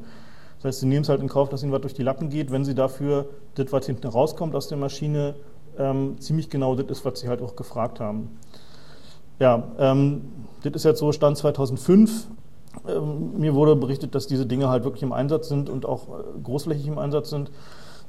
Heißt, 0.66 0.80
sie 0.80 0.86
nehmen 0.86 1.02
es 1.02 1.08
halt 1.08 1.20
in 1.20 1.28
Kauf, 1.28 1.48
dass 1.48 1.62
ihnen 1.62 1.70
was 1.70 1.80
durch 1.80 1.94
die 1.94 2.02
Lappen 2.02 2.28
geht, 2.28 2.50
wenn 2.50 2.64
sie 2.64 2.74
dafür 2.74 3.26
das, 3.54 3.72
was 3.72 3.86
hinten 3.86 4.08
rauskommt 4.08 4.54
aus 4.56 4.66
der 4.66 4.76
Maschine, 4.76 5.36
ähm, 5.78 6.16
ziemlich 6.18 6.50
genau 6.50 6.74
das 6.74 6.86
ist, 6.86 7.04
was 7.04 7.20
sie 7.20 7.28
halt 7.28 7.40
auch 7.40 7.54
gefragt 7.54 8.00
haben. 8.00 8.38
Ja, 9.38 9.62
ähm, 9.78 10.22
das 10.64 10.72
ist 10.74 10.84
jetzt 10.84 10.98
so 10.98 11.12
Stand 11.12 11.36
2005. 11.36 12.26
Ähm, 12.88 13.38
mir 13.38 13.54
wurde 13.54 13.76
berichtet, 13.76 14.14
dass 14.16 14.26
diese 14.26 14.44
Dinge 14.44 14.68
halt 14.68 14.82
wirklich 14.82 15.04
im 15.04 15.12
Einsatz 15.12 15.48
sind 15.48 15.70
und 15.70 15.86
auch 15.86 16.08
äh, 16.08 16.40
großflächig 16.42 16.88
im 16.88 16.98
Einsatz 16.98 17.30
sind. 17.30 17.52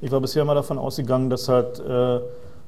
Ich 0.00 0.10
war 0.10 0.20
bisher 0.20 0.42
immer 0.42 0.54
davon 0.54 0.78
ausgegangen, 0.78 1.30
dass 1.30 1.48
halt 1.48 1.78
äh, 1.78 2.20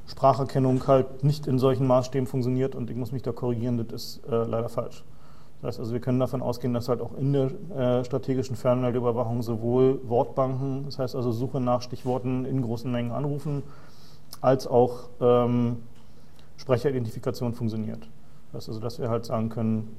Spracherkennung 0.07 0.87
halt 0.87 1.25
nicht 1.25 1.49
in 1.49 1.59
solchen 1.59 1.87
Maßstäben 1.87 2.29
funktioniert 2.29 2.77
und 2.77 2.91
ich 2.91 2.97
muss 2.97 3.11
mich 3.11 3.23
da 3.23 3.33
korrigieren, 3.33 3.79
das 3.79 4.03
ist 4.03 4.27
äh, 4.31 4.45
leider 4.45 4.69
falsch. 4.69 5.05
Das 5.63 5.69
heißt 5.69 5.81
also, 5.81 5.93
wir 5.93 6.01
können 6.01 6.19
davon 6.19 6.41
ausgehen, 6.41 6.73
dass 6.73 6.89
halt 6.89 7.01
auch 7.01 7.17
in 7.17 7.33
der 7.33 7.51
äh, 7.77 8.05
strategischen 8.05 8.57
Fernmeldeüberwachung 8.57 9.43
sowohl 9.43 10.01
Wortbanken, 10.09 10.85
das 10.87 10.99
heißt 10.99 11.15
also 11.15 11.33
Suche 11.33 11.61
nach 11.61 11.83
Stichworten 11.83 12.47
in 12.47 12.63
großen 12.63 12.91
Mengen 12.91 13.13
anrufen, 13.13 13.63
als 14.41 14.67
auch 14.67 15.11
ähm, 15.21 15.79
Sprecheridentifikation 16.57 17.53
funktioniert. 17.53 18.09
Das 18.53 18.69
also, 18.69 18.81
dass 18.81 18.99
wir 18.99 19.11
halt 19.11 19.27
sagen 19.27 19.51
können, 19.51 19.97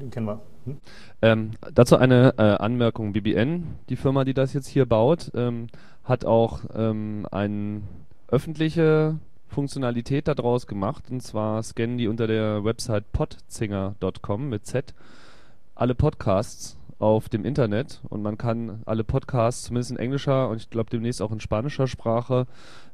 den 0.00 0.10
kennen 0.10 0.26
wir. 0.26 0.40
Hm? 0.64 0.78
Ähm, 1.22 1.50
dazu 1.74 1.96
eine 1.96 2.34
äh, 2.38 2.42
Anmerkung. 2.42 3.12
BBN, 3.12 3.64
die 3.88 3.96
Firma, 3.96 4.24
die 4.24 4.34
das 4.34 4.52
jetzt 4.52 4.68
hier 4.68 4.86
baut, 4.86 5.30
ähm, 5.34 5.68
hat 6.04 6.24
auch 6.24 6.60
ähm, 6.74 7.26
eine 7.30 7.82
öffentliche 8.28 9.18
Funktionalität 9.48 10.28
daraus 10.28 10.66
gemacht. 10.66 11.10
Und 11.10 11.22
zwar 11.22 11.62
scannen 11.62 11.98
die 11.98 12.08
unter 12.08 12.26
der 12.26 12.64
Website 12.64 13.10
podzinger.com 13.12 14.48
mit 14.48 14.66
Z 14.66 14.94
alle 15.74 15.94
Podcasts 15.94 16.76
auf 16.98 17.28
dem 17.28 17.44
Internet 17.44 18.00
und 18.08 18.22
man 18.22 18.36
kann 18.36 18.82
alle 18.84 19.04
Podcasts, 19.04 19.62
zumindest 19.62 19.92
in 19.92 19.96
englischer 19.96 20.48
und 20.48 20.56
ich 20.56 20.70
glaube 20.70 20.90
demnächst 20.90 21.22
auch 21.22 21.30
in 21.30 21.38
spanischer 21.38 21.86
Sprache, 21.86 22.46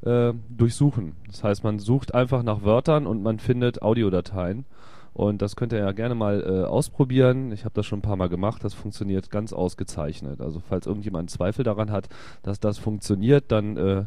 äh, 0.03 0.35
durchsuchen. 0.51 1.17
Das 1.27 1.43
heißt, 1.43 1.65
man 1.65 1.79
sucht 1.79 2.15
einfach 2.15 2.43
nach 2.43 2.63
Wörtern 2.63 3.07
und 3.07 3.23
man 3.23 3.39
findet 3.39 3.81
Audiodateien. 3.83 4.67
Und 5.15 5.43
das 5.43 5.55
könnt 5.55 5.73
ihr 5.73 5.79
ja 5.79 5.93
gerne 5.93 6.17
mal 6.17 6.43
äh, 6.43 6.65
ausprobieren. 6.67 7.53
Ich 7.53 7.65
habe 7.65 7.75
das 7.75 7.87
schon 7.87 8.01
ein 8.01 8.03
paar 8.03 8.17
Mal 8.17 8.29
gemacht. 8.29 8.65
Das 8.65 8.75
funktioniert 8.75 9.31
ganz 9.31 9.53
ausgezeichnet. 9.53 10.41
Also 10.41 10.61
falls 10.69 10.87
irgendjemand 10.87 11.31
Zweifel 11.31 11.65
daran 11.65 11.93
hat, 11.93 12.09
dass 12.43 12.59
das 12.59 12.79
funktioniert, 12.79 13.45
dann 13.53 13.77
äh, 13.77 14.05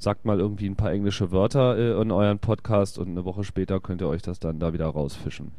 sagt 0.00 0.24
mal 0.24 0.40
irgendwie 0.40 0.66
ein 0.66 0.76
paar 0.76 0.90
englische 0.90 1.30
Wörter 1.30 1.76
äh, 1.76 2.00
in 2.00 2.10
euren 2.10 2.38
Podcast 2.38 2.98
und 2.98 3.08
eine 3.08 3.24
Woche 3.26 3.44
später 3.44 3.80
könnt 3.80 4.00
ihr 4.00 4.08
euch 4.08 4.22
das 4.22 4.40
dann 4.40 4.58
da 4.58 4.72
wieder 4.72 4.86
rausfischen. 4.86 5.52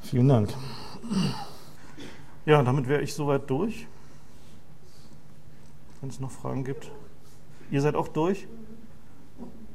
Vielen 0.00 0.28
Dank. 0.28 0.52
Ja, 2.46 2.62
damit 2.62 2.88
wäre 2.88 3.00
ich 3.00 3.14
soweit 3.14 3.48
durch. 3.48 3.86
Wenn 6.00 6.10
es 6.10 6.20
noch 6.20 6.30
Fragen 6.30 6.64
gibt. 6.64 6.90
Ihr 7.70 7.80
seid 7.80 7.94
auch 7.94 8.08
durch? 8.08 8.46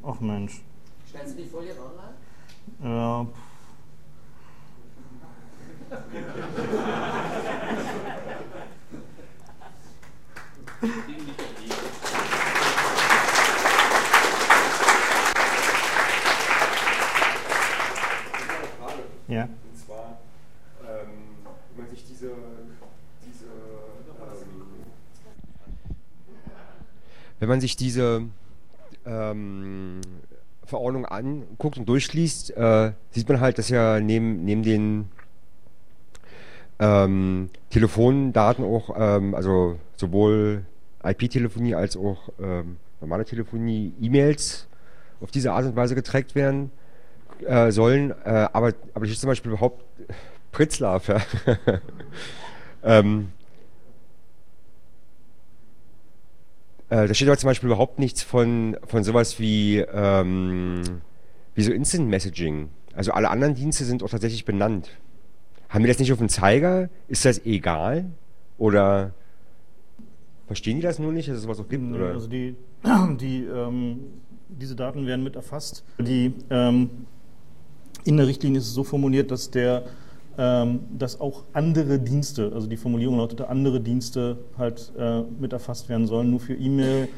Ach 0.04 0.20
Mensch. 0.20 0.62
Stellst 1.08 1.38
du 1.38 1.42
die 1.42 1.50
Folien 1.50 1.78
online? 1.80 2.14
Ja. 2.84 3.28
Ja. 19.30 19.44
Und 19.44 19.78
zwar, 19.78 20.20
ähm, 20.82 21.08
wenn 21.76 21.86
man 21.86 21.96
sich 21.96 22.04
diese, 22.04 22.32
diese 23.28 23.46
ähm, 23.46 24.50
wenn 27.40 27.50
man 27.50 27.62
sich 27.62 27.76
diese 27.76 28.24
ähm, 29.06 30.02
Verordnung 30.66 31.06
anguckt 31.06 31.78
und 31.78 31.88
durchliest, 31.88 32.58
äh, 32.58 32.94
sieht 33.12 33.30
man 33.30 33.40
halt, 33.40 33.60
dass 33.60 33.70
ja 33.70 34.00
neben, 34.00 34.46
neben 34.46 34.64
den 34.64 35.12
ähm, 36.80 37.52
Telefondaten 37.70 38.66
auch, 38.66 38.96
ähm, 38.98 39.36
also 39.36 39.78
sowohl 39.96 40.66
IP-Telefonie 41.04 41.76
als 41.76 41.96
auch 41.96 42.30
ähm, 42.42 42.78
normale 43.00 43.26
Telefonie, 43.26 43.94
E-Mails 44.02 44.68
auf 45.22 45.30
diese 45.30 45.52
Art 45.52 45.66
und 45.66 45.76
Weise 45.76 45.94
getrackt 45.94 46.34
werden 46.34 46.72
äh, 47.46 47.72
sollen, 47.72 48.12
äh, 48.24 48.48
aber, 48.54 48.74
aber 48.94 49.06
ich 49.06 49.20
zum 49.20 49.28
Beispiel 49.28 49.52
überhaupt 49.52 49.84
Pritzlaff. 50.52 51.08
Ja. 51.08 51.22
ähm, 52.84 53.30
äh, 56.90 57.08
da 57.08 57.14
steht 57.14 57.28
aber 57.28 57.38
zum 57.38 57.50
Beispiel 57.50 57.68
überhaupt 57.68 58.00
nichts 58.00 58.24
von, 58.24 58.78
von 58.86 59.04
sowas 59.04 59.40
wie, 59.40 59.80
ähm, 59.80 60.82
wie 61.56 61.62
so 61.62 61.72
Instant 61.72 62.10
Messaging. 62.10 62.70
Also 62.96 63.12
alle 63.12 63.30
anderen 63.30 63.56
Dienste 63.56 63.86
sind 63.86 64.04
auch 64.04 64.10
tatsächlich 64.10 64.46
benannt. 64.46 64.90
Haben 65.70 65.84
wir 65.84 65.88
das 65.90 66.00
nicht 66.00 66.12
auf 66.12 66.18
dem 66.18 66.30
Zeiger? 66.30 66.90
Ist 67.08 67.26
das 67.26 67.46
egal? 67.46 68.06
Oder 68.58 69.14
verstehen 70.48 70.78
die 70.78 70.82
das 70.82 70.98
nur 70.98 71.14
nicht, 71.14 71.30
dass 71.30 71.38
es 71.38 71.44
sowas 71.44 71.60
auch 71.60 71.70
gibt? 71.70 71.94
Oder? 71.94 72.08
Also 72.08 72.28
die, 72.28 72.56
die, 73.20 73.44
ähm, 73.44 74.00
diese 74.48 74.76
Daten 74.76 75.06
werden 75.06 75.24
mit 75.24 75.36
erfasst. 75.36 75.84
Die 76.00 76.34
ähm, 76.50 76.90
in 78.04 78.18
der 78.18 78.28
Richtlinie 78.28 78.60
ist 78.60 78.68
es 78.68 78.74
so 78.74 78.84
formuliert, 78.84 79.32
dass 79.32 79.52
der 79.52 79.84
ähm, 80.40 80.80
dass 80.98 81.20
auch 81.20 81.44
andere 81.52 82.00
Dienste, 82.00 82.52
also 82.54 82.66
die 82.66 82.78
Formulierung 82.78 83.18
lautete, 83.18 83.50
andere 83.50 83.82
Dienste 83.82 84.38
halt 84.58 84.94
äh, 84.98 85.22
mit 85.38 85.52
erfasst 85.52 85.90
werden 85.90 86.08
sollen. 86.08 86.30
Nur 86.30 86.40
für 86.40 86.54
E-Mail 86.54 87.10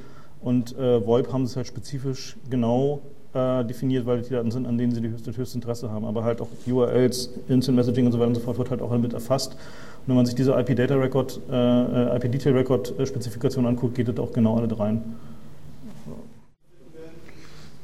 und 0.42 0.76
äh, 0.76 1.06
VoIP 1.06 1.32
haben 1.32 1.46
sie 1.46 1.52
es 1.52 1.56
halt 1.56 1.68
spezifisch 1.68 2.36
genau 2.50 3.02
äh, 3.36 3.64
definiert, 3.64 4.08
weil 4.08 4.24
die 4.24 4.32
Daten 4.32 4.50
sind, 4.50 4.66
an 4.66 4.76
denen 4.76 4.92
sie 4.92 5.02
das 5.02 5.38
höchste, 5.38 5.56
Interesse 5.56 5.92
haben. 5.92 6.04
Aber 6.04 6.24
halt 6.24 6.42
auch 6.42 6.48
URLs, 6.66 7.30
Instant 7.48 7.76
Messaging 7.76 8.08
und 8.08 8.12
so 8.12 8.18
weiter 8.18 8.30
und 8.30 8.36
so 8.36 8.42
fort 8.42 8.58
wird 8.58 8.72
halt 8.72 8.82
auch 8.82 8.98
mit 8.98 9.14
erfasst. 9.14 9.52
Und 9.54 10.08
wenn 10.08 10.16
man 10.16 10.26
sich 10.26 10.34
diese 10.34 10.54
IP 10.54 10.76
Data 10.76 10.96
Record, 10.96 11.40
äh, 11.52 12.16
IP 12.16 12.32
Detail 12.32 12.54
Record 12.54 12.96
Spezifikation 13.06 13.68
anguckt, 13.68 13.94
geht 13.94 14.08
das 14.08 14.18
auch 14.18 14.34
genau 14.34 14.58
alle 14.58 14.80
rein. 14.80 15.04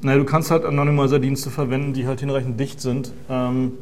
Naja, 0.02 0.20
du 0.20 0.26
kannst 0.26 0.52
halt 0.52 0.64
Anonymizer-Dienste 0.64 1.50
verwenden, 1.50 1.94
die 1.94 2.06
halt 2.06 2.20
hinreichend 2.20 2.60
dicht 2.60 2.80
sind. 2.82 3.12
Ähm, 3.30 3.74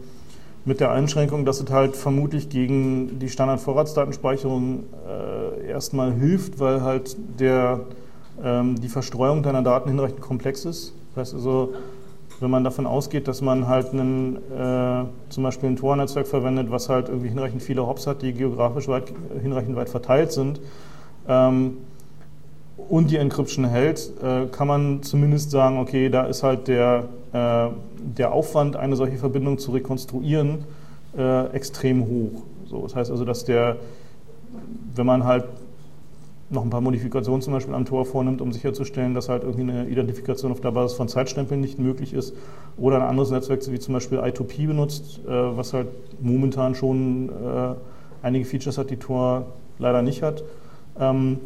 mit 0.63 0.79
der 0.79 0.91
Einschränkung, 0.91 1.45
dass 1.45 1.59
es 1.59 1.69
halt 1.69 1.97
vermutlich 1.97 2.49
gegen 2.49 3.19
die 3.19 3.29
Standard-Vorratsdatenspeicherung 3.29 4.85
äh, 5.07 5.67
erstmal 5.67 6.13
hilft, 6.13 6.59
weil 6.59 6.81
halt 6.81 7.17
der, 7.39 7.81
ähm, 8.41 8.79
die 8.79 8.87
Verstreuung 8.87 9.43
deiner 9.43 9.61
Daten 9.61 9.89
hinreichend 9.89 10.21
komplex 10.21 10.63
ist. 10.63 10.93
Das 11.13 11.21
heißt 11.21 11.33
also, 11.35 11.73
wenn 12.39 12.49
man 12.49 12.63
davon 12.63 12.87
ausgeht, 12.87 13.27
dass 13.27 13.41
man 13.41 13.67
halt 13.67 13.91
einen, 13.91 14.37
äh, 14.37 15.05
zum 15.29 15.43
Beispiel 15.43 15.69
ein 15.69 15.75
Tor-Netzwerk 15.75 16.27
verwendet, 16.27 16.71
was 16.71 16.87
halt 16.87 17.09
irgendwie 17.09 17.29
hinreichend 17.29 17.61
viele 17.61 17.85
Hops 17.85 18.07
hat, 18.07 18.21
die 18.21 18.33
geografisch 18.33 18.87
weit, 18.87 19.13
hinreichend 19.41 19.75
weit 19.75 19.89
verteilt 19.89 20.31
sind, 20.31 20.61
ähm, 21.27 21.77
und 22.77 23.09
die 23.09 23.17
Encryption 23.17 23.65
hält, 23.65 24.11
äh, 24.21 24.47
kann 24.47 24.67
man 24.67 25.03
zumindest 25.03 25.51
sagen, 25.51 25.79
okay, 25.79 26.09
da 26.09 26.23
ist 26.23 26.43
halt 26.43 26.67
der, 26.67 27.05
äh, 27.33 27.67
der 28.17 28.33
Aufwand, 28.33 28.75
eine 28.75 28.95
solche 28.95 29.17
Verbindung 29.17 29.57
zu 29.57 29.71
rekonstruieren, 29.71 30.65
äh, 31.17 31.47
extrem 31.47 32.05
hoch. 32.05 32.43
So, 32.65 32.81
das 32.83 32.95
heißt 32.95 33.11
also, 33.11 33.25
dass 33.25 33.45
der, 33.45 33.77
wenn 34.95 35.05
man 35.05 35.23
halt 35.23 35.45
noch 36.49 36.63
ein 36.63 36.69
paar 36.69 36.81
Modifikationen 36.81 37.41
zum 37.41 37.53
Beispiel 37.53 37.73
am 37.73 37.85
Tor 37.85 38.05
vornimmt, 38.05 38.39
um 38.39 38.51
sicherzustellen, 38.51 39.15
dass 39.15 39.29
halt 39.29 39.43
irgendwie 39.43 39.63
eine 39.63 39.87
Identifikation 39.87 40.51
auf 40.51 40.61
der 40.61 40.71
Basis 40.71 40.95
von 40.95 41.07
Zeitstempeln 41.07 41.59
nicht 41.59 41.79
möglich 41.79 42.13
ist 42.13 42.35
oder 42.77 42.97
ein 42.97 43.01
anderes 43.01 43.31
Netzwerk 43.31 43.61
wie 43.71 43.79
zum 43.79 43.95
Beispiel 43.95 44.19
I2P 44.19 44.67
benutzt, 44.67 45.21
was 45.25 45.73
halt 45.73 45.87
momentan 46.21 46.75
schon 46.75 47.31
einige 48.21 48.45
Features 48.45 48.77
hat, 48.77 48.91
die 48.91 48.97
Tor 48.97 49.47
leider 49.79 50.03
nicht 50.03 50.21
hat. 50.21 50.43
Ähm, 50.99 51.39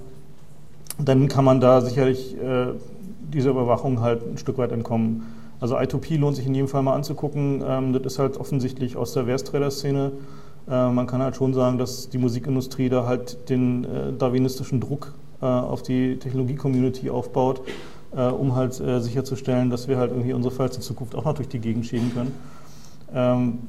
dann 1.00 1.28
kann 1.28 1.46
man 1.46 1.62
da 1.62 1.82
sicherlich 1.82 2.36
äh, 2.38 2.74
dieser 3.34 3.52
Überwachung 3.52 4.02
halt 4.02 4.24
ein 4.24 4.38
Stück 4.38 4.58
weit 4.58 4.72
entkommen. 4.72 5.24
Also 5.60 5.78
I2P 5.78 6.18
lohnt 6.18 6.36
sich 6.36 6.46
in 6.46 6.56
jedem 6.56 6.68
Fall 6.68 6.84
mal 6.84 6.94
anzugucken. 6.94 7.64
Ähm, 7.66 7.94
das 7.94 8.14
ist 8.14 8.20
halt 8.20 8.38
offensichtlich 8.38 8.98
aus 8.98 9.14
der 9.14 9.26
Verstrader-Szene. 9.26 10.12
Äh, 10.70 10.90
man 10.90 11.08
kann 11.08 11.22
halt 11.22 11.36
schon 11.36 11.54
sagen, 11.54 11.78
dass 11.78 12.10
die 12.10 12.18
Musikindustrie 12.18 12.90
da 12.90 13.06
halt 13.06 13.50
den 13.50 13.84
äh, 13.86 14.14
darwinistischen 14.18 14.80
Druck 14.80 15.14
äh, 15.42 15.46
auf 15.46 15.84
die 15.84 16.18
Technologie-Community 16.18 17.10
aufbaut, 17.10 17.62
äh, 18.16 18.24
um 18.24 18.56
halt 18.56 18.80
äh, 18.80 19.00
sicherzustellen, 19.00 19.70
dass 19.70 19.88
wir 19.88 19.98
halt 19.98 20.12
irgendwie 20.12 20.34
unsere 20.34 20.54
Files 20.54 20.76
in 20.78 20.82
Zukunft 20.82 21.16
auch 21.16 21.26
noch 21.26 21.34
durch 21.34 21.50
die 21.50 21.60
Gegend 21.60 21.86
schieben 21.86 22.14
können. 22.14 22.34
Ähm, 23.14 23.60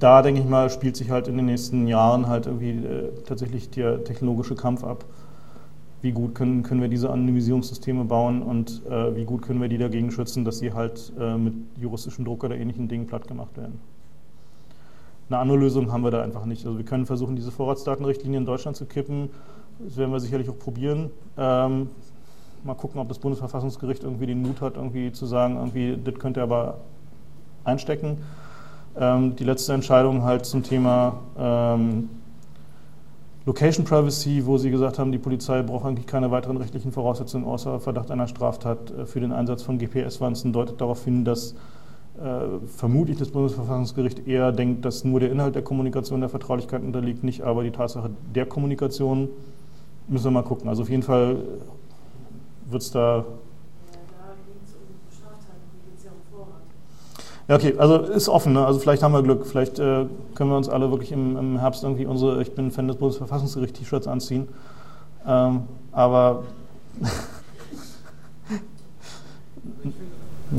da 0.00 0.22
denke 0.22 0.40
ich 0.40 0.46
mal, 0.48 0.70
spielt 0.70 0.96
sich 0.96 1.10
halt 1.10 1.28
in 1.28 1.36
den 1.36 1.46
nächsten 1.46 1.86
Jahren 1.86 2.26
halt 2.26 2.46
irgendwie 2.46 2.82
tatsächlich 3.26 3.70
der 3.70 4.02
technologische 4.02 4.56
Kampf 4.56 4.82
ab 4.82 5.04
wie 6.00 6.12
gut 6.12 6.34
können, 6.34 6.62
können 6.62 6.80
wir 6.80 6.88
diese 6.88 7.10
Anonymisierungssysteme 7.10 8.04
bauen 8.04 8.42
und 8.42 8.82
äh, 8.88 9.16
wie 9.16 9.24
gut 9.24 9.42
können 9.42 9.60
wir 9.60 9.68
die 9.68 9.78
dagegen 9.78 10.10
schützen, 10.10 10.44
dass 10.44 10.58
sie 10.58 10.72
halt 10.72 11.12
äh, 11.18 11.36
mit 11.36 11.54
juristischen 11.76 12.24
Druck 12.24 12.44
oder 12.44 12.56
ähnlichen 12.56 12.88
Dingen 12.88 13.06
platt 13.06 13.26
gemacht 13.26 13.56
werden. 13.56 13.80
Eine 15.28 15.38
andere 15.40 15.58
Lösung 15.58 15.92
haben 15.92 16.04
wir 16.04 16.10
da 16.10 16.22
einfach 16.22 16.46
nicht. 16.46 16.64
Also 16.64 16.78
wir 16.78 16.84
können 16.84 17.04
versuchen, 17.04 17.36
diese 17.36 17.50
Vorratsdatenrichtlinie 17.50 18.38
in 18.38 18.46
Deutschland 18.46 18.76
zu 18.76 18.86
kippen. 18.86 19.28
Das 19.78 19.96
werden 19.96 20.10
wir 20.10 20.20
sicherlich 20.20 20.48
auch 20.48 20.58
probieren. 20.58 21.10
Ähm, 21.36 21.90
mal 22.64 22.74
gucken, 22.74 23.00
ob 23.00 23.08
das 23.08 23.18
Bundesverfassungsgericht 23.18 24.04
irgendwie 24.04 24.26
den 24.26 24.40
Mut 24.40 24.60
hat, 24.60 24.76
irgendwie 24.76 25.12
zu 25.12 25.26
sagen, 25.26 25.56
irgendwie, 25.56 25.98
das 26.02 26.14
könnt 26.14 26.36
ihr 26.36 26.42
aber 26.42 26.78
einstecken. 27.64 28.18
Ähm, 28.96 29.36
die 29.36 29.44
letzte 29.44 29.74
Entscheidung 29.74 30.22
halt 30.22 30.46
zum 30.46 30.62
Thema 30.62 31.20
ähm, 31.38 32.08
Location 33.48 33.86
Privacy, 33.86 34.44
wo 34.44 34.58
Sie 34.58 34.70
gesagt 34.70 34.98
haben, 34.98 35.10
die 35.10 35.16
Polizei 35.16 35.62
braucht 35.62 35.86
eigentlich 35.86 36.06
keine 36.06 36.30
weiteren 36.30 36.58
rechtlichen 36.58 36.92
Voraussetzungen 36.92 37.46
außer 37.46 37.80
Verdacht 37.80 38.10
einer 38.10 38.28
Straftat 38.28 38.90
äh, 38.90 39.06
für 39.06 39.20
den 39.20 39.32
Einsatz 39.32 39.62
von 39.62 39.78
GPS-Wanzen, 39.78 40.52
deutet 40.52 40.82
darauf 40.82 41.02
hin, 41.02 41.24
dass 41.24 41.54
äh, 42.22 42.40
vermutlich 42.66 43.16
das 43.16 43.30
Bundesverfassungsgericht 43.30 44.26
eher 44.26 44.52
denkt, 44.52 44.84
dass 44.84 45.02
nur 45.02 45.18
der 45.18 45.32
Inhalt 45.32 45.54
der 45.54 45.62
Kommunikation 45.62 46.20
der 46.20 46.28
Vertraulichkeit 46.28 46.82
unterliegt, 46.82 47.24
nicht 47.24 47.40
aber 47.40 47.62
die 47.62 47.70
Tatsache 47.70 48.10
der 48.34 48.44
Kommunikation. 48.44 49.30
Müssen 50.08 50.24
wir 50.24 50.30
mal 50.30 50.42
gucken. 50.42 50.68
Also 50.68 50.82
auf 50.82 50.90
jeden 50.90 51.02
Fall 51.02 51.36
wird 52.68 52.82
es 52.82 52.90
da 52.90 53.24
Ja, 57.48 57.56
okay, 57.56 57.74
also 57.78 57.96
ist 57.98 58.28
offen. 58.28 58.52
Ne? 58.52 58.64
Also 58.64 58.78
vielleicht 58.78 59.02
haben 59.02 59.12
wir 59.12 59.22
Glück. 59.22 59.46
Vielleicht 59.46 59.78
äh, 59.78 60.04
können 60.34 60.50
wir 60.50 60.56
uns 60.58 60.68
alle 60.68 60.90
wirklich 60.90 61.12
im, 61.12 61.34
im, 61.38 61.58
Herbst 61.58 61.82
irgendwie 61.82 62.04
unsere 62.04 62.42
Ich 62.42 62.52
bin 62.52 62.70
Fan 62.70 62.88
des 62.88 62.98
Bundesverfassungsgerichts 62.98 63.78
T-Shirts 63.78 64.06
anziehen. 64.06 64.48
Ähm, 65.26 65.62
aber. 65.90 66.44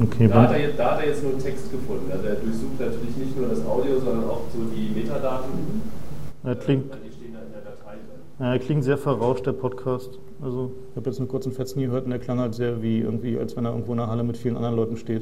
okay, 0.02 0.28
da, 0.28 0.42
hat 0.42 0.52
er 0.52 0.62
jetzt, 0.62 0.80
da 0.80 0.92
hat 0.92 1.02
er 1.02 1.08
jetzt 1.10 1.22
nur 1.22 1.38
Text 1.38 1.72
gefunden. 1.72 2.12
Also 2.12 2.26
er 2.26 2.36
durchsucht 2.36 2.80
natürlich 2.80 3.18
nicht 3.18 3.38
nur 3.38 3.50
das 3.50 3.64
Audio, 3.66 4.00
sondern 4.00 4.28
auch 4.28 4.42
so 4.52 4.58
die 4.76 4.90
Metadaten. 5.00 5.84
Er 6.44 6.56
klingt, 6.56 6.86
die 6.86 7.12
stehen 7.12 7.34
da 7.34 7.42
in 7.42 7.52
der 7.52 7.62
Datei 7.62 7.98
Ja, 8.40 8.54
er 8.54 8.60
klingt 8.60 8.84
sehr 8.84 8.98
verrauscht, 8.98 9.46
der 9.46 9.54
Podcast. 9.54 10.18
Also 10.42 10.72
ich 10.90 10.96
habe 10.96 11.08
jetzt 11.08 11.20
nur 11.20 11.28
kurz 11.28 11.46
einen 11.46 11.54
Fetzen 11.54 11.82
gehört 11.82 12.06
und 12.06 12.10
der 12.10 12.20
klang 12.20 12.40
halt 12.40 12.56
sehr 12.56 12.82
wie 12.82 13.02
irgendwie, 13.02 13.38
als 13.38 13.56
wenn 13.56 13.66
er 13.66 13.72
irgendwo 13.74 13.94
in 13.94 14.00
einer 14.00 14.10
Halle 14.10 14.24
mit 14.24 14.38
vielen 14.38 14.56
anderen 14.56 14.76
Leuten 14.76 14.98
steht. 14.98 15.22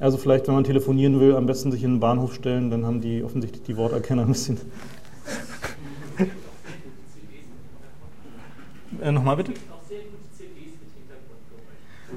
Also 0.00 0.18
vielleicht, 0.18 0.48
wenn 0.48 0.54
man 0.54 0.64
telefonieren 0.64 1.20
will, 1.20 1.36
am 1.36 1.46
besten 1.46 1.70
sich 1.70 1.84
in 1.84 1.94
den 1.94 2.00
Bahnhof 2.00 2.34
stellen, 2.34 2.70
dann 2.70 2.84
haben 2.84 3.00
die 3.00 3.22
offensichtlich 3.22 3.62
die 3.62 3.76
Worterkenner 3.76 4.22
ein 4.22 4.28
bisschen. 4.28 4.60
äh, 9.00 9.12
Nochmal 9.12 9.36
bitte? 9.36 9.52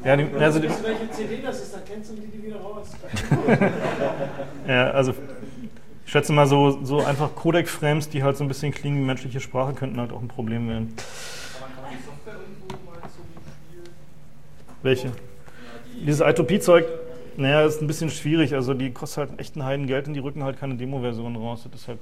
Ja, 0.04 0.16
die, 0.16 0.24
also 0.40 0.60
die, 0.60 0.70
welche 0.70 1.10
CD 1.12 1.42
das 1.42 1.62
ist, 1.62 1.74
dann 1.74 1.82
kennst 1.86 2.12
du 2.12 2.16
die, 2.16 2.28
die 2.28 2.44
wieder 2.44 2.58
raus. 2.58 2.88
ja, 4.68 4.92
also 4.92 5.14
ich 6.06 6.12
schätze 6.12 6.32
mal 6.32 6.48
so, 6.48 6.84
so 6.84 7.04
einfach 7.04 7.36
Codec-Frames, 7.36 8.10
die 8.10 8.24
halt 8.24 8.38
so 8.38 8.44
ein 8.44 8.48
bisschen 8.48 8.72
klingen 8.72 9.02
wie 9.02 9.06
menschliche 9.06 9.40
Sprache, 9.40 9.74
könnten 9.74 10.00
halt 10.00 10.14
auch 10.14 10.22
ein 10.22 10.28
Problem 10.28 10.70
werden. 10.70 10.94
Aber 11.60 11.74
kann 11.74 11.84
man 11.84 11.92
die 11.92 12.04
Software 12.06 12.36
irgendwo 12.36 12.90
mal 12.90 13.02
zum 13.02 13.26
Spiel? 13.70 13.84
Welche? 14.84 15.12
Dieses 16.06 16.22
I2P-Zeug, 16.22 16.86
naja, 17.38 17.62
ist 17.62 17.82
ein 17.82 17.88
bisschen 17.88 18.10
schwierig. 18.10 18.54
Also 18.54 18.74
die 18.74 18.92
kostet 18.92 19.30
halt 19.30 19.40
echt 19.40 19.56
ein 19.56 19.64
Heidengeld 19.64 20.08
und 20.08 20.14
die 20.14 20.20
rücken 20.20 20.44
halt 20.44 20.60
keine 20.60 20.76
Demo-Version 20.76 21.36
raus. 21.36 21.68
Halt 21.88 22.00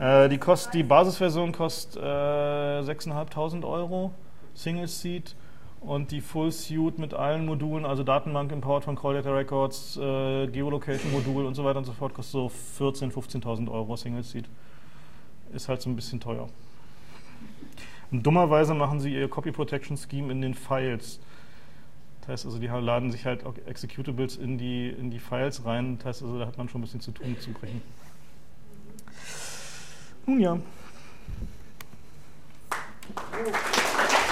äh, 0.00 0.28
die, 0.28 0.38
kost, 0.38 0.74
die 0.74 0.82
Basisversion 0.82 1.52
kostet 1.52 2.02
äh, 2.02 2.06
6.500 2.80 3.66
Euro, 3.66 4.12
Single 4.54 4.86
Seat. 4.86 5.34
Und 5.80 6.12
die 6.12 6.22
Full 6.22 6.50
Suite 6.50 6.98
mit 6.98 7.12
allen 7.12 7.44
Modulen, 7.44 7.84
also 7.84 8.04
Datenbank 8.04 8.52
Import 8.52 8.84
von 8.84 8.96
Call 8.96 9.14
Data 9.14 9.30
Records, 9.34 9.98
äh, 9.98 10.46
Geolocation 10.46 11.12
Modul 11.12 11.44
und 11.44 11.54
so 11.54 11.62
weiter 11.62 11.78
und 11.78 11.84
so 11.84 11.92
fort, 11.92 12.14
kostet 12.14 12.32
so 12.32 12.50
14.000, 12.78 13.12
15.000 13.12 13.70
Euro 13.70 13.94
Single 13.94 14.22
Seat. 14.22 14.46
Ist 15.52 15.68
halt 15.68 15.82
so 15.82 15.90
ein 15.90 15.96
bisschen 15.96 16.20
teuer. 16.20 16.48
Und 18.10 18.24
dummerweise 18.24 18.74
machen 18.74 19.00
sie 19.00 19.14
ihr 19.14 19.28
Copy 19.28 19.52
Protection 19.52 19.96
Scheme 19.96 20.30
in 20.30 20.40
den 20.40 20.54
Files. 20.54 21.20
Das 22.20 22.28
heißt 22.28 22.46
also, 22.46 22.58
die 22.58 22.66
laden 22.66 23.10
sich 23.12 23.26
halt 23.26 23.44
auch 23.44 23.54
Executables 23.66 24.36
in 24.36 24.56
die, 24.56 24.88
in 24.88 25.10
die 25.10 25.18
Files 25.18 25.64
rein. 25.64 25.98
Das 25.98 26.06
heißt 26.06 26.22
also, 26.22 26.38
da 26.38 26.46
hat 26.46 26.56
man 26.56 26.68
schon 26.68 26.80
ein 26.80 26.84
bisschen 26.84 27.00
zu 27.00 27.12
tun 27.12 27.36
zu 27.38 27.52
brechen. 27.52 27.82
Nun 30.26 30.40
ja. 30.40 30.58
Oh. 33.12 34.23